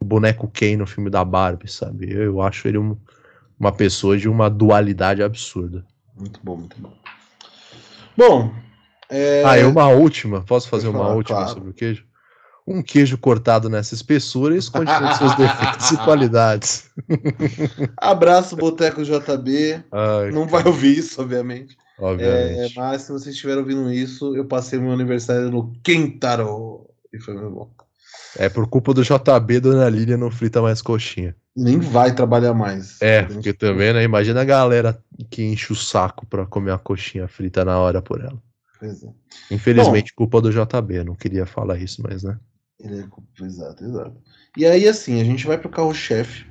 o 0.00 0.04
boneco 0.04 0.48
Ken 0.48 0.76
no 0.76 0.86
filme 0.86 1.10
da 1.10 1.24
Barbie, 1.24 1.70
sabe? 1.70 2.12
Eu, 2.12 2.22
eu 2.22 2.42
acho 2.42 2.68
ele 2.68 2.78
um, 2.78 2.96
uma 3.58 3.72
pessoa 3.72 4.16
de 4.16 4.28
uma 4.28 4.48
dualidade 4.48 5.22
absurda. 5.22 5.84
Muito 6.16 6.38
bom, 6.42 6.56
muito 6.56 6.80
bom. 6.80 6.92
Bom. 8.16 8.67
É... 9.10 9.42
Ah, 9.44 9.58
e 9.58 9.64
uma 9.64 9.88
última. 9.88 10.42
Posso 10.42 10.68
fazer 10.68 10.88
uma 10.88 11.08
última 11.08 11.38
claro. 11.38 11.54
sobre 11.54 11.70
o 11.70 11.74
queijo? 11.74 12.04
Um 12.66 12.82
queijo 12.82 13.16
cortado 13.16 13.70
nessa 13.70 13.94
espessura 13.94 14.54
esconde 14.54 14.92
todos 14.92 15.16
seus 15.16 15.34
defeitos 15.36 15.90
e 15.90 15.96
qualidades. 15.96 16.90
Abraço, 17.96 18.56
Boteco 18.56 19.02
JB. 19.02 19.84
Ai, 19.90 20.30
Não 20.30 20.46
cara. 20.46 20.62
vai 20.62 20.72
ouvir 20.72 20.98
isso, 20.98 21.22
obviamente. 21.22 21.78
Obviamente. 21.98 22.76
É, 22.76 22.80
mas 22.80 23.02
se 23.02 23.12
vocês 23.12 23.34
estiverem 23.34 23.62
ouvindo 23.62 23.90
isso, 23.90 24.36
eu 24.36 24.44
passei 24.44 24.78
meu 24.78 24.92
aniversário 24.92 25.50
no 25.50 25.72
Kentaro. 25.82 26.86
E 27.12 27.18
foi 27.18 27.34
muito 27.34 27.50
bom. 27.50 27.70
É 28.36 28.48
por 28.48 28.68
culpa 28.68 28.92
do 28.92 29.02
JB, 29.02 29.60
Dona 29.60 29.88
Lília 29.88 30.16
não 30.16 30.30
frita 30.30 30.60
mais 30.60 30.82
coxinha. 30.82 31.34
Nem 31.56 31.78
vai 31.78 32.14
trabalhar 32.14 32.52
mais. 32.54 33.00
É, 33.00 33.22
porque 33.22 33.52
também, 33.52 33.92
né? 33.92 34.04
Imagina 34.04 34.42
a 34.42 34.44
galera 34.44 34.98
que 35.30 35.42
enche 35.42 35.72
o 35.72 35.76
saco 35.76 36.26
pra 36.26 36.46
comer 36.46 36.72
a 36.72 36.78
coxinha 36.78 37.26
frita 37.26 37.64
na 37.64 37.78
hora 37.78 38.00
por 38.02 38.20
ela. 38.20 38.38
Pois 38.78 39.02
é. 39.02 39.08
Infelizmente, 39.50 40.12
Bom, 40.12 40.16
culpa 40.16 40.40
do 40.40 40.50
JB. 40.50 41.04
Não 41.04 41.14
queria 41.14 41.46
falar 41.46 41.78
isso, 41.78 42.02
mas 42.02 42.22
né. 42.22 42.38
Ele 42.80 43.00
é 43.00 43.44
exato, 43.44 43.84
exato. 43.84 44.16
E 44.56 44.64
aí, 44.64 44.86
assim, 44.86 45.20
a 45.20 45.24
gente 45.24 45.46
vai 45.46 45.58
pro 45.58 45.68
carro-chefe. 45.68 46.46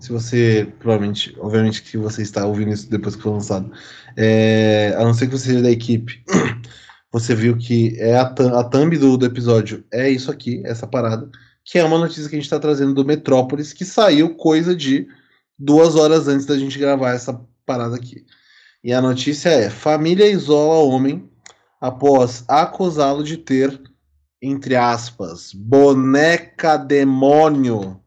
Se 0.00 0.10
você, 0.10 0.72
provavelmente, 0.80 1.36
obviamente 1.38 1.82
que 1.82 1.96
você 1.96 2.22
está 2.22 2.44
ouvindo 2.44 2.72
isso 2.72 2.90
depois 2.90 3.14
que 3.14 3.22
foi 3.22 3.32
lançado, 3.32 3.70
é, 4.16 4.94
a 4.96 5.04
não 5.04 5.14
ser 5.14 5.26
que 5.26 5.32
você 5.32 5.50
seja 5.50 5.62
da 5.62 5.70
equipe 5.70 6.24
você 7.12 7.34
viu 7.34 7.58
que 7.58 7.94
é 8.00 8.16
a, 8.16 8.22
a 8.22 8.64
thumb 8.64 8.96
do, 8.96 9.18
do 9.18 9.26
episódio 9.26 9.84
é 9.92 10.08
isso 10.08 10.30
aqui, 10.30 10.62
essa 10.64 10.86
parada, 10.86 11.28
que 11.62 11.78
é 11.78 11.84
uma 11.84 11.98
notícia 11.98 12.28
que 12.28 12.34
a 12.34 12.38
gente 12.38 12.46
está 12.46 12.58
trazendo 12.58 12.94
do 12.94 13.04
Metrópolis, 13.04 13.74
que 13.74 13.84
saiu 13.84 14.34
coisa 14.34 14.74
de 14.74 15.06
duas 15.58 15.94
horas 15.94 16.26
antes 16.26 16.46
da 16.46 16.56
gente 16.56 16.78
gravar 16.78 17.12
essa 17.12 17.38
parada 17.66 17.94
aqui. 17.94 18.24
E 18.82 18.92
a 18.92 19.02
notícia 19.02 19.50
é: 19.50 19.68
família 19.68 20.26
isola 20.26 20.82
homem 20.82 21.30
após 21.82 22.44
acusá-lo 22.46 23.24
de 23.24 23.36
ter, 23.36 23.82
entre 24.40 24.76
aspas, 24.76 25.52
boneca 25.52 26.76
demônio 26.76 28.00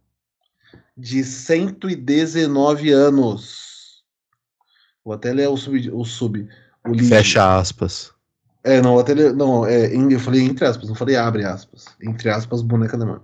de 0.98 1.26
119 1.26 2.90
anos. 2.92 4.06
Vou 5.04 5.14
até 5.14 5.34
ler 5.34 5.50
o 5.50 5.58
sub. 5.58 5.92
O 5.92 6.06
sub 6.06 6.48
o 6.88 7.04
Fecha 7.04 7.58
aspas. 7.58 8.14
É, 8.64 8.82
não, 8.82 8.98
até 8.98 9.14
não, 9.14 9.66
é, 9.66 9.94
eu 9.94 10.20
falei 10.22 10.42
entre 10.42 10.66
aspas, 10.66 10.88
não 10.88 10.96
falei 10.96 11.18
abre 11.18 11.44
aspas. 11.44 11.86
Entre 12.02 12.30
aspas, 12.30 12.62
boneca 12.62 12.98
mão. 13.06 13.22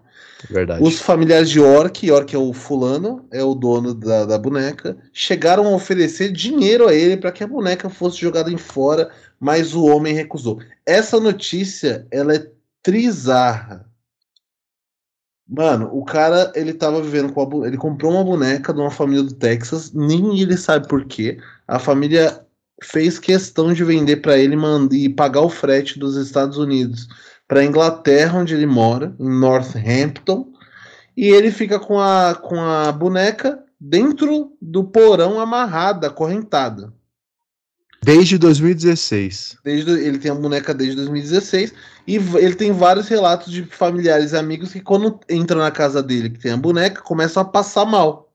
Verdade. 0.50 0.84
Os 0.84 1.00
familiares 1.00 1.50
de 1.50 1.60
Orc, 1.60 2.10
Orc 2.12 2.34
é 2.34 2.38
o 2.38 2.54
fulano, 2.54 3.26
é 3.32 3.44
o 3.44 3.54
dono 3.54 3.94
da, 3.94 4.26
da 4.26 4.38
boneca, 4.38 4.98
chegaram 5.14 5.68
a 5.68 5.76
oferecer 5.76 6.32
dinheiro 6.32 6.88
a 6.88 6.94
ele 6.94 7.18
para 7.18 7.32
que 7.32 7.44
a 7.44 7.48
boneca 7.48 7.90
fosse 7.90 8.18
jogada 8.18 8.52
em 8.52 8.58
fora, 8.58 9.12
mas 9.40 9.74
o 9.74 9.86
homem 9.86 10.14
recusou. 10.14 10.60
Essa 10.86 11.20
notícia, 11.20 12.08
ela 12.12 12.36
é 12.36 12.52
trizarra. 12.82 13.86
Mano, 15.48 15.90
o 15.92 16.06
cara, 16.06 16.52
ele 16.56 16.74
tava 16.74 17.02
vivendo 17.02 17.34
com 17.34 17.64
a, 17.64 17.68
ele 17.68 17.78
comprou 17.78 18.12
uma 18.12 18.24
boneca 18.24 18.74
de 18.74 18.80
uma 18.80 18.92
família 18.92 19.24
do 19.24 19.34
Texas, 19.34 19.92
nem 19.92 20.40
ele 20.40 20.56
sabe 20.56 20.88
por 20.88 21.06
quê. 21.06 21.38
A 21.68 21.78
família 21.78 22.46
fez 22.82 23.20
questão 23.20 23.74
de 23.74 23.84
vender 23.84 24.18
para 24.18 24.38
ele 24.38 24.56
e 24.92 25.10
pagar 25.10 25.42
o 25.42 25.50
frete 25.50 26.00
dos 26.00 26.16
Estados 26.16 26.58
Unidos 26.58 27.08
para 27.52 27.66
Inglaterra, 27.66 28.40
onde 28.40 28.54
ele 28.54 28.66
mora, 28.66 29.14
em 29.20 29.30
Northampton, 29.30 30.54
e 31.18 31.28
ele 31.28 31.52
fica 31.52 31.78
com 31.78 32.00
a, 32.00 32.34
com 32.34 32.58
a 32.58 32.90
boneca 32.94 33.62
dentro 33.78 34.54
do 34.62 34.86
porão 34.86 35.38
amarrada, 35.38 36.08
acorrentada. 36.08 36.94
Desde 38.02 38.38
2016. 38.38 39.58
Desde, 39.66 39.92
ele 39.92 40.18
tem 40.18 40.32
a 40.32 40.36
boneca 40.36 40.74
desde 40.74 40.96
2016 40.96 41.74
e 42.08 42.16
ele 42.16 42.56
tem 42.56 42.72
vários 42.72 43.10
relatos 43.10 43.52
de 43.52 43.64
familiares 43.66 44.32
e 44.32 44.38
amigos 44.38 44.72
que 44.72 44.80
quando 44.80 45.20
entram 45.30 45.60
na 45.60 45.72
casa 45.72 46.02
dele 46.02 46.30
que 46.30 46.40
tem 46.40 46.54
a 46.54 46.58
boneca 46.58 47.02
começam 47.02 47.42
a 47.44 47.46
passar 47.46 47.84
mal. 47.84 48.31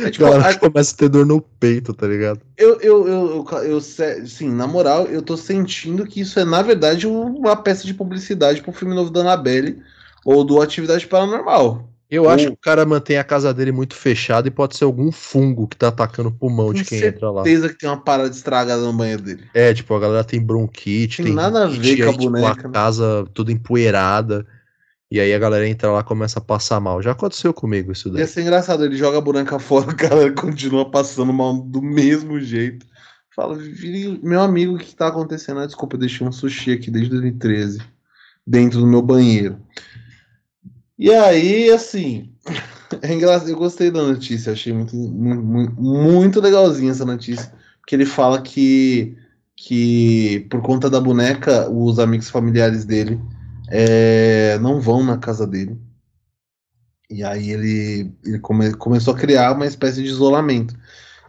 É, 0.00 0.10
tipo, 0.10 0.26
a... 0.26 0.54
começa 0.54 0.94
a 0.94 0.96
ter 0.96 1.08
dor 1.08 1.24
no 1.24 1.40
peito, 1.40 1.94
tá 1.94 2.06
ligado? 2.06 2.40
Eu, 2.56 2.80
eu, 2.80 3.08
eu, 3.08 3.46
eu, 3.52 3.62
eu, 3.62 3.80
sim, 3.80 4.50
na 4.50 4.66
moral, 4.66 5.06
eu 5.06 5.22
tô 5.22 5.36
sentindo 5.36 6.04
que 6.04 6.20
isso 6.20 6.38
é, 6.40 6.44
na 6.44 6.62
verdade, 6.62 7.06
uma 7.06 7.56
peça 7.56 7.86
de 7.86 7.94
publicidade 7.94 8.60
pro 8.60 8.72
filme 8.72 8.94
novo 8.94 9.10
da 9.10 9.20
Annabelle 9.20 9.80
ou 10.24 10.44
do 10.44 10.60
Atividade 10.60 11.06
Paranormal. 11.06 11.88
Eu 12.10 12.24
ou... 12.24 12.30
acho 12.30 12.46
que 12.46 12.52
o 12.52 12.56
cara 12.56 12.86
mantém 12.86 13.18
a 13.18 13.24
casa 13.24 13.52
dele 13.52 13.70
muito 13.70 13.94
fechada 13.94 14.48
e 14.48 14.50
pode 14.50 14.76
ser 14.76 14.84
algum 14.84 15.12
fungo 15.12 15.68
que 15.68 15.76
tá 15.76 15.88
atacando 15.88 16.30
o 16.30 16.32
pulmão 16.32 16.72
de 16.72 16.84
quem 16.84 17.02
entra 17.02 17.30
lá. 17.30 17.44
certeza 17.44 17.68
que 17.68 17.78
tem 17.78 17.88
uma 17.88 18.00
parada 18.00 18.30
estragada 18.30 18.82
no 18.82 18.92
banheiro 18.92 19.22
dele. 19.22 19.44
É, 19.52 19.72
tipo, 19.74 19.94
a 19.94 20.00
galera 20.00 20.24
tem 20.24 20.40
bronquite, 20.40 21.18
tem, 21.18 21.26
tem 21.26 21.34
nada 21.34 21.64
a 21.64 21.66
ver 21.66 22.02
com 22.02 22.10
a 22.10 22.12
boneca. 22.12 22.54
Tipo, 22.54 22.66
a 22.66 22.68
né? 22.68 22.72
casa 22.72 23.26
toda 23.34 23.52
empoeirada. 23.52 24.46
E 25.10 25.18
aí 25.18 25.32
a 25.32 25.38
galera 25.38 25.66
entra 25.66 25.90
lá 25.90 26.00
e 26.00 26.04
começa 26.04 26.38
a 26.38 26.42
passar 26.42 26.80
mal. 26.80 27.00
Já 27.00 27.12
aconteceu 27.12 27.54
comigo 27.54 27.92
isso 27.92 28.10
daí. 28.10 28.20
Ia 28.20 28.26
ser 28.26 28.42
engraçado, 28.42 28.84
ele 28.84 28.96
joga 28.96 29.18
a 29.18 29.22
boneca 29.22 29.58
fora, 29.58 29.88
a 29.90 29.94
galera 29.94 30.32
continua 30.32 30.90
passando 30.90 31.32
mal 31.32 31.56
do 31.56 31.80
mesmo 31.80 32.38
jeito. 32.38 32.86
Fala, 33.34 33.56
meu 34.22 34.42
amigo, 34.42 34.74
o 34.74 34.78
que 34.78 34.94
tá 34.94 35.08
acontecendo? 35.08 35.60
Ah, 35.60 35.66
desculpa, 35.66 35.94
eu 35.94 36.00
deixei 36.00 36.26
um 36.26 36.32
sushi 36.32 36.72
aqui 36.72 36.90
desde 36.90 37.10
2013, 37.10 37.80
dentro 38.46 38.80
do 38.80 38.86
meu 38.86 39.00
banheiro. 39.00 39.58
E 40.98 41.10
aí, 41.10 41.70
assim, 41.70 42.30
é 43.00 43.14
engraçado, 43.14 43.48
eu 43.48 43.56
gostei 43.56 43.90
da 43.90 44.02
notícia, 44.02 44.52
achei 44.52 44.72
muito, 44.72 44.94
muito, 44.94 45.80
muito 45.80 46.40
legalzinha 46.40 46.90
essa 46.90 47.06
notícia, 47.06 47.50
porque 47.80 47.94
ele 47.94 48.04
fala 48.04 48.42
que, 48.42 49.16
que 49.56 50.46
por 50.50 50.60
conta 50.60 50.90
da 50.90 51.00
boneca, 51.00 51.70
os 51.70 52.00
amigos 52.00 52.28
familiares 52.28 52.84
dele 52.84 53.18
é, 53.70 54.58
não 54.58 54.80
vão 54.80 55.04
na 55.04 55.18
casa 55.18 55.46
dele. 55.46 55.78
E 57.10 57.24
aí 57.24 57.50
ele, 57.50 58.12
ele 58.24 58.38
come, 58.38 58.74
começou 58.74 59.14
a 59.14 59.16
criar 59.16 59.52
uma 59.52 59.66
espécie 59.66 60.02
de 60.02 60.08
isolamento. 60.08 60.74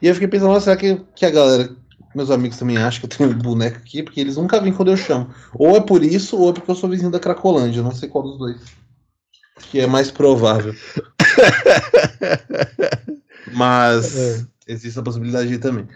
E 0.02 0.08
eu 0.08 0.14
fiquei 0.14 0.28
pensando, 0.28 0.60
será 0.60 0.76
que, 0.76 1.02
que 1.16 1.26
a 1.26 1.30
galera, 1.30 1.74
meus 2.14 2.32
amigos 2.32 2.58
também 2.58 2.78
acham 2.78 3.02
que 3.02 3.06
eu 3.06 3.18
tenho 3.18 3.30
um 3.30 3.38
boneco 3.38 3.78
aqui? 3.78 4.04
Porque 4.04 4.20
eles 4.20 4.36
nunca 4.36 4.60
vêm 4.60 4.74
quando 4.74 4.92
eu 4.92 4.98
chamo. 4.98 5.34
Ou 5.54 5.76
é 5.76 5.82
por 5.82 6.04
isso, 6.04 6.38
ou 6.38 6.50
é 6.50 6.54
porque 6.54 6.70
eu 6.70 6.76
sou 6.76 6.90
vizinho 6.90 7.12
da 7.12 7.20
Cracolândia. 7.20 7.82
Não 7.82 7.92
sei 7.92 8.10
qual 8.10 8.24
dos 8.24 8.38
dois. 8.38 8.62
Que 9.72 9.80
é 9.80 9.88
mais 9.88 10.12
provável. 10.12 10.74
Mas 13.54 14.16
é. 14.16 14.46
existe 14.68 15.00
a 15.00 15.04
possibilidade 15.04 15.52
aí 15.52 15.60
também. 15.60 15.88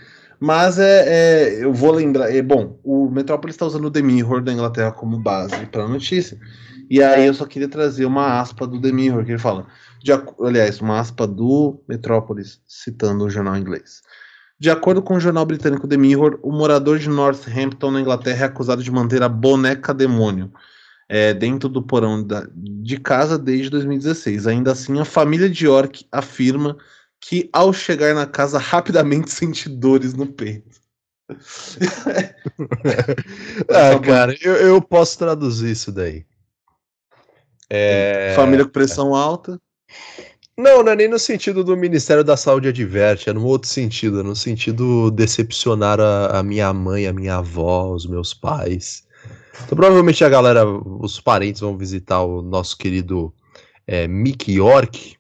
Mas 0.43 0.77
é, 0.77 1.05
é, 1.07 1.63
eu 1.63 1.71
vou 1.71 1.93
lembrar. 1.93 2.29
É, 2.29 2.41
bom, 2.41 2.77
o 2.83 3.09
Metrópolis 3.09 3.55
está 3.55 3.65
usando 3.65 3.85
o 3.85 3.91
The 3.91 4.01
Mirror 4.01 4.43
da 4.43 4.51
Inglaterra 4.51 4.91
como 4.91 5.17
base 5.17 5.65
para 5.67 5.85
a 5.85 5.87
notícia. 5.87 6.37
E 6.89 7.01
aí 7.01 7.27
eu 7.27 7.33
só 7.33 7.45
queria 7.45 7.69
trazer 7.69 8.03
uma 8.03 8.41
aspa 8.41 8.67
do 8.67 8.81
The 8.81 8.91
Mirror, 8.91 9.23
que 9.23 9.31
ele 9.31 9.39
fala. 9.39 9.65
De, 10.03 10.11
aliás, 10.41 10.81
uma 10.81 10.99
aspa 10.99 11.25
do 11.25 11.81
Metrópolis, 11.87 12.59
citando 12.67 13.23
o 13.23 13.29
jornal 13.29 13.55
inglês. 13.55 14.01
De 14.59 14.69
acordo 14.69 15.01
com 15.01 15.15
o 15.15 15.19
jornal 15.19 15.45
britânico 15.45 15.87
The 15.87 15.95
Mirror, 15.95 16.37
o 16.43 16.51
morador 16.51 16.99
de 16.99 17.07
Northampton, 17.07 17.91
na 17.91 18.01
Inglaterra, 18.01 18.43
é 18.43 18.47
acusado 18.47 18.83
de 18.83 18.91
manter 18.91 19.23
a 19.23 19.29
boneca 19.29 19.93
demônio 19.93 20.51
é, 21.07 21.33
dentro 21.33 21.69
do 21.69 21.81
porão 21.81 22.21
da, 22.21 22.45
de 22.53 22.97
casa 22.97 23.39
desde 23.39 23.69
2016. 23.69 24.45
Ainda 24.45 24.73
assim, 24.73 24.99
a 24.99 25.05
família 25.05 25.49
de 25.49 25.65
York 25.65 26.05
afirma 26.11 26.75
que 27.25 27.49
ao 27.53 27.71
chegar 27.71 28.13
na 28.13 28.25
casa 28.25 28.59
rapidamente 28.59 29.31
sente 29.33 29.69
dores 29.69 30.13
no 30.13 30.27
peito. 30.27 30.83
ah, 33.69 33.97
cara, 34.03 34.35
eu, 34.41 34.55
eu 34.55 34.81
posso 34.81 35.17
traduzir 35.17 35.71
isso 35.71 35.89
daí. 35.91 36.25
É... 37.69 38.33
Família 38.35 38.65
com 38.65 38.71
pressão 38.71 39.15
alta. 39.15 39.57
Não, 40.55 40.83
não 40.83 40.91
é 40.91 40.95
nem 40.95 41.07
no 41.07 41.17
sentido 41.17 41.63
do 41.63 41.77
Ministério 41.77 42.23
da 42.23 42.37
Saúde 42.37 42.67
adverte, 42.67 43.29
é 43.29 43.33
no 43.33 43.43
outro 43.45 43.67
sentido, 43.69 44.19
é 44.19 44.23
no 44.23 44.35
sentido 44.35 45.09
decepcionar 45.09 45.99
a, 45.99 46.39
a, 46.39 46.43
minha 46.43 46.71
mãe, 46.73 47.07
a 47.07 47.13
minha 47.13 47.37
avó, 47.37 47.91
os 47.91 48.05
meus 48.05 48.33
pais. 48.33 49.07
Então, 49.63 49.75
provavelmente 49.75 50.23
a 50.23 50.29
galera, 50.29 50.67
os 50.67 51.19
parentes 51.19 51.61
vão 51.61 51.75
visitar 51.75 52.21
o 52.21 52.43
nosso 52.43 52.77
querido 52.77 53.33
é, 53.87 54.07
Mick 54.07 54.51
York, 54.51 55.17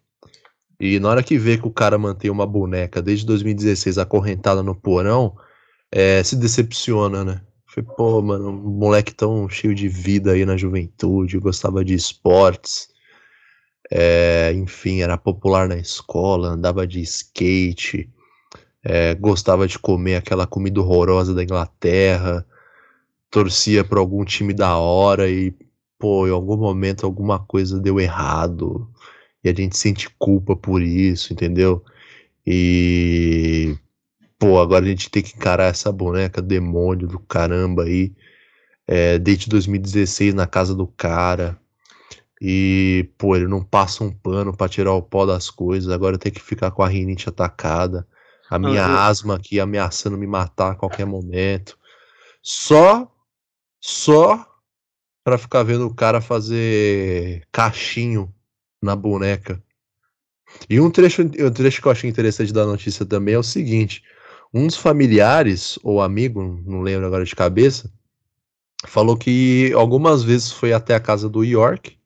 e 0.85 0.99
na 0.99 1.07
hora 1.07 1.23
que 1.23 1.37
vê 1.37 1.57
que 1.57 1.65
o 1.65 1.71
cara 1.71 1.97
mantém 1.97 2.29
uma 2.29 2.45
boneca 2.45 3.01
desde 3.01 3.25
2016 3.25 3.97
acorrentada 3.97 4.61
no 4.61 4.75
porão, 4.75 5.33
é, 5.89 6.21
se 6.21 6.35
decepciona, 6.35 7.23
né? 7.23 7.41
Foi, 7.65 7.81
pô, 7.81 8.21
mano, 8.21 8.49
um 8.49 8.77
moleque 8.79 9.15
tão 9.15 9.47
cheio 9.47 9.73
de 9.73 9.87
vida 9.87 10.33
aí 10.33 10.45
na 10.45 10.57
juventude, 10.57 11.39
gostava 11.39 11.85
de 11.85 11.93
esportes, 11.93 12.89
é, 13.89 14.51
enfim, 14.53 14.99
era 14.99 15.17
popular 15.17 15.69
na 15.69 15.77
escola, 15.77 16.49
andava 16.49 16.85
de 16.85 16.99
skate, 16.99 18.11
é, 18.83 19.15
gostava 19.15 19.65
de 19.65 19.79
comer 19.79 20.17
aquela 20.17 20.45
comida 20.45 20.81
horrorosa 20.81 21.33
da 21.33 21.43
Inglaterra, 21.43 22.45
torcia 23.31 23.85
para 23.85 24.01
algum 24.01 24.25
time 24.25 24.53
da 24.53 24.77
hora 24.77 25.29
e, 25.29 25.55
pô, 25.97 26.27
em 26.27 26.31
algum 26.31 26.57
momento 26.57 27.05
alguma 27.05 27.39
coisa 27.39 27.79
deu 27.79 28.01
errado 28.01 28.92
e 29.43 29.49
a 29.49 29.53
gente 29.53 29.77
sente 29.77 30.09
culpa 30.17 30.55
por 30.55 30.81
isso, 30.81 31.33
entendeu? 31.33 31.83
E 32.45 33.77
pô, 34.39 34.59
agora 34.59 34.85
a 34.85 34.87
gente 34.89 35.09
tem 35.09 35.23
que 35.23 35.35
encarar 35.35 35.65
essa 35.65 35.91
boneca 35.91 36.41
demônio 36.41 37.07
do 37.07 37.19
caramba 37.19 37.83
aí, 37.83 38.13
é, 38.87 39.17
desde 39.17 39.49
2016 39.49 40.33
na 40.33 40.45
casa 40.45 40.75
do 40.75 40.87
cara. 40.87 41.57
E, 42.41 43.09
pô, 43.17 43.37
ele 43.37 43.47
não 43.47 43.63
passa 43.63 44.03
um 44.03 44.11
pano 44.11 44.55
para 44.55 44.67
tirar 44.67 44.91
o 44.93 45.01
pó 45.01 45.25
das 45.25 45.49
coisas, 45.49 45.89
agora 45.89 46.17
tem 46.17 46.31
que 46.31 46.41
ficar 46.41 46.71
com 46.71 46.83
a 46.83 46.89
rinite 46.89 47.29
atacada, 47.29 48.05
a 48.49 48.59
minha 48.59 48.85
ah, 48.85 49.07
asma 49.07 49.35
aqui 49.35 49.61
ameaçando 49.61 50.17
me 50.17 50.27
matar 50.27 50.71
a 50.71 50.75
qualquer 50.75 51.05
momento. 51.05 51.77
Só, 52.41 53.09
só 53.79 54.45
para 55.23 55.37
ficar 55.37 55.63
vendo 55.63 55.87
o 55.87 55.95
cara 55.95 56.19
fazer 56.19 57.47
cachinho 57.49 58.29
na 58.83 58.95
boneca. 58.95 59.61
E 60.69 60.79
um 60.79 60.91
trecho, 60.91 61.23
um 61.23 61.51
trecho 61.51 61.81
que 61.81 61.87
eu 61.87 61.91
achei 61.91 62.09
interessante 62.09 62.53
da 62.53 62.65
notícia 62.65 63.05
também 63.05 63.33
é 63.33 63.39
o 63.39 63.43
seguinte: 63.43 64.03
um 64.53 64.67
dos 64.67 64.75
familiares, 64.75 65.79
ou 65.81 66.01
amigo, 66.01 66.61
não 66.65 66.81
lembro 66.81 67.07
agora 67.07 67.25
de 67.25 67.35
cabeça, 67.35 67.91
falou 68.85 69.17
que 69.17 69.71
algumas 69.73 70.23
vezes 70.23 70.51
foi 70.51 70.73
até 70.73 70.93
a 70.93 70.99
casa 70.99 71.29
do 71.29 71.43
York, 71.43 71.97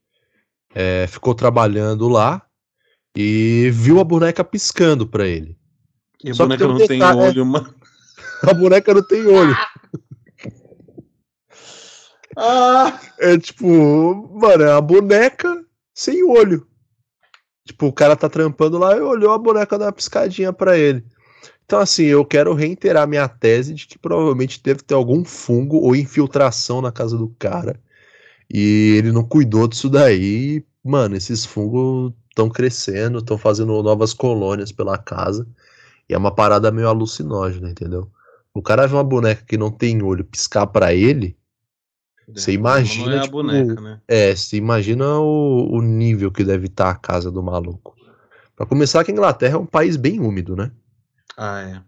é, 0.74 1.06
ficou 1.08 1.34
trabalhando 1.34 2.08
lá 2.08 2.42
e 3.14 3.70
viu 3.72 4.00
a 4.00 4.04
boneca 4.04 4.44
piscando 4.44 5.06
para 5.06 5.26
ele. 5.26 5.58
E 6.22 6.30
a 6.30 6.34
Só 6.34 6.44
boneca 6.44 6.68
não 6.68 6.86
tem 6.86 7.02
olho, 7.02 7.44
mano. 7.44 7.74
A 8.42 8.54
boneca 8.54 8.94
não 8.94 9.02
tem 9.02 9.26
olho. 9.26 9.56
Ah! 12.40 13.00
É 13.18 13.36
tipo, 13.36 13.66
mano, 14.40 14.62
é 14.62 14.72
a 14.72 14.80
boneca 14.80 15.47
sem 15.98 16.22
olho. 16.22 16.64
Tipo, 17.66 17.86
o 17.86 17.92
cara 17.92 18.14
tá 18.14 18.28
trampando 18.28 18.78
lá 18.78 18.96
e 18.96 19.00
olhou 19.00 19.32
a 19.32 19.38
boneca 19.38 19.76
da 19.76 19.90
piscadinha 19.90 20.52
para 20.52 20.78
ele. 20.78 21.04
Então, 21.64 21.80
assim, 21.80 22.04
eu 22.04 22.24
quero 22.24 22.54
reiterar 22.54 23.08
minha 23.08 23.28
tese 23.28 23.74
de 23.74 23.84
que 23.84 23.98
provavelmente 23.98 24.62
deve 24.62 24.80
ter 24.82 24.94
algum 24.94 25.24
fungo 25.24 25.78
ou 25.78 25.96
infiltração 25.96 26.80
na 26.80 26.92
casa 26.92 27.18
do 27.18 27.28
cara. 27.36 27.80
E 28.48 28.94
ele 28.96 29.10
não 29.10 29.24
cuidou 29.24 29.66
disso 29.66 29.90
daí. 29.90 30.64
Mano, 30.84 31.16
esses 31.16 31.44
fungos 31.44 32.12
estão 32.28 32.48
crescendo, 32.48 33.18
estão 33.18 33.36
fazendo 33.36 33.82
novas 33.82 34.14
colônias 34.14 34.70
pela 34.70 34.96
casa. 34.96 35.48
E 36.08 36.14
é 36.14 36.18
uma 36.18 36.32
parada 36.32 36.70
meio 36.70 36.86
alucinógena, 36.86 37.70
entendeu? 37.70 38.08
O 38.54 38.62
cara 38.62 38.86
vê 38.86 38.94
uma 38.94 39.02
boneca 39.02 39.44
que 39.44 39.58
não 39.58 39.70
tem 39.70 40.00
olho 40.00 40.24
piscar 40.24 40.68
para 40.68 40.94
ele, 40.94 41.36
você 42.34 42.52
imagina. 42.52 43.10
Não 43.10 43.18
é, 43.18 43.20
tipo, 43.20 43.32
boneca, 43.32 43.80
né? 43.80 44.00
é, 44.06 44.34
você 44.34 44.56
imagina 44.56 45.18
o, 45.18 45.68
o 45.70 45.80
nível 45.80 46.30
que 46.30 46.44
deve 46.44 46.66
estar 46.66 46.84
tá 46.84 46.90
a 46.90 46.94
casa 46.94 47.30
do 47.30 47.42
maluco. 47.42 47.94
Para 48.56 48.66
começar, 48.66 49.04
que 49.04 49.10
a 49.10 49.14
Inglaterra 49.14 49.54
é 49.54 49.58
um 49.58 49.66
país 49.66 49.96
bem 49.96 50.20
úmido, 50.20 50.56
né? 50.56 50.70
Ah, 51.36 51.60
é. 51.62 51.80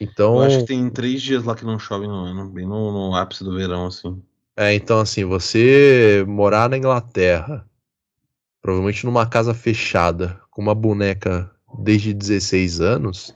Então. 0.00 0.36
Eu 0.36 0.42
acho 0.42 0.58
que 0.60 0.66
tem 0.66 0.88
três 0.88 1.20
dias 1.20 1.44
lá 1.44 1.54
que 1.54 1.64
não 1.64 1.78
chove 1.78 2.06
no 2.06 2.24
ano, 2.24 2.48
bem 2.48 2.66
no, 2.66 2.92
no 2.92 3.14
ápice 3.14 3.44
do 3.44 3.54
verão, 3.54 3.86
assim. 3.86 4.22
É, 4.56 4.74
então, 4.74 5.00
assim, 5.00 5.24
você 5.24 6.24
morar 6.28 6.68
na 6.68 6.76
Inglaterra, 6.76 7.66
provavelmente 8.60 9.04
numa 9.04 9.26
casa 9.26 9.54
fechada, 9.54 10.40
com 10.50 10.62
uma 10.62 10.74
boneca 10.74 11.50
desde 11.78 12.12
16 12.12 12.80
anos, 12.80 13.34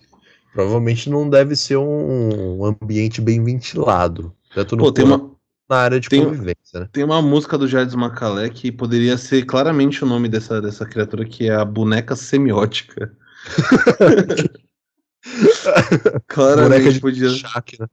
provavelmente 0.52 1.10
não 1.10 1.28
deve 1.28 1.56
ser 1.56 1.76
um 1.76 2.64
ambiente 2.64 3.20
bem 3.20 3.42
ventilado. 3.42 4.34
Tanto 4.54 4.76
no 4.76 4.84
Pô, 4.84 4.92
tem 4.92 5.04
uma, 5.04 5.35
na 5.68 5.76
área 5.76 6.00
de 6.00 6.08
tem, 6.08 6.24
convivência, 6.24 6.80
né? 6.80 6.88
Tem 6.92 7.04
uma 7.04 7.20
música 7.20 7.58
do 7.58 7.66
Jardim 7.66 7.96
Macalé 7.96 8.48
que 8.48 8.70
poderia 8.70 9.18
ser 9.18 9.44
claramente 9.44 10.04
o 10.04 10.06
nome 10.06 10.28
dessa, 10.28 10.60
dessa 10.62 10.86
criatura, 10.86 11.24
que 11.24 11.48
é 11.48 11.54
a 11.54 11.64
boneca 11.64 12.14
semiótica. 12.14 13.12
Claramente 16.28 17.00
podia. 17.00 17.30
Shaq, 17.30 17.80
né? 17.80 17.86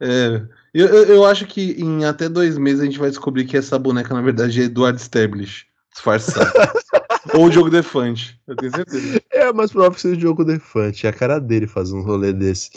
É. 0.00 0.42
Eu, 0.74 0.88
eu, 0.88 1.04
eu, 1.04 1.24
acho 1.24 1.46
que 1.46 1.72
em 1.78 2.04
até 2.04 2.28
dois 2.28 2.58
meses 2.58 2.80
a 2.80 2.84
gente 2.84 2.98
vai 2.98 3.08
descobrir 3.08 3.46
que 3.46 3.56
essa 3.56 3.78
boneca, 3.78 4.12
na 4.12 4.20
verdade, 4.20 4.60
é 4.60 4.64
Eduardo 4.64 4.98
Stablish, 5.00 5.64
disfarçado. 5.90 6.52
Ou 7.34 7.46
o 7.46 7.50
jogo 7.50 7.70
Defante, 7.70 8.38
eu 8.46 8.54
tenho 8.56 8.74
certeza. 8.74 9.20
É, 9.32 9.52
mas 9.52 9.72
provável 9.72 9.98
seja 9.98 10.16
o 10.16 10.20
jogo 10.20 10.44
Defante. 10.44 11.06
É 11.06 11.10
a 11.10 11.12
cara 11.12 11.38
dele 11.38 11.66
fazer 11.66 11.94
um 11.94 12.02
rolê 12.02 12.32
desse. 12.32 12.70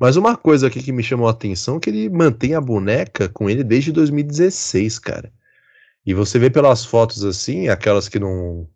Mas 0.00 0.16
uma 0.16 0.36
coisa 0.36 0.66
aqui 0.66 0.82
que 0.82 0.92
me 0.92 1.02
chamou 1.02 1.28
a 1.28 1.30
atenção 1.30 1.76
é 1.76 1.80
que 1.80 1.90
ele 1.90 2.08
mantém 2.08 2.54
a 2.54 2.60
boneca 2.60 3.28
com 3.28 3.48
ele 3.48 3.64
desde 3.64 3.92
2016, 3.92 4.98
cara. 4.98 5.32
E 6.04 6.14
você 6.14 6.38
vê 6.38 6.50
pelas 6.50 6.84
fotos 6.84 7.24
assim, 7.24 7.68
aquelas 7.68 8.08
que 8.08 8.18
não, 8.18 8.68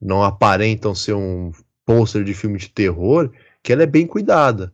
não 0.00 0.22
aparentam 0.22 0.94
ser 0.94 1.14
um 1.14 1.52
pôster 1.84 2.22
de 2.22 2.34
filme 2.34 2.58
de 2.58 2.68
terror, 2.68 3.30
que 3.62 3.72
ela 3.72 3.82
é 3.82 3.86
bem 3.86 4.06
cuidada. 4.06 4.72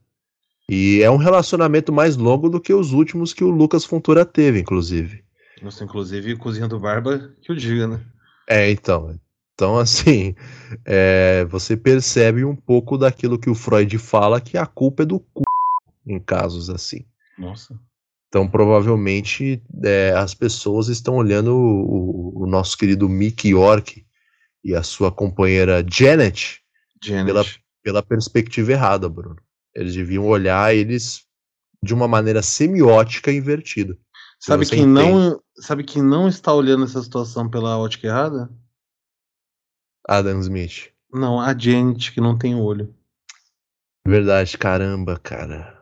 E 0.68 1.02
é 1.02 1.10
um 1.10 1.16
relacionamento 1.16 1.92
mais 1.92 2.16
longo 2.16 2.48
do 2.48 2.60
que 2.60 2.72
os 2.72 2.92
últimos 2.92 3.32
que 3.32 3.44
o 3.44 3.50
Lucas 3.50 3.84
Fontoura 3.84 4.24
teve, 4.24 4.60
inclusive. 4.60 5.22
Nossa, 5.62 5.84
inclusive 5.84 6.36
Cozinha 6.36 6.66
do 6.66 6.80
Barba, 6.80 7.30
que 7.40 7.52
o 7.52 7.56
diga, 7.56 7.86
né? 7.86 8.00
É, 8.48 8.70
então. 8.70 9.18
Então, 9.54 9.76
assim, 9.78 10.34
é, 10.84 11.44
você 11.44 11.76
percebe 11.76 12.44
um 12.44 12.56
pouco 12.56 12.98
daquilo 12.98 13.38
que 13.38 13.50
o 13.50 13.54
Freud 13.54 13.96
fala, 13.98 14.40
que 14.40 14.58
a 14.58 14.66
culpa 14.66 15.02
é 15.04 15.06
do 15.06 15.20
cu 15.20 15.44
em 16.06 16.18
casos 16.18 16.70
assim. 16.70 17.04
Nossa. 17.38 17.78
Então, 18.28 18.48
provavelmente, 18.48 19.62
é, 19.84 20.12
as 20.16 20.34
pessoas 20.34 20.88
estão 20.88 21.14
olhando 21.16 21.54
o, 21.54 22.42
o, 22.42 22.46
nosso 22.46 22.76
querido 22.76 23.08
Mick 23.08 23.48
York 23.48 24.04
e 24.64 24.74
a 24.74 24.82
sua 24.82 25.12
companheira 25.12 25.84
Janet, 25.88 26.60
Janet. 27.00 27.26
Pela, 27.26 27.44
pela 27.82 28.02
perspectiva 28.02 28.72
errada, 28.72 29.08
Bruno. 29.08 29.36
Eles 29.72 29.94
deviam 29.94 30.26
olhar 30.26 30.74
eles 30.74 31.24
de 31.80 31.94
uma 31.94 32.08
maneira 32.08 32.42
semiótica 32.42 33.30
invertida. 33.30 33.96
Sabe 34.40 34.66
quem, 34.66 34.84
não, 34.84 35.40
sabe 35.56 35.84
quem 35.84 36.02
não 36.02 36.26
está 36.26 36.52
olhando 36.52 36.84
essa 36.84 37.02
situação 37.02 37.48
pela 37.48 37.78
ótica 37.78 38.08
errada? 38.08 38.50
Adam 40.08 40.40
Smith. 40.40 40.90
Não, 41.12 41.40
a 41.40 41.56
Janet, 41.56 42.12
que 42.12 42.20
não 42.20 42.36
tem 42.36 42.54
olho. 42.56 42.92
Verdade, 44.06 44.58
caramba, 44.58 45.18
cara. 45.18 45.73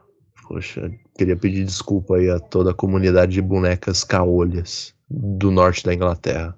Poxa, 0.52 0.92
queria 1.16 1.34
pedir 1.34 1.64
desculpa 1.64 2.16
aí 2.16 2.28
a 2.28 2.38
toda 2.38 2.72
a 2.72 2.74
comunidade 2.74 3.32
de 3.32 3.40
bonecas 3.40 4.04
caolhas 4.04 4.92
do 5.08 5.50
norte 5.50 5.82
da 5.82 5.94
Inglaterra. 5.94 6.54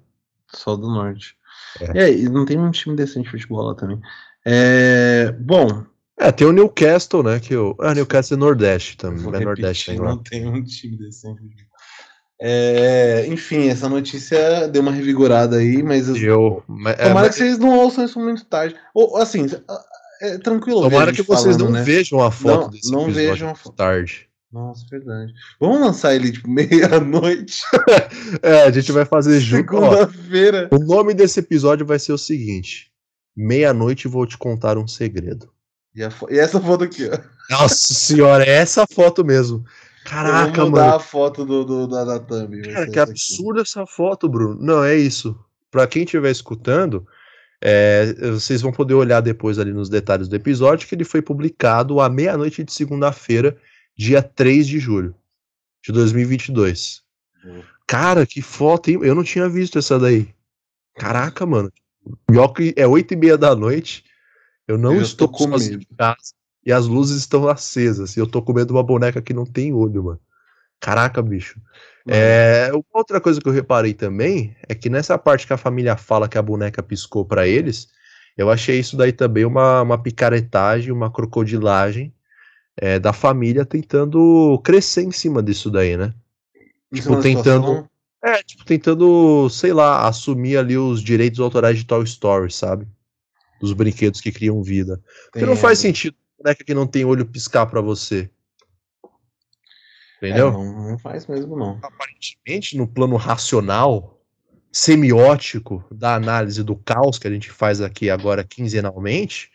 Só 0.53 0.75
do 0.75 0.89
norte. 0.89 1.37
É, 1.79 2.03
é 2.03 2.13
e 2.13 2.27
não 2.27 2.43
tem 2.43 2.59
um 2.59 2.71
time 2.71 2.93
decente 2.93 3.23
de 3.23 3.31
futebol 3.31 3.67
lá 3.67 3.73
também. 3.73 3.97
É, 4.45 5.31
bom. 5.39 5.85
É, 6.19 6.29
tem 6.29 6.45
o 6.45 6.51
Newcastle, 6.51 7.23
né? 7.23 7.39
Que 7.39 7.55
o, 7.55 7.73
ah, 7.79 7.93
Newcastle 7.93 8.35
é 8.35 8.39
Nordeste 8.41 8.97
também. 8.97 9.33
É 9.33 9.39
Nordeste 9.39 9.91
repetir, 9.91 10.09
Não 10.09 10.17
tem 10.17 10.45
um 10.45 10.61
time 10.61 10.97
decente 10.97 11.41
de 11.41 11.47
futebol. 11.47 11.75
É, 12.41 13.25
enfim, 13.27 13.69
essa 13.69 13.87
notícia 13.87 14.67
deu 14.67 14.81
uma 14.81 14.91
revigorada 14.91 15.55
aí, 15.55 15.81
mas. 15.81 16.09
Eu, 16.09 16.61
é, 16.85 17.07
tomara 17.07 17.27
mas... 17.27 17.29
que 17.29 17.35
vocês 17.35 17.57
não 17.57 17.79
ouçam 17.79 18.03
isso 18.03 18.19
muito 18.19 18.43
tarde. 18.43 18.75
Ou, 18.93 19.15
assim, 19.15 19.45
é, 20.21 20.37
tranquilo. 20.37 20.81
Tomara 20.81 21.11
que 21.11 21.21
vocês 21.21 21.55
falando, 21.55 21.65
não 21.65 21.71
né? 21.71 21.83
vejam 21.83 22.21
a 22.21 22.31
foto 22.31 22.63
não, 22.63 22.69
desse 22.69 22.91
Não 22.91 23.11
vejam 23.11 23.49
a 23.49 23.55
foto. 23.55 23.75
tarde. 23.75 24.29
Nossa, 24.51 24.85
verdade. 24.89 25.33
Vamos 25.59 25.81
lançar 25.81 26.15
ele 26.15 26.31
tipo 26.31 26.47
meia-noite. 26.49 27.61
é, 28.41 28.63
a 28.63 28.71
gente 28.71 28.91
vai 28.91 29.05
fazer 29.05 29.39
junto. 29.39 29.73
Segunda-feira. 29.73 30.69
O 30.71 30.79
nome 30.79 31.13
desse 31.13 31.39
episódio 31.39 31.85
vai 31.85 31.99
ser 31.99 32.13
o 32.13 32.17
seguinte: 32.17 32.91
Meia-noite 33.35 34.07
vou 34.07 34.25
te 34.25 34.37
contar 34.37 34.77
um 34.77 34.87
segredo. 34.87 35.51
E, 35.93 36.01
e, 36.01 36.39
essa 36.39 36.59
foto 36.59 36.83
aqui, 36.85 37.09
ó. 37.09 37.17
Nossa 37.49 37.93
senhora, 37.93 38.45
é 38.45 38.51
essa 38.51 38.85
foto 38.87 39.25
mesmo. 39.25 39.65
Caraca, 40.05 40.61
eu 40.61 40.69
vou 40.69 40.79
mano. 40.79 40.95
a 40.95 40.99
foto 40.99 41.43
do, 41.43 41.65
do, 41.65 41.87
da, 41.87 42.05
da 42.05 42.19
thumb. 42.19 42.61
Cara, 42.61 42.89
que 42.89 42.99
absurda 42.99 43.61
essa 43.61 43.85
foto, 43.85 44.29
Bruno. 44.29 44.57
Não, 44.61 44.83
é 44.83 44.95
isso. 44.95 45.37
Pra 45.71 45.87
quem 45.87 46.03
estiver 46.03 46.31
escutando, 46.31 47.05
é, 47.67 48.13
vocês 48.29 48.61
vão 48.61 48.71
poder 48.71 48.93
olhar 48.93 49.21
depois 49.21 49.57
ali 49.57 49.73
nos 49.73 49.89
detalhes 49.89 50.27
do 50.27 50.35
episódio 50.35 50.87
que 50.87 50.93
ele 50.93 51.03
foi 51.03 51.19
publicado 51.19 51.99
à 51.99 52.07
meia-noite 52.07 52.63
de 52.63 52.71
segunda-feira, 52.71 53.57
dia 53.97 54.21
3 54.21 54.67
de 54.67 54.77
julho 54.77 55.15
de 55.83 55.91
2022. 55.91 57.01
Uhum. 57.43 57.63
Cara, 57.87 58.23
que 58.23 58.39
foto, 58.39 58.91
hein? 58.91 58.99
Eu 59.01 59.15
não 59.15 59.23
tinha 59.23 59.49
visto 59.49 59.79
essa 59.79 59.97
daí. 59.97 60.29
Caraca, 60.95 61.43
mano. 61.43 61.73
Pior 62.27 62.49
que 62.49 62.71
é 62.77 62.85
8 62.85 63.15
e 63.15 63.17
meia 63.17 63.35
da 63.35 63.55
noite. 63.55 64.03
Eu 64.67 64.77
não 64.77 64.93
eu 64.93 65.01
estou 65.01 65.27
com 65.27 65.47
medo. 65.47 65.83
Casa, 65.97 66.35
e 66.63 66.71
as 66.71 66.85
luzes 66.85 67.17
estão 67.17 67.47
acesas. 67.47 68.15
E 68.15 68.19
eu 68.19 68.27
tô 68.27 68.43
comendo 68.43 68.75
uma 68.75 68.83
boneca 68.83 69.23
que 69.23 69.33
não 69.33 69.43
tem 69.43 69.73
olho, 69.73 70.03
mano. 70.03 70.19
Caraca, 70.79 71.21
bicho. 71.21 71.59
É, 72.07 72.69
outra 72.93 73.19
coisa 73.19 73.41
que 73.41 73.49
eu 73.49 73.53
reparei 73.53 73.93
também 73.93 74.55
é 74.69 74.75
que 74.75 74.89
nessa 74.89 75.17
parte 75.17 75.47
que 75.47 75.53
a 75.53 75.57
família 75.57 75.97
fala 75.97 76.29
que 76.29 76.37
a 76.37 76.41
boneca 76.41 76.83
piscou 76.83 77.25
para 77.25 77.47
eles, 77.47 77.89
eu 78.37 78.51
achei 78.51 78.79
isso 78.79 78.95
daí 78.95 79.11
também 79.11 79.45
uma, 79.45 79.81
uma 79.81 79.97
picaretagem, 79.97 80.91
uma 80.91 81.11
crocodilagem 81.11 82.13
é, 82.77 82.99
da 82.99 83.13
família 83.13 83.65
tentando 83.65 84.59
crescer 84.63 85.03
em 85.03 85.11
cima 85.11 85.41
disso 85.41 85.71
daí, 85.71 85.97
né? 85.97 86.13
Tipo, 86.93 87.19
tentando. 87.19 87.89
É, 88.23 88.41
tipo, 88.43 88.65
tentando, 88.65 89.49
sei 89.49 89.71
lá, 89.71 90.07
assumir 90.07 90.57
ali 90.57 90.77
os 90.77 91.01
direitos 91.01 91.39
autorais 91.39 91.77
de 91.77 91.85
Toy 91.85 92.03
Story, 92.03 92.51
sabe? 92.51 92.87
Dos 93.59 93.71
brinquedos 93.71 94.19
que 94.19 94.31
criam 94.31 94.61
vida. 94.63 94.99
Porque 95.31 95.45
não 95.45 95.55
faz 95.55 95.79
sentido 95.79 96.15
boneca 96.37 96.63
que 96.63 96.73
não 96.73 96.87
tem 96.87 97.05
olho 97.05 97.25
piscar 97.25 97.65
para 97.65 97.81
você. 97.81 98.29
Entendeu? 100.25 100.49
É, 100.49 100.51
não, 100.51 100.89
não, 100.89 100.97
faz 100.97 101.27
mesmo, 101.27 101.55
não. 101.55 101.79
Aparentemente, 101.81 102.77
no 102.77 102.87
plano 102.87 103.15
racional, 103.15 104.21
semiótico 104.71 105.83
da 105.91 106.15
análise 106.15 106.63
do 106.63 106.75
caos 106.75 107.17
que 107.17 107.27
a 107.27 107.31
gente 107.31 107.51
faz 107.51 107.79
aqui 107.81 108.09
agora 108.09 108.43
quinzenalmente, 108.43 109.49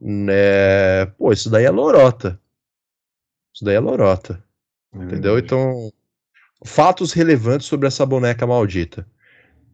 né, 0.00 1.06
pô, 1.18 1.32
isso 1.32 1.50
daí 1.50 1.64
é 1.64 1.70
lorota. 1.70 2.40
Isso 3.52 3.64
daí 3.64 3.74
é 3.74 3.80
lorota. 3.80 4.42
É 4.94 4.98
entendeu? 4.98 5.38
Então, 5.38 5.90
fatos 6.64 7.12
relevantes 7.12 7.66
sobre 7.66 7.88
essa 7.88 8.04
boneca 8.04 8.46
maldita. 8.46 9.06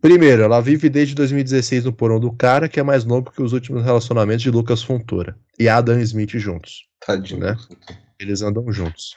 Primeiro, 0.00 0.42
ela 0.42 0.60
vive 0.60 0.88
desde 0.88 1.14
2016 1.14 1.84
no 1.84 1.92
porão 1.92 2.18
do 2.18 2.32
cara, 2.32 2.68
que 2.68 2.80
é 2.80 2.82
mais 2.82 3.04
novo 3.04 3.30
que 3.30 3.42
os 3.42 3.52
últimos 3.52 3.84
relacionamentos 3.84 4.42
de 4.42 4.50
Lucas 4.50 4.82
Fontoura 4.82 5.36
e 5.58 5.68
Adam 5.68 6.00
Smith 6.00 6.30
juntos. 6.38 6.88
Tadinho. 7.06 7.40
Né? 7.40 7.56
Eles 8.18 8.42
andam 8.42 8.72
juntos. 8.72 9.16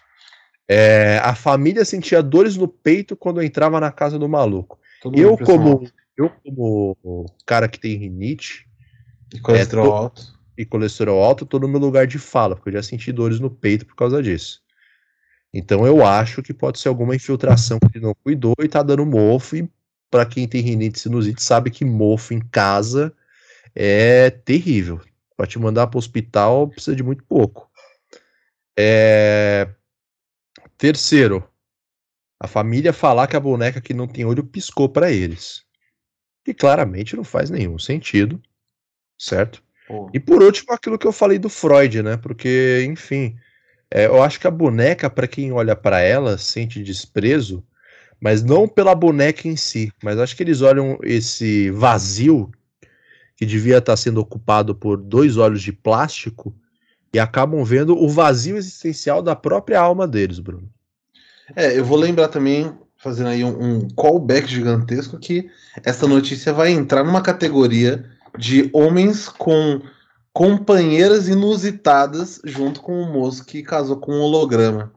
É, 0.67 1.19
a 1.23 1.35
família 1.35 1.85
sentia 1.85 2.23
dores 2.23 2.57
no 2.57 2.67
peito 2.67 3.15
quando 3.15 3.41
entrava 3.41 3.79
na 3.79 3.91
casa 3.91 4.17
do 4.17 4.27
maluco. 4.27 4.79
eu 5.13 5.37
como, 5.37 5.87
eu, 6.17 6.29
como 6.43 7.25
cara 7.45 7.67
que 7.67 7.79
tem 7.79 7.95
rinite 7.95 8.67
e 9.33 9.39
colesterol 9.39 9.85
é, 9.85 9.89
tô, 9.89 9.93
alto. 9.95 10.39
E 10.57 10.65
colesterol 10.65 11.23
alto, 11.23 11.45
tô 11.45 11.59
no 11.59 11.67
meu 11.67 11.79
lugar 11.79 12.07
de 12.07 12.17
fala, 12.17 12.55
porque 12.55 12.69
eu 12.69 12.73
já 12.73 12.83
senti 12.83 13.11
dores 13.11 13.39
no 13.39 13.49
peito 13.49 13.85
por 13.85 13.95
causa 13.95 14.23
disso. 14.23 14.61
Então 15.53 15.85
eu 15.85 16.05
acho 16.05 16.41
que 16.41 16.53
pode 16.53 16.79
ser 16.79 16.89
alguma 16.89 17.15
infiltração 17.15 17.79
que 17.79 17.97
ele 17.97 18.05
não 18.05 18.15
cuidou 18.15 18.55
e 18.59 18.67
tá 18.67 18.81
dando 18.81 19.05
mofo 19.05 19.55
e 19.55 19.69
para 20.09 20.25
quem 20.25 20.47
tem 20.47 20.61
rinite 20.61 20.99
sinusite, 20.99 21.41
sabe 21.41 21.69
que 21.69 21.85
mofo 21.85 22.33
em 22.33 22.39
casa 22.39 23.13
é 23.73 24.29
terrível. 24.29 25.01
Para 25.35 25.47
te 25.47 25.59
mandar 25.59 25.87
para 25.87 25.97
o 25.97 25.99
hospital 25.99 26.69
precisa 26.69 26.95
de 26.95 27.03
muito 27.03 27.23
pouco. 27.23 27.69
É... 28.77 29.69
Terceiro, 30.77 31.47
a 32.39 32.47
família 32.47 32.91
falar 32.91 33.27
que 33.27 33.35
a 33.35 33.39
boneca 33.39 33.79
que 33.79 33.93
não 33.93 34.07
tem 34.07 34.25
olho 34.25 34.43
piscou 34.43 34.89
para 34.89 35.11
eles. 35.11 35.63
E 36.45 36.53
claramente 36.53 37.15
não 37.15 37.23
faz 37.23 37.49
nenhum 37.49 37.79
sentido, 37.79 38.41
certo? 39.17 39.63
Oh. 39.89 40.09
E 40.13 40.19
por 40.19 40.43
último, 40.43 40.73
aquilo 40.73 40.97
que 40.97 41.07
eu 41.07 41.11
falei 41.11 41.39
do 41.39 41.49
Freud, 41.49 42.03
né? 42.03 42.17
Porque, 42.17 42.85
enfim, 42.87 43.37
é, 43.89 44.05
eu 44.05 44.21
acho 44.21 44.39
que 44.39 44.47
a 44.47 44.51
boneca, 44.51 45.09
para 45.09 45.27
quem 45.27 45.51
olha 45.51 45.75
para 45.75 46.01
ela, 46.01 46.37
sente 46.37 46.83
desprezo, 46.83 47.65
mas 48.19 48.43
não 48.43 48.67
pela 48.67 48.93
boneca 48.93 49.47
em 49.47 49.55
si, 49.55 49.91
mas 50.03 50.19
acho 50.19 50.35
que 50.35 50.43
eles 50.43 50.61
olham 50.61 50.99
esse 51.03 51.71
vazio 51.71 52.51
que 53.35 53.45
devia 53.45 53.77
estar 53.77 53.95
sendo 53.97 54.19
ocupado 54.19 54.75
por 54.75 54.97
dois 54.97 55.37
olhos 55.37 55.61
de 55.61 55.71
plástico 55.71 56.55
e 57.15 57.19
acabam 57.19 57.63
vendo 57.63 57.97
o 57.97 58.09
vazio 58.09 58.57
existencial 58.57 59.21
da 59.21 59.33
própria 59.33 59.79
alma 59.79 60.05
deles, 60.05 60.37
Bruno. 60.37 60.69
É, 61.55 61.79
eu 61.79 61.85
vou 61.85 61.97
lembrar 61.97 62.27
também, 62.27 62.73
fazendo 62.97 63.29
aí 63.29 63.41
um, 63.41 63.57
um 63.57 63.87
callback 63.89 64.45
gigantesco, 64.45 65.17
que 65.17 65.49
essa 65.81 66.05
notícia 66.07 66.51
vai 66.51 66.71
entrar 66.71 67.05
numa 67.05 67.21
categoria 67.21 68.03
de 68.37 68.69
homens 68.73 69.29
com 69.29 69.81
companheiras 70.33 71.29
inusitadas 71.29 72.41
junto 72.43 72.81
com 72.81 73.01
o 73.01 73.13
moço 73.13 73.45
que 73.45 73.63
casou 73.63 73.95
com 73.95 74.11
um 74.11 74.19
holograma. 74.21 74.91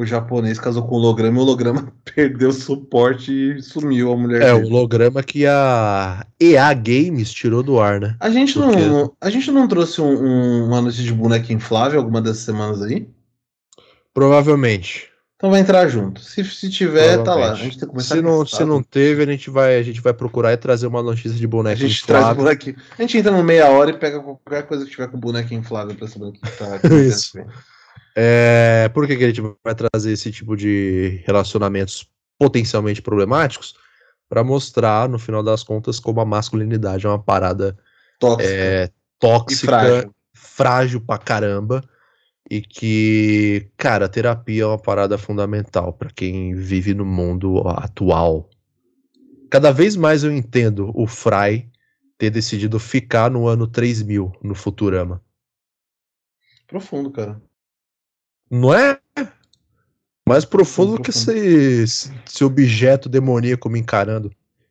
O 0.00 0.06
japonês 0.06 0.58
casou 0.58 0.82
com 0.86 0.94
o 0.94 0.98
holograma 0.98 1.36
e 1.36 1.40
o 1.40 1.42
holograma 1.42 1.92
perdeu 2.14 2.52
suporte 2.52 3.32
e 3.32 3.62
sumiu 3.62 4.12
a 4.12 4.16
mulher 4.16 4.42
É, 4.42 4.52
dele. 4.54 4.64
o 4.64 4.68
holograma 4.68 5.22
que 5.22 5.46
a 5.46 6.24
EA 6.40 6.72
Games 6.74 7.30
tirou 7.32 7.62
do 7.62 7.78
ar, 7.80 8.00
né? 8.00 8.16
A 8.20 8.30
gente, 8.30 8.54
Por 8.54 8.70
quê? 8.72 8.80
não, 8.80 9.12
a 9.20 9.30
gente 9.30 9.50
não 9.50 9.66
trouxe 9.68 10.00
um- 10.00 10.06
um- 10.24 10.66
uma 10.66 10.80
notícia 10.80 11.04
de 11.04 11.12
boneco 11.12 11.52
inflável 11.52 11.98
alguma 12.00 12.20
dessas 12.22 12.42
semanas 12.44 12.82
aí? 12.82 13.08
Provavelmente. 14.12 15.08
Então 15.36 15.50
vai 15.50 15.60
entrar 15.60 15.88
junto. 15.88 16.20
Se, 16.20 16.44
se 16.44 16.68
tiver, 16.68 17.22
tá 17.22 17.34
lá. 17.34 17.52
A 17.52 17.54
gente 17.54 17.78
tem 17.78 17.86
que 17.88 17.94
começar 17.94 18.14
Se 18.16 18.20
não, 18.20 18.44
se 18.44 18.62
não 18.62 18.82
teve, 18.82 19.22
a 19.22 19.26
gente, 19.26 19.48
vai, 19.48 19.78
a 19.78 19.82
gente 19.82 19.98
vai 20.02 20.12
procurar 20.12 20.52
e 20.52 20.56
trazer 20.58 20.86
uma 20.86 21.02
notícia 21.02 21.30
de 21.32 21.46
A 21.46 21.48
boneco 21.48 21.80
gente 21.80 22.06
traz 22.06 22.22
inflável. 22.24 22.44
bonequinho. 22.44 22.76
A 22.98 23.00
gente 23.02 23.16
entra 23.16 23.32
no 23.32 23.42
meia 23.42 23.70
hora 23.70 23.90
e 23.90 23.96
pega 23.98 24.20
qualquer 24.20 24.64
coisa 24.66 24.84
que 24.84 24.90
tiver 24.90 25.08
com 25.08 25.18
boneco 25.18 25.54
inflável 25.54 25.94
pra 25.94 26.06
saber 26.08 26.26
o 26.26 26.32
que 26.32 26.40
tá. 26.40 26.78
Isso. 26.94 27.38
É, 28.16 28.90
por 28.92 29.06
que, 29.06 29.16
que 29.16 29.24
a 29.24 29.28
gente 29.28 29.42
vai 29.64 29.74
trazer 29.74 30.12
esse 30.12 30.30
tipo 30.30 30.56
de 30.56 31.22
relacionamentos 31.24 32.08
potencialmente 32.38 33.02
problemáticos? 33.02 33.74
Pra 34.28 34.44
mostrar, 34.44 35.08
no 35.08 35.18
final 35.18 35.42
das 35.42 35.62
contas, 35.62 35.98
como 35.98 36.20
a 36.20 36.24
masculinidade 36.24 37.06
é 37.06 37.08
uma 37.08 37.22
parada 37.22 37.76
Tóxico. 38.18 38.52
é, 38.52 38.90
tóxica, 39.18 39.66
frágil. 39.66 40.14
frágil 40.32 41.00
pra 41.00 41.18
caramba. 41.18 41.82
E 42.48 42.60
que, 42.60 43.70
cara, 43.76 44.08
terapia 44.08 44.64
é 44.64 44.66
uma 44.66 44.78
parada 44.78 45.16
fundamental 45.16 45.92
pra 45.92 46.10
quem 46.10 46.54
vive 46.54 46.94
no 46.94 47.04
mundo 47.04 47.62
atual. 47.68 48.50
Cada 49.48 49.72
vez 49.72 49.94
mais 49.94 50.24
eu 50.24 50.32
entendo 50.32 50.90
o 50.94 51.06
Fry 51.06 51.70
ter 52.18 52.30
decidido 52.30 52.78
ficar 52.78 53.30
no 53.30 53.46
ano 53.46 53.66
3000 53.66 54.32
no 54.42 54.54
Futurama. 54.54 55.22
Profundo, 56.66 57.10
cara. 57.10 57.40
Não 58.50 58.74
é? 58.74 58.98
Mais 60.28 60.44
profundo 60.44 60.96
do 60.96 61.02
que 61.02 61.10
esse, 61.10 61.84
esse 62.26 62.44
objeto 62.44 63.08
demoníaco 63.08 63.68
me 63.68 63.78
encarando. 63.78 64.30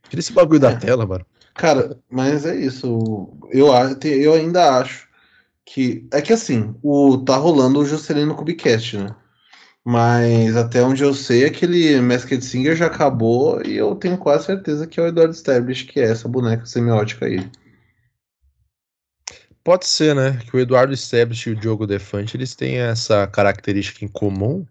Tira 0.09 0.19
esse 0.19 0.33
bagulho 0.33 0.59
da 0.59 0.71
É. 0.71 0.75
tela, 0.75 1.05
mano. 1.05 1.25
Cara, 1.55 1.97
mas 2.09 2.45
é 2.45 2.55
isso. 2.55 3.29
Eu, 3.51 3.67
eu 4.03 4.33
ainda 4.33 4.79
acho 4.79 5.07
que. 5.65 6.07
É 6.11 6.21
que 6.21 6.33
assim, 6.33 6.73
o, 6.81 7.17
tá 7.17 7.35
rolando 7.35 7.79
o 7.79 7.85
Juscelino 7.85 8.35
Cubicast, 8.35 8.97
né? 8.97 9.15
Mas 9.83 10.55
até 10.55 10.83
onde 10.83 11.03
eu 11.03 11.13
sei, 11.13 11.45
aquele 11.45 11.99
Masked 12.01 12.43
Singer 12.43 12.75
já 12.75 12.85
acabou 12.87 13.61
e 13.65 13.75
eu 13.77 13.95
tenho 13.95 14.17
quase 14.17 14.45
certeza 14.45 14.85
que 14.85 14.99
é 14.99 15.03
o 15.03 15.07
Eduardo 15.07 15.33
Stablish, 15.33 15.85
que 15.85 15.99
é 15.99 16.11
essa 16.11 16.27
boneca 16.27 16.65
semiótica 16.65 17.25
aí. 17.25 17.49
Pode 19.69 19.85
ser, 19.85 20.15
né? 20.15 20.39
Que 20.47 20.57
o 20.57 20.59
Eduardo 20.59 20.93
Stablish 20.93 21.47
e 21.47 21.51
o 21.51 21.55
Diogo 21.55 21.85
Defante, 21.85 22.35
eles 22.35 22.55
têm 22.55 22.79
essa 22.79 23.27
característica 23.27 24.03
em 24.03 24.07
comum 24.07 24.65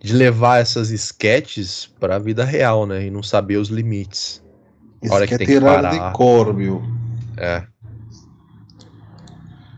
de 0.00 0.12
levar 0.12 0.58
essas 0.58 0.90
sketches 0.90 1.86
pra 2.00 2.18
vida 2.18 2.44
real, 2.44 2.84
né? 2.84 3.06
E 3.06 3.08
não 3.08 3.22
saber 3.22 3.56
os 3.56 3.68
limites. 3.68 4.42
Hora 5.08 5.28
que 5.28 5.38
tem 5.38 5.46
que 5.46 5.60
parar. 5.60 5.90
de 5.90 6.16
cor, 6.16 6.52
meu. 6.52 6.82
É. 7.36 7.64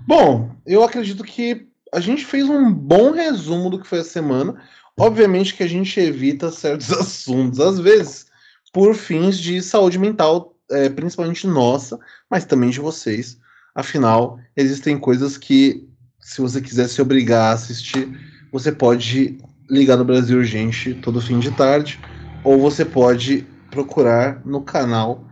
Bom, 0.07 0.51
eu 0.65 0.83
acredito 0.83 1.23
que 1.25 1.69
a 1.93 2.01
gente 2.01 2.25
fez 2.25 2.49
um 2.49 2.73
bom 2.73 3.11
resumo 3.11 3.69
do 3.69 3.79
que 3.79 3.87
foi 3.87 3.99
a 3.99 4.05
semana. 4.05 4.57
Obviamente 4.99 5.53
que 5.53 5.63
a 5.63 5.69
gente 5.69 6.01
evita 6.01 6.51
certos 6.51 6.89
assuntos, 6.99 7.61
às 7.61 7.79
vezes, 7.79 8.29
por 8.73 8.95
fins 8.95 9.39
de 9.39 9.61
saúde 9.61 9.99
mental, 9.99 10.57
é, 10.71 10.89
principalmente 10.89 11.47
nossa, 11.47 11.99
mas 12.31 12.47
também 12.47 12.71
de 12.71 12.81
vocês. 12.81 13.44
Afinal, 13.75 14.39
existem 14.57 14.99
coisas 14.99 15.37
que, 15.37 15.89
se 16.21 16.41
você 16.41 16.61
quiser 16.61 16.89
se 16.89 17.03
obrigar 17.03 17.51
a 17.51 17.55
assistir, 17.55 18.09
você 18.53 18.71
pode 18.71 19.39
ligar 19.69 19.97
no 19.97 20.05
Brasil 20.05 20.39
Urgente 20.39 20.95
todo 20.95 21.21
fim 21.21 21.39
de 21.39 21.51
tarde, 21.51 21.99
ou 22.45 22.61
você 22.61 22.85
pode 22.85 23.47
procurar 23.71 24.45
no 24.47 24.63
canal 24.63 25.27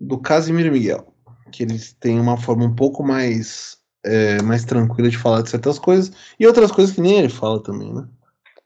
do 0.00 0.18
Casimiro 0.18 0.70
Miguel, 0.70 1.14
que 1.50 1.62
eles 1.62 1.92
têm 1.92 2.20
uma 2.20 2.36
forma 2.36 2.64
um 2.64 2.74
pouco 2.74 3.02
mais 3.02 3.78
é, 4.04 4.42
mais 4.42 4.64
tranquila 4.64 5.08
de 5.08 5.16
falar 5.16 5.40
de 5.40 5.48
certas 5.48 5.78
coisas 5.78 6.12
e 6.38 6.46
outras 6.46 6.70
coisas 6.70 6.94
que 6.94 7.00
nem 7.00 7.18
ele 7.18 7.30
fala 7.30 7.62
também, 7.62 7.92
né? 7.92 8.06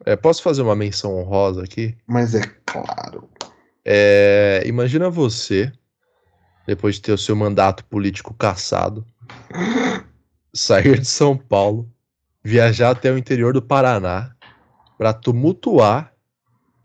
É, 0.05 0.17
Posso 0.17 0.43
fazer 0.43 0.63
uma 0.63 0.75
menção 0.75 1.17
honrosa 1.17 1.63
aqui? 1.63 1.97
Mas 2.07 2.35
é 2.35 2.43
claro. 2.67 3.29
É, 3.85 4.63
imagina 4.67 5.09
você, 5.09 5.73
depois 6.69 6.97
de 6.97 7.01
ter 7.01 7.13
o 7.13 7.19
seu 7.19 7.35
mandato 7.35 7.83
político 7.87 8.35
cassado, 8.35 9.03
sair 10.53 11.01
de 11.01 11.07
São 11.07 11.35
Paulo, 11.35 11.91
viajar 12.45 12.91
até 12.91 13.11
o 13.11 13.17
interior 13.17 13.55
do 13.55 13.63
Paraná 13.63 14.37
para 14.99 15.15
tumultuar 15.15 16.13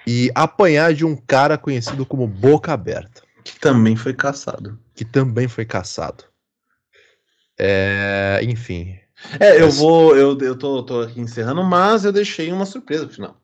e 0.07 0.31
apanhar 0.33 0.93
de 0.93 1.03
um 1.03 1.17
cara 1.17 1.57
conhecido 1.57 2.05
como 2.05 2.25
Boca 2.25 2.71
Aberta, 2.71 3.23
Que 3.43 3.59
também 3.59 3.97
foi 3.97 4.13
caçado. 4.13 4.79
que 4.95 5.03
também 5.03 5.49
foi 5.49 5.65
caçado. 5.65 6.23
É, 7.59 8.39
enfim, 8.41 8.97
É, 9.37 9.61
eu 9.61 9.69
vou. 9.69 10.15
Eu, 10.15 10.37
eu 10.39 10.57
tô, 10.57 10.81
tô 10.83 11.01
aqui 11.01 11.19
encerrando, 11.19 11.61
mas 11.61 12.05
eu 12.05 12.13
deixei 12.13 12.53
uma 12.53 12.65
surpresa 12.65 13.03
no 13.03 13.11
final. 13.11 13.37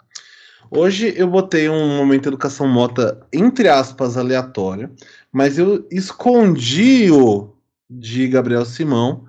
Hoje 0.72 1.14
eu 1.18 1.28
botei 1.28 1.70
um 1.70 1.98
momento 1.98 2.28
educação 2.28 2.68
mota, 2.68 3.26
entre 3.34 3.68
aspas, 3.68 4.18
aleatório, 4.18 4.92
mas 5.32 5.58
eu 5.58 5.88
escondi 5.92 7.10
o 7.12 7.56
de 7.90 8.28
Gabriel 8.28 8.66
Simão 8.66 9.26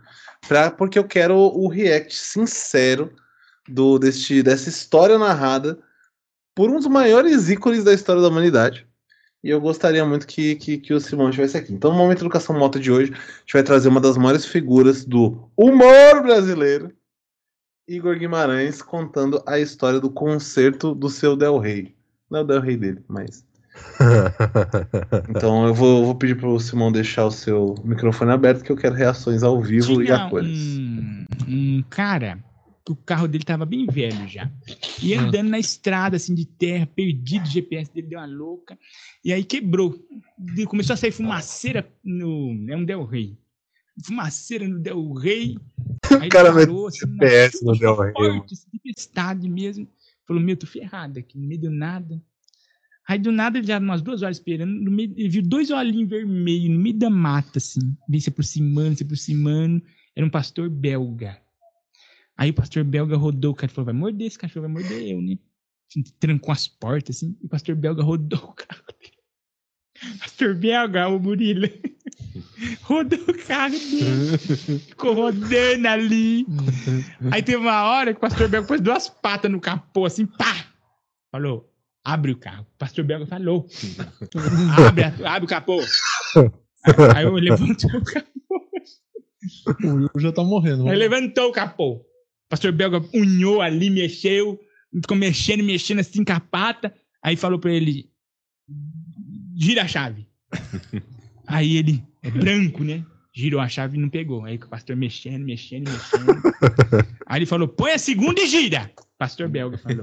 pra, 0.46 0.70
porque 0.70 0.98
eu 0.98 1.04
quero 1.04 1.36
o 1.36 1.68
react 1.68 2.14
sincero 2.14 3.12
do, 3.68 3.98
deste, 3.98 4.42
dessa 4.42 4.68
história 4.68 5.18
narrada 5.18 5.78
por 6.54 6.68
um 6.68 6.76
dos 6.76 6.88
maiores 6.88 7.48
ícones 7.48 7.84
da 7.84 7.94
história 7.94 8.20
da 8.20 8.28
humanidade. 8.28 8.86
E 9.42 9.48
eu 9.48 9.60
gostaria 9.60 10.04
muito 10.04 10.26
que, 10.26 10.56
que, 10.56 10.76
que 10.76 10.92
o 10.92 11.00
Simão 11.00 11.30
estivesse 11.30 11.56
aqui. 11.56 11.72
Então, 11.72 11.90
no 11.90 11.96
momento 11.96 12.20
Educação 12.20 12.58
Mota 12.58 12.78
de 12.78 12.92
hoje, 12.92 13.12
a 13.12 13.16
gente 13.16 13.52
vai 13.54 13.62
trazer 13.62 13.88
uma 13.88 14.00
das 14.00 14.18
maiores 14.18 14.44
figuras 14.44 15.04
do 15.04 15.48
humor 15.56 16.22
brasileiro, 16.22 16.92
Igor 17.90 18.16
Guimarães, 18.16 18.80
contando 18.80 19.42
a 19.44 19.58
história 19.58 19.98
do 19.98 20.08
concerto 20.08 20.94
do 20.94 21.08
seu 21.10 21.34
Del 21.36 21.58
Rey. 21.58 21.92
Não 22.30 22.38
é 22.38 22.42
o 22.42 22.46
Del 22.46 22.60
Rey 22.60 22.76
dele, 22.76 23.00
mas. 23.08 23.44
Então 25.28 25.66
eu 25.66 25.74
vou, 25.74 26.04
vou 26.04 26.14
pedir 26.14 26.36
pro 26.36 26.58
Simão 26.60 26.92
deixar 26.92 27.24
o 27.26 27.30
seu 27.30 27.74
microfone 27.84 28.30
aberto, 28.30 28.62
que 28.62 28.70
eu 28.70 28.76
quero 28.76 28.94
reações 28.94 29.42
ao 29.42 29.60
vivo 29.60 30.00
e 30.02 30.06
Tinha 30.06 30.26
a 30.26 30.30
cores. 30.30 30.56
um, 30.78 31.24
um 31.48 31.84
cara, 31.88 32.38
que 32.84 32.92
o 32.92 32.96
carro 32.96 33.26
dele 33.26 33.44
tava 33.44 33.64
bem 33.64 33.86
velho 33.86 34.28
já. 34.28 34.50
E 35.02 35.16
Hum. 35.16 35.20
andando 35.22 35.48
na 35.50 35.58
estrada, 35.58 36.16
assim, 36.16 36.34
de 36.34 36.44
terra, 36.44 36.86
perdido, 36.86 37.44
o 37.44 37.50
GPS 37.50 37.92
dele 37.92 38.06
deu 38.08 38.18
uma 38.18 38.26
louca. 38.26 38.78
E 39.24 39.32
aí 39.32 39.42
quebrou. 39.44 39.96
E 40.56 40.64
começou 40.66 40.94
a 40.94 40.96
sair 40.96 41.12
fumaceira 41.12 41.88
no. 42.04 42.56
É 42.68 42.76
um 42.76 42.84
Del 42.84 43.04
Rey. 43.04 43.36
Fumaceira 44.04 44.66
no 44.66 44.78
Del 44.78 45.12
Rey. 45.12 45.56
Aí 46.20 46.28
cara 46.28 46.52
parou, 46.52 46.86
assim, 46.86 46.98
GPS 47.00 47.64
no 47.64 47.78
Del 47.78 47.96
Rey, 47.96 48.12
forte, 48.12 48.54
assim, 48.54 48.66
tempestade 48.70 49.48
mesmo. 49.48 49.88
Falou, 50.26 50.42
meu, 50.42 50.56
tô 50.56 50.66
ferrado 50.66 51.18
aqui, 51.18 51.38
no 51.38 51.46
meio 51.46 51.60
do 51.60 51.70
nada. 51.70 52.20
Aí 53.08 53.18
do 53.18 53.32
nada 53.32 53.58
ele 53.58 53.66
já 53.66 53.78
umas 53.78 54.02
duas 54.02 54.22
horas 54.22 54.36
esperando, 54.36 54.72
no 54.72 54.90
meio, 54.90 55.12
ele 55.16 55.28
viu 55.28 55.42
dois 55.42 55.70
olhinhos 55.70 56.08
vermelhos 56.08 56.70
no 56.70 56.78
meio 56.78 56.96
da 56.96 57.10
mata, 57.10 57.58
assim, 57.58 57.80
bem 58.08 58.20
se 58.20 58.28
aproximando, 58.28 58.96
se 58.96 59.02
aproximando. 59.02 59.82
Era 60.14 60.24
um 60.24 60.30
pastor 60.30 60.70
belga. 60.70 61.40
Aí 62.36 62.50
o 62.50 62.54
pastor 62.54 62.84
belga 62.84 63.16
rodou, 63.16 63.52
o 63.52 63.54
cara 63.54 63.72
falou: 63.72 63.86
vai 63.86 63.94
morder 63.94 64.26
esse 64.26 64.38
cachorro, 64.38 64.62
vai 64.62 64.82
morder 64.82 65.08
eu, 65.08 65.20
né? 65.20 65.36
Trancou 66.20 66.52
as 66.52 66.68
portas, 66.68 67.16
assim, 67.16 67.36
e 67.42 67.46
o 67.46 67.48
pastor 67.48 67.74
belga 67.74 68.00
rodou 68.04 68.38
o 68.38 68.54
carro 68.54 68.84
dele. 68.98 70.18
Pastor 70.20 70.54
belga, 70.54 71.08
o 71.08 71.18
Murilo. 71.18 71.68
rodou 72.82 73.18
o 73.18 73.46
carro 73.46 73.78
dele. 73.78 74.38
Ficou 74.88 75.14
rodando 75.14 75.88
ali. 75.88 76.46
Aí 77.30 77.42
teve 77.42 77.58
uma 77.58 77.84
hora 77.84 78.12
que 78.12 78.18
o 78.18 78.20
pastor 78.20 78.48
belga 78.48 78.66
pôs 78.68 78.80
duas 78.80 79.08
patas 79.08 79.50
no 79.50 79.60
capô, 79.60 80.06
assim, 80.06 80.26
pá! 80.26 80.66
Falou: 81.30 81.70
abre 82.04 82.32
o 82.32 82.36
carro. 82.36 82.66
O 82.74 82.78
pastor 82.78 83.04
belga 83.04 83.26
falou: 83.26 83.66
abre, 84.86 85.04
abre 85.24 85.44
o 85.44 85.48
capô. 85.48 85.80
Aí, 87.14 87.24
eu 87.24 87.34
levantei 87.34 87.90
o 87.90 88.04
capô. 88.04 88.30
O 89.82 89.94
Will 89.94 90.10
já 90.18 90.32
tá 90.32 90.42
morrendo. 90.42 90.88
Aí 90.88 90.96
levantou 90.96 91.48
o 91.48 91.52
capô. 91.52 91.94
O 91.94 92.04
pastor 92.48 92.72
belga 92.72 93.02
unhou 93.14 93.60
ali, 93.60 93.90
mexeu, 93.90 94.58
ficou 94.94 95.16
mexendo, 95.16 95.62
mexendo 95.62 96.00
assim 96.00 96.24
com 96.24 96.32
a 96.32 96.40
pata. 96.40 96.92
Aí 97.22 97.36
falou 97.36 97.58
pra 97.58 97.72
ele: 97.72 98.10
gira 99.56 99.82
a 99.82 99.88
chave. 99.88 100.26
Aí 101.50 101.76
ele, 101.76 102.02
é 102.22 102.30
branco, 102.30 102.84
né? 102.84 103.04
Girou 103.32 103.60
a 103.60 103.68
chave 103.68 103.96
e 103.96 104.00
não 104.00 104.08
pegou. 104.08 104.44
Aí 104.44 104.56
o 104.56 104.68
pastor 104.68 104.96
mexendo, 104.96 105.44
mexendo, 105.44 105.90
mexendo. 105.90 107.06
Aí 107.26 107.38
ele 107.38 107.46
falou: 107.46 107.68
põe 107.68 107.92
a 107.92 107.98
segunda 107.98 108.40
e 108.40 108.46
gira. 108.46 108.90
Pastor 109.18 109.48
belga 109.48 109.78
falou: 109.78 110.02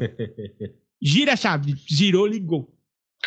gira 1.01 1.33
a 1.33 1.35
chave. 1.35 1.75
Girou, 1.87 2.25
ligou. 2.25 2.73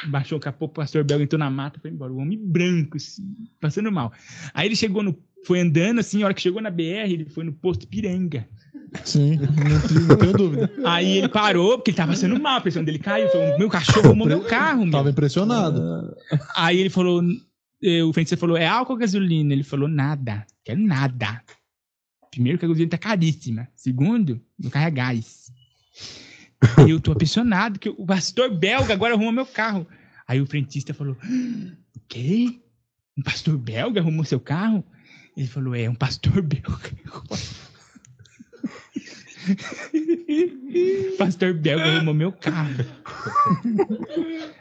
Baixou 0.06 0.38
o 0.38 0.40
capô, 0.40 0.66
o 0.66 0.68
pastor 0.68 1.04
belga 1.04 1.24
entrou 1.24 1.38
na 1.38 1.50
mata, 1.50 1.78
foi 1.80 1.90
embora. 1.90 2.12
O 2.12 2.18
homem 2.18 2.38
branco, 2.38 2.96
assim, 2.96 3.34
passando 3.60 3.92
mal. 3.92 4.12
Aí 4.54 4.68
ele 4.68 4.76
chegou 4.76 5.02
no. 5.02 5.18
Foi 5.44 5.58
andando, 5.60 6.00
assim, 6.00 6.22
a 6.22 6.26
hora 6.26 6.34
que 6.34 6.42
chegou 6.42 6.60
na 6.60 6.70
BR, 6.70 7.08
ele 7.08 7.24
foi 7.24 7.44
no 7.44 7.52
posto 7.52 7.86
Piranga. 7.86 8.46
Sim, 9.04 9.36
não 9.36 9.80
tenho, 9.88 10.00
não 10.06 10.16
tenho 10.16 10.32
dúvida. 10.32 10.70
Aí 10.84 11.18
ele 11.18 11.28
parou, 11.28 11.78
porque 11.78 11.90
ele 11.90 11.96
tava 11.96 12.12
passando 12.12 12.38
mal, 12.40 12.58
a 12.58 12.60
pressão 12.60 12.84
dele 12.84 12.98
caiu. 12.98 13.28
Falou, 13.30 13.58
meu 13.58 13.68
cachorro 13.70 14.08
arrumou 14.08 14.26
meu 14.26 14.42
carro, 14.44 14.82
meu. 14.82 14.92
Tava 14.92 15.10
impressionado. 15.10 16.14
Aí 16.56 16.78
ele 16.78 16.90
falou, 16.90 17.22
o 17.82 18.12
frentista 18.12 18.36
falou, 18.36 18.56
é 18.56 18.66
álcool 18.66 18.92
ou 18.92 18.98
gasolina? 18.98 19.52
Ele 19.54 19.62
falou, 19.62 19.88
nada, 19.88 20.46
quero 20.64 20.80
nada. 20.80 21.42
Primeiro 22.30 22.58
que 22.58 22.64
a 22.64 22.68
gasolina 22.68 22.90
tá 22.90 22.98
caríssima. 22.98 23.68
Segundo, 23.74 24.40
carro 24.70 24.86
é 24.86 24.90
gás. 24.90 25.50
Eu 26.88 27.00
tô 27.00 27.12
apaixonado 27.12 27.78
que 27.78 27.88
o 27.88 28.04
pastor 28.04 28.54
belga 28.54 28.92
agora 28.92 29.14
arruma 29.14 29.32
meu 29.32 29.46
carro. 29.46 29.86
Aí 30.28 30.40
o 30.40 30.46
frentista 30.46 30.92
falou, 30.92 31.16
o 31.96 32.00
quê? 32.06 32.60
Um 33.16 33.22
pastor 33.22 33.56
belga 33.56 34.00
arrumou 34.00 34.24
seu 34.24 34.38
carro? 34.38 34.84
Ele 35.36 35.48
falou, 35.48 35.74
é, 35.74 35.88
um 35.88 35.94
pastor 35.94 36.42
belga. 36.42 36.90
pastor 41.16 41.54
belga 41.54 41.96
arrumou 41.96 42.12
meu 42.12 42.30
carro. 42.30 42.84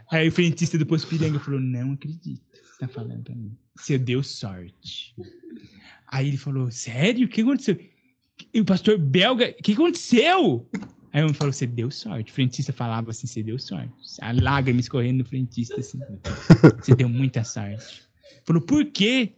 Aí 0.09 0.29
o 0.29 0.31
frentista 0.31 0.77
do 0.77 0.85
Poço 0.85 1.05
Piranga 1.05 1.39
falou, 1.39 1.59
não 1.59 1.91
acredito 1.91 2.48
tá 2.79 2.87
falando 2.87 3.23
pra 3.23 3.35
mim. 3.35 3.55
Você 3.75 3.97
deu 3.97 4.23
sorte. 4.23 5.13
Aí 6.07 6.29
ele 6.29 6.37
falou, 6.37 6.71
sério? 6.71 7.27
O 7.27 7.29
que 7.29 7.41
aconteceu? 7.41 7.77
E 8.53 8.61
o 8.61 8.65
pastor 8.65 8.97
belga, 8.97 9.53
o 9.59 9.61
que 9.61 9.73
aconteceu? 9.73 10.65
Aí 11.11 11.23
um 11.23 11.33
falou, 11.33 11.51
você 11.51 11.67
deu 11.67 11.91
sorte. 11.91 12.31
O 12.31 12.35
frentista 12.35 12.71
falava 12.71 13.11
assim, 13.11 13.27
você 13.27 13.43
deu 13.43 13.59
sorte. 13.59 13.91
A 14.21 14.31
lágrima 14.31 14.79
escorrendo 14.79 15.19
no 15.19 15.25
frentista, 15.25 15.79
assim. 15.79 15.99
Você 16.79 16.95
deu 16.95 17.09
muita 17.09 17.43
sorte. 17.43 18.03
Falou, 18.45 18.61
por 18.61 18.85
quê? 18.85 19.33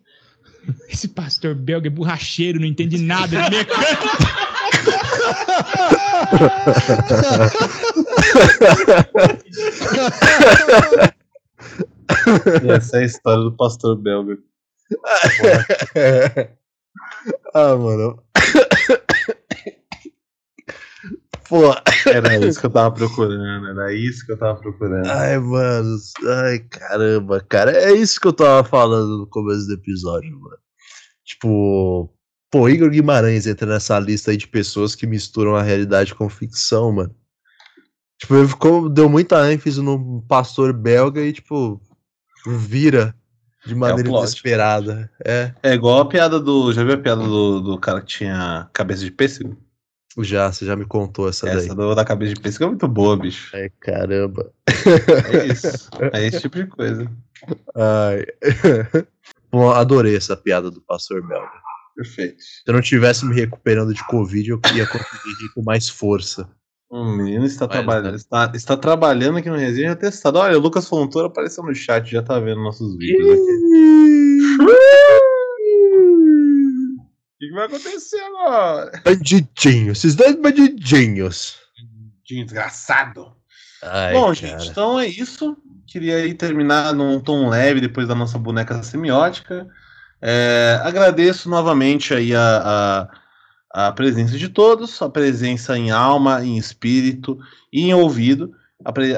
Esse 0.90 1.08
pastor 1.08 1.56
belga 1.56 1.88
é 1.88 1.90
borracheiro, 1.90 2.60
não 2.60 2.68
entende 2.68 2.98
nada. 2.98 3.38
Essa 12.76 12.98
é 12.98 13.02
a 13.02 13.06
história 13.06 13.44
do 13.44 13.56
pastor 13.56 13.96
belga. 13.98 14.38
ah, 17.54 17.76
mano. 17.76 18.22
Pô, 21.48 21.74
Era 22.08 22.38
isso 22.48 22.60
que 22.60 22.66
eu 22.66 22.70
tava 22.70 22.96
procurando, 22.96 23.68
era 23.68 23.94
isso 23.94 24.26
que 24.26 24.32
eu 24.32 24.38
tava 24.38 24.58
procurando. 24.60 25.06
ai, 25.10 25.38
mano. 25.38 25.98
Ai, 26.46 26.60
caramba, 26.60 27.42
cara. 27.42 27.72
É 27.72 27.92
isso 27.92 28.20
que 28.22 28.28
eu 28.28 28.34
tava 28.34 28.64
falando 28.68 29.18
no 29.18 29.28
começo 29.28 29.68
do 29.68 29.74
episódio, 29.74 30.32
mano. 30.40 30.58
Tipo, 31.26 32.10
pô, 32.50 32.70
Igor 32.70 32.90
Guimarães 32.90 33.48
entra 33.48 33.68
nessa 33.68 34.00
lista 34.00 34.32
aí 34.32 34.38
de 34.38 34.48
pessoas 34.48 34.96
que 34.96 35.06
misturam 35.06 35.56
a 35.56 35.62
realidade 35.62 36.16
com 36.16 36.30
ficção, 36.30 36.92
mano. 36.92 37.14
Tipo, 38.18 38.36
ele 38.36 38.48
ficou, 38.48 38.88
deu 38.88 39.10
muita 39.10 39.52
ênfase 39.52 39.82
no 39.82 40.22
pastor 40.28 40.72
belga 40.72 41.22
e, 41.22 41.34
tipo, 41.34 41.82
vira 42.46 43.16
de 43.66 43.76
maneira 43.76 44.10
plot. 44.10 44.24
inesperada. 44.24 45.10
É, 45.24 45.54
É 45.64 45.74
igual 45.74 46.02
a 46.02 46.08
piada 46.08 46.40
do. 46.40 46.74
Já 46.74 46.84
viu 46.84 46.94
a 46.94 46.98
piada 46.98 47.22
do, 47.22 47.62
do 47.62 47.80
cara 47.80 48.02
que 48.02 48.08
tinha 48.08 48.70
cabeça 48.74 49.04
de 49.04 49.12
pêssego? 49.12 49.58
já, 50.20 50.52
você 50.52 50.66
já 50.66 50.76
me 50.76 50.86
contou 50.86 51.30
essa, 51.30 51.46
daí. 51.46 51.58
Essa 51.58 51.76
do, 51.76 51.96
da 51.96 52.04
cabeça 52.04 52.34
de 52.34 52.42
pêssego 52.42 52.66
é 52.66 52.68
muito 52.68 52.88
boa, 52.88 53.16
bicho. 53.16 53.56
Ai, 53.56 53.70
caramba. 53.80 54.52
É 54.68 55.46
isso. 55.46 55.90
É 56.14 56.26
esse 56.26 56.42
tipo 56.42 56.58
de 56.58 56.68
coisa. 56.68 57.10
Ai. 57.76 58.26
Bom, 59.52 59.70
adorei 59.70 60.16
essa 60.16 60.36
piada 60.36 60.70
do 60.72 60.82
pastor 60.82 61.26
belga. 61.26 61.52
Perfeito. 61.96 62.42
Se 62.42 62.64
eu 62.66 62.74
não 62.74 62.82
tivesse 62.82 63.26
me 63.26 63.36
recuperando 63.36 63.94
de 63.94 64.06
Covid, 64.08 64.50
eu 64.50 64.62
ia 64.74 64.88
conseguir 64.88 65.34
rir 65.42 65.54
com 65.54 65.62
mais 65.62 65.90
força. 65.90 66.50
O 66.92 67.06
menino 67.06 67.46
está 67.46 67.70
trabalhando. 67.70 68.12
né? 68.12 68.16
Está, 68.18 68.52
está 68.54 68.76
trabalhando 68.76 69.38
aqui 69.38 69.50
no 69.50 69.56
Resenha 69.56 69.92
já 69.92 69.96
testado. 69.96 70.38
Olha, 70.40 70.58
o 70.58 70.62
Lucas 70.62 70.90
Fontoura 70.90 71.28
apareceu 71.30 71.64
no 71.64 71.74
chat, 71.74 72.12
já 72.12 72.22
tá 72.22 72.38
vendo 72.38 72.62
nossos 72.62 72.98
vídeos 72.98 73.30
aqui. 73.32 74.62
O 77.00 77.38
que, 77.40 77.48
que 77.48 77.54
vai 77.54 77.66
acontecer 77.66 78.20
agora? 78.20 78.92
Bandidinho, 79.06 79.94
esses 79.94 80.16
dois 80.16 80.36
bandidinhos. 80.36 81.56
Desgraçado. 82.28 83.32
Ai, 83.82 84.12
Bom, 84.14 84.26
cara. 84.26 84.36
gente, 84.36 84.68
então 84.68 85.00
é 85.00 85.08
isso. 85.08 85.56
Queria 85.88 86.18
aí 86.18 86.34
terminar 86.34 86.94
num 86.94 87.22
tom 87.22 87.48
leve 87.50 87.80
depois 87.80 88.06
da 88.08 88.16
nossa 88.16 88.38
boneca 88.38 88.84
semiótica. 88.84 89.66
É, 90.22 90.80
agradeço 90.84 91.50
novamente 91.50 92.14
aí 92.14 92.36
a, 92.36 92.62
a, 92.64 93.21
a 93.74 93.92
presença 93.92 94.38
de 94.38 94.50
todos, 94.50 95.02
a 95.02 95.10
presença 95.10 95.78
em 95.78 95.92
alma, 95.92 96.44
em 96.44 96.58
espírito 96.58 97.40
e 97.72 97.88
em 97.90 97.94
ouvido. 97.94 98.54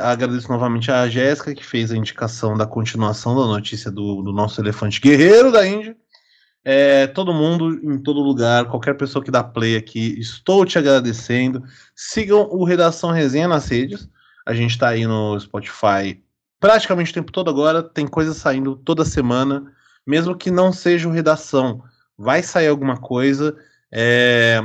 Agradeço 0.01 0.49
novamente 0.49 0.91
a 0.91 1.08
Jéssica, 1.08 1.56
que 1.56 1.66
fez 1.66 1.91
a 1.91 1.97
indicação 1.97 2.58
da 2.58 2.66
continuação 2.66 3.36
da 3.36 3.45
notícia 3.45 3.89
do, 3.89 4.22
do 4.22 4.34
nosso 4.34 4.60
elefante 4.60 4.99
guerreiro 4.99 5.51
da 5.51 5.66
Índia. 5.66 5.95
É, 6.66 7.08
todo 7.08 7.34
mundo, 7.34 7.80
em 7.84 7.97
todo 7.97 8.22
lugar, 8.22 8.66
qualquer 8.66 8.95
pessoa 8.95 9.24
que 9.24 9.32
dá 9.32 9.43
play 9.43 9.76
aqui, 9.76 10.18
estou 10.20 10.66
te 10.66 10.78
agradecendo. 10.78 11.64
Sigam 11.95 12.47
o 12.51 12.64
Redação 12.64 13.12
Resenha 13.12 13.47
nas 13.47 13.68
redes. 13.68 14.10
A 14.45 14.54
gente 14.54 14.78
tá 14.78 14.89
aí 14.89 15.06
no 15.06 15.39
Spotify 15.39 16.22
praticamente 16.60 17.12
o 17.12 17.14
tempo 17.14 17.32
todo 17.32 17.49
agora. 17.49 17.84
Tem 17.84 18.08
coisa 18.08 18.34
saindo 18.34 18.76
toda 18.78 19.04
semana, 19.04 19.74
mesmo 20.08 20.38
que 20.38 20.49
não 20.49 20.72
seja 20.72 21.08
o 21.08 21.12
Redação. 21.12 21.84
Vai 22.18 22.41
sair 22.41 22.68
alguma 22.68 22.97
coisa. 22.97 23.56
É, 23.95 24.59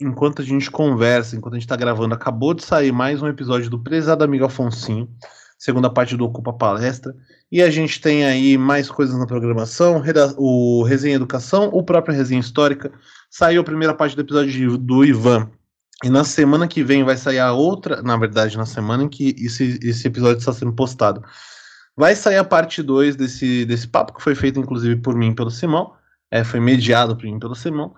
enquanto 0.00 0.42
a 0.42 0.44
gente 0.44 0.68
conversa, 0.68 1.36
enquanto 1.36 1.54
a 1.54 1.58
gente 1.58 1.68
tá 1.68 1.76
gravando, 1.76 2.12
acabou 2.12 2.52
de 2.52 2.64
sair 2.64 2.90
mais 2.90 3.22
um 3.22 3.28
episódio 3.28 3.70
do 3.70 3.78
Prezado 3.78 4.24
Amigo 4.24 4.44
Afonsinho, 4.44 5.08
segunda 5.56 5.88
parte 5.88 6.16
do 6.16 6.24
Ocupa 6.24 6.52
Palestra. 6.52 7.14
E 7.52 7.62
a 7.62 7.70
gente 7.70 8.00
tem 8.00 8.24
aí 8.24 8.58
mais 8.58 8.90
coisas 8.90 9.16
na 9.16 9.26
programação, 9.26 10.02
o 10.36 10.82
Resenha 10.82 11.14
Educação, 11.14 11.68
o 11.72 11.84
próprio 11.84 12.16
Resenha 12.16 12.40
Histórica. 12.40 12.90
Saiu 13.30 13.60
a 13.60 13.64
primeira 13.64 13.94
parte 13.94 14.16
do 14.16 14.22
episódio 14.22 14.76
do 14.76 15.04
Ivan. 15.04 15.48
E 16.02 16.10
na 16.10 16.24
semana 16.24 16.66
que 16.66 16.82
vem 16.82 17.04
vai 17.04 17.16
sair 17.16 17.38
a 17.38 17.52
outra, 17.52 18.02
na 18.02 18.16
verdade, 18.16 18.56
na 18.56 18.66
semana 18.66 19.04
em 19.04 19.08
que 19.08 19.36
esse, 19.38 19.78
esse 19.82 20.06
episódio 20.06 20.38
está 20.38 20.52
sendo 20.52 20.72
postado. 20.72 21.22
Vai 21.96 22.16
sair 22.16 22.38
a 22.38 22.44
parte 22.44 22.82
2 22.82 23.14
desse, 23.14 23.64
desse 23.64 23.86
papo, 23.86 24.14
que 24.14 24.22
foi 24.22 24.34
feito 24.34 24.58
inclusive 24.58 24.96
por 24.96 25.14
mim 25.14 25.32
pelo 25.32 25.50
Simão. 25.50 25.92
É, 26.30 26.42
foi 26.42 26.60
mediado 26.60 27.16
por 27.16 27.24
mim 27.24 27.38
pelo 27.38 27.54
Simão. 27.54 27.94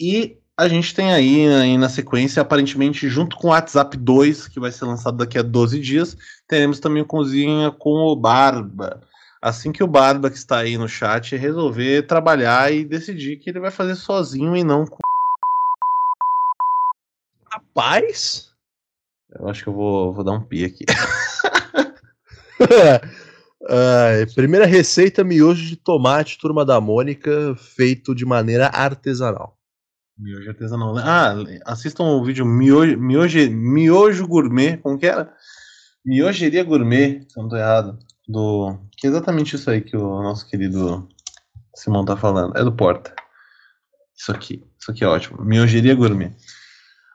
E 0.00 0.38
a 0.56 0.66
gente 0.66 0.94
tem 0.94 1.12
aí, 1.12 1.46
aí 1.46 1.76
na 1.76 1.90
sequência, 1.90 2.40
aparentemente, 2.40 3.08
junto 3.08 3.36
com 3.36 3.48
o 3.48 3.50
WhatsApp 3.50 3.96
2, 3.96 4.48
que 4.48 4.58
vai 4.58 4.72
ser 4.72 4.86
lançado 4.86 5.18
daqui 5.18 5.38
a 5.38 5.42
12 5.42 5.78
dias, 5.78 6.16
teremos 6.48 6.80
também 6.80 7.02
o 7.02 7.06
Cozinha 7.06 7.70
com 7.70 7.90
o 7.90 8.16
Barba. 8.16 9.00
Assim 9.42 9.72
que 9.72 9.82
o 9.82 9.86
Barba, 9.86 10.30
que 10.30 10.36
está 10.36 10.58
aí 10.58 10.76
no 10.78 10.88
chat, 10.88 11.36
resolver 11.36 12.06
trabalhar 12.06 12.72
e 12.72 12.84
decidir 12.84 13.36
que 13.36 13.50
ele 13.50 13.60
vai 13.60 13.70
fazer 13.70 13.94
sozinho 13.94 14.56
e 14.56 14.64
não 14.64 14.86
com. 14.86 14.98
Rapaz? 17.52 18.50
Eu 19.32 19.48
acho 19.48 19.62
que 19.62 19.68
eu 19.68 19.74
vou, 19.74 20.12
vou 20.12 20.24
dar 20.24 20.32
um 20.32 20.42
pi 20.42 20.64
aqui. 20.64 20.84
Ai, 23.68 24.26
primeira 24.34 24.66
receita 24.66 25.22
miojo 25.22 25.64
de 25.66 25.76
tomate, 25.76 26.38
turma 26.38 26.64
da 26.64 26.80
Mônica, 26.80 27.54
feito 27.56 28.14
de 28.14 28.24
maneira 28.24 28.66
artesanal. 28.66 29.59
Miojo 30.20 30.50
artesanal. 30.50 30.94
né? 30.94 31.02
Ah, 31.04 31.34
assistam 31.64 32.04
o 32.04 32.22
vídeo 32.22 32.44
Miojo, 32.44 32.98
miojo, 32.98 33.50
miojo 33.50 34.26
Gourmet, 34.26 34.76
como 34.76 34.98
que 34.98 35.06
era? 35.06 35.34
Miogeria 36.04 36.62
Gourmet, 36.62 37.26
se 37.28 37.38
eu 37.38 37.42
não 37.42 37.50
tô 37.50 37.56
errado. 37.56 37.98
Do, 38.28 38.78
que 38.96 39.06
é 39.06 39.10
exatamente 39.10 39.56
isso 39.56 39.68
aí 39.70 39.80
que 39.80 39.96
o 39.96 40.22
nosso 40.22 40.46
querido 40.46 41.08
Simão 41.74 42.04
tá 42.04 42.16
falando. 42.16 42.56
É 42.56 42.62
do 42.62 42.72
Porta. 42.72 43.14
Isso 44.16 44.30
aqui. 44.30 44.64
Isso 44.78 44.90
aqui 44.90 45.02
é 45.02 45.06
ótimo. 45.06 45.42
Miogeria 45.42 45.94
Gourmet. 45.94 46.32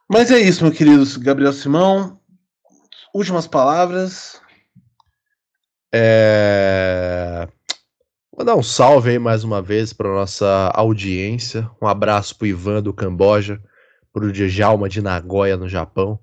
Mas 0.10 0.30
é 0.32 0.40
isso, 0.40 0.64
meu 0.64 0.74
querido 0.74 1.04
Gabriel 1.20 1.54
Simão. 1.54 2.20
Últimas 3.14 3.48
palavras. 3.48 4.42
É... 5.94 7.48
Vou 8.36 8.44
dar 8.44 8.58
um 8.58 8.64
salve 8.64 9.12
aí 9.12 9.18
mais 9.18 9.46
uma 9.46 9.62
vez 9.62 9.94
para 9.94 10.14
nossa 10.14 10.70
audiência. 10.76 11.72
Um 11.82 11.88
abraço 11.88 12.38
pro 12.38 12.46
Ivan 12.46 12.84
do 12.84 12.92
Camboja, 12.92 13.62
pro 14.12 14.30
Djalma 14.30 14.90
de 14.90 15.02
Nagoya 15.02 15.56
no 15.56 15.70
Japão. 15.70 16.20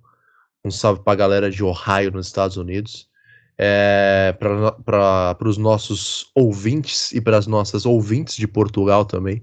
Um 0.63 0.71
salve 0.71 1.03
pra 1.03 1.15
galera 1.15 1.51
de 1.51 1.65
Ohio 1.65 2.11
nos 2.11 2.27
Estados 2.27 2.59
Unidos. 2.59 3.09
É... 3.57 4.37
Para 4.39 5.39
os 5.49 5.57
nossos 5.57 6.31
ouvintes 6.35 7.13
e 7.13 7.21
para 7.21 7.39
as 7.39 7.47
nossas 7.47 7.87
ouvintes 7.87 8.37
de 8.37 8.47
Portugal 8.47 9.07
também, 9.07 9.43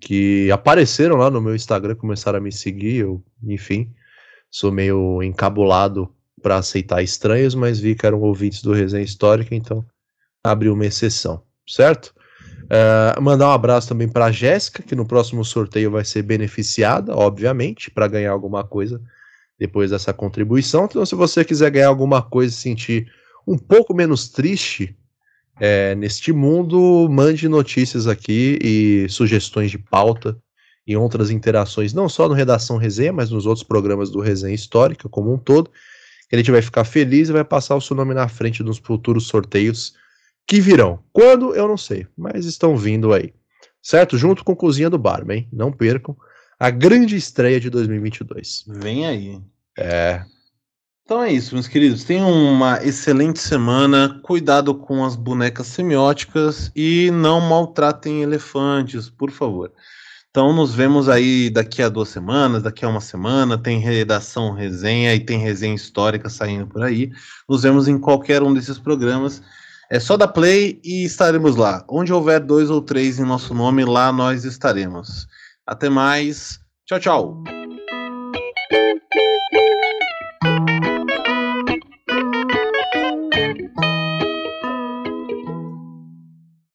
que 0.00 0.50
apareceram 0.50 1.16
lá 1.16 1.30
no 1.30 1.40
meu 1.42 1.54
Instagram, 1.54 1.96
começaram 1.96 2.38
a 2.38 2.42
me 2.42 2.50
seguir. 2.50 2.96
Eu, 2.96 3.22
enfim, 3.42 3.92
sou 4.50 4.72
meio 4.72 5.22
encabulado 5.22 6.10
para 6.42 6.56
aceitar 6.56 7.02
estranhos, 7.02 7.54
mas 7.54 7.78
vi 7.78 7.94
que 7.94 8.06
eram 8.06 8.22
ouvintes 8.22 8.62
do 8.62 8.72
Resenha 8.72 9.04
Histórica, 9.04 9.54
então 9.54 9.84
abri 10.42 10.70
uma 10.70 10.86
exceção, 10.86 11.42
certo? 11.66 12.14
Uh, 12.64 13.20
mandar 13.20 13.48
um 13.48 13.52
abraço 13.52 13.88
também 13.88 14.08
para 14.08 14.26
a 14.26 14.32
Jéssica, 14.32 14.82
que 14.82 14.94
no 14.94 15.04
próximo 15.04 15.44
sorteio 15.44 15.90
vai 15.90 16.04
ser 16.04 16.22
beneficiada, 16.22 17.16
obviamente, 17.16 17.90
para 17.90 18.06
ganhar 18.06 18.30
alguma 18.30 18.62
coisa 18.62 19.00
depois 19.58 19.90
dessa 19.90 20.12
contribuição. 20.12 20.84
Então, 20.84 21.04
se 21.04 21.14
você 21.14 21.44
quiser 21.44 21.70
ganhar 21.70 21.88
alguma 21.88 22.22
coisa 22.22 22.54
e 22.54 22.56
sentir 22.56 23.12
um 23.46 23.58
pouco 23.58 23.92
menos 23.92 24.28
triste 24.28 24.96
é, 25.60 25.94
neste 25.96 26.32
mundo, 26.32 27.08
mande 27.10 27.48
notícias 27.48 28.06
aqui 28.06 28.58
e 28.62 29.06
sugestões 29.08 29.70
de 29.70 29.78
pauta 29.78 30.40
e 30.86 30.96
outras 30.96 31.30
interações, 31.30 31.92
não 31.92 32.08
só 32.08 32.28
no 32.28 32.34
Redação 32.34 32.76
Resenha, 32.78 33.12
mas 33.12 33.30
nos 33.30 33.46
outros 33.46 33.66
programas 33.66 34.10
do 34.10 34.20
Resenha 34.20 34.54
Histórica 34.54 35.08
como 35.08 35.32
um 35.32 35.38
todo. 35.38 35.70
Que 36.28 36.36
a 36.36 36.38
gente 36.38 36.50
vai 36.52 36.62
ficar 36.62 36.84
feliz 36.84 37.28
e 37.28 37.32
vai 37.32 37.44
passar 37.44 37.74
o 37.74 37.80
seu 37.80 37.96
nome 37.96 38.14
na 38.14 38.28
frente 38.28 38.62
dos 38.62 38.78
futuros 38.78 39.26
sorteios 39.26 39.94
que 40.50 40.60
virão. 40.60 40.98
Quando, 41.12 41.54
eu 41.54 41.68
não 41.68 41.76
sei, 41.76 42.08
mas 42.18 42.44
estão 42.44 42.76
vindo 42.76 43.12
aí. 43.12 43.32
Certo? 43.80 44.18
Junto 44.18 44.44
com 44.44 44.56
Cozinha 44.56 44.90
do 44.90 44.98
Barman, 44.98 45.38
hein? 45.38 45.48
Não 45.52 45.70
percam 45.70 46.16
a 46.58 46.70
grande 46.70 47.14
estreia 47.14 47.60
de 47.60 47.70
2022. 47.70 48.64
Vem 48.66 49.06
aí. 49.06 49.40
É. 49.78 50.24
Então 51.04 51.22
é 51.22 51.32
isso, 51.32 51.54
meus 51.54 51.68
queridos. 51.68 52.02
Tenham 52.02 52.28
uma 52.28 52.82
excelente 52.82 53.38
semana. 53.38 54.20
Cuidado 54.24 54.74
com 54.74 55.04
as 55.04 55.14
bonecas 55.14 55.68
semióticas 55.68 56.72
e 56.74 57.12
não 57.12 57.40
maltratem 57.40 58.22
elefantes, 58.22 59.08
por 59.08 59.30
favor. 59.30 59.72
Então 60.30 60.52
nos 60.52 60.74
vemos 60.74 61.08
aí 61.08 61.48
daqui 61.48 61.80
a 61.80 61.88
duas 61.88 62.08
semanas, 62.08 62.64
daqui 62.64 62.84
a 62.84 62.88
uma 62.88 63.00
semana, 63.00 63.56
tem 63.56 63.78
redação 63.78 64.52
resenha 64.52 65.14
e 65.14 65.20
tem 65.20 65.38
resenha 65.38 65.76
histórica 65.76 66.28
saindo 66.28 66.66
por 66.66 66.82
aí. 66.82 67.12
Nos 67.48 67.62
vemos 67.62 67.86
em 67.86 68.00
qualquer 68.00 68.42
um 68.42 68.52
desses 68.52 68.80
programas. 68.80 69.40
É 69.90 69.98
só 69.98 70.16
dar 70.16 70.28
play 70.28 70.80
e 70.84 71.04
estaremos 71.04 71.56
lá. 71.56 71.84
Onde 71.88 72.12
houver 72.12 72.38
dois 72.38 72.70
ou 72.70 72.80
três 72.80 73.18
em 73.18 73.24
nosso 73.24 73.52
nome, 73.52 73.84
lá 73.84 74.12
nós 74.12 74.44
estaremos. 74.44 75.26
Até 75.66 75.88
mais. 75.88 76.60
Tchau, 76.86 77.00
tchau. 77.00 77.59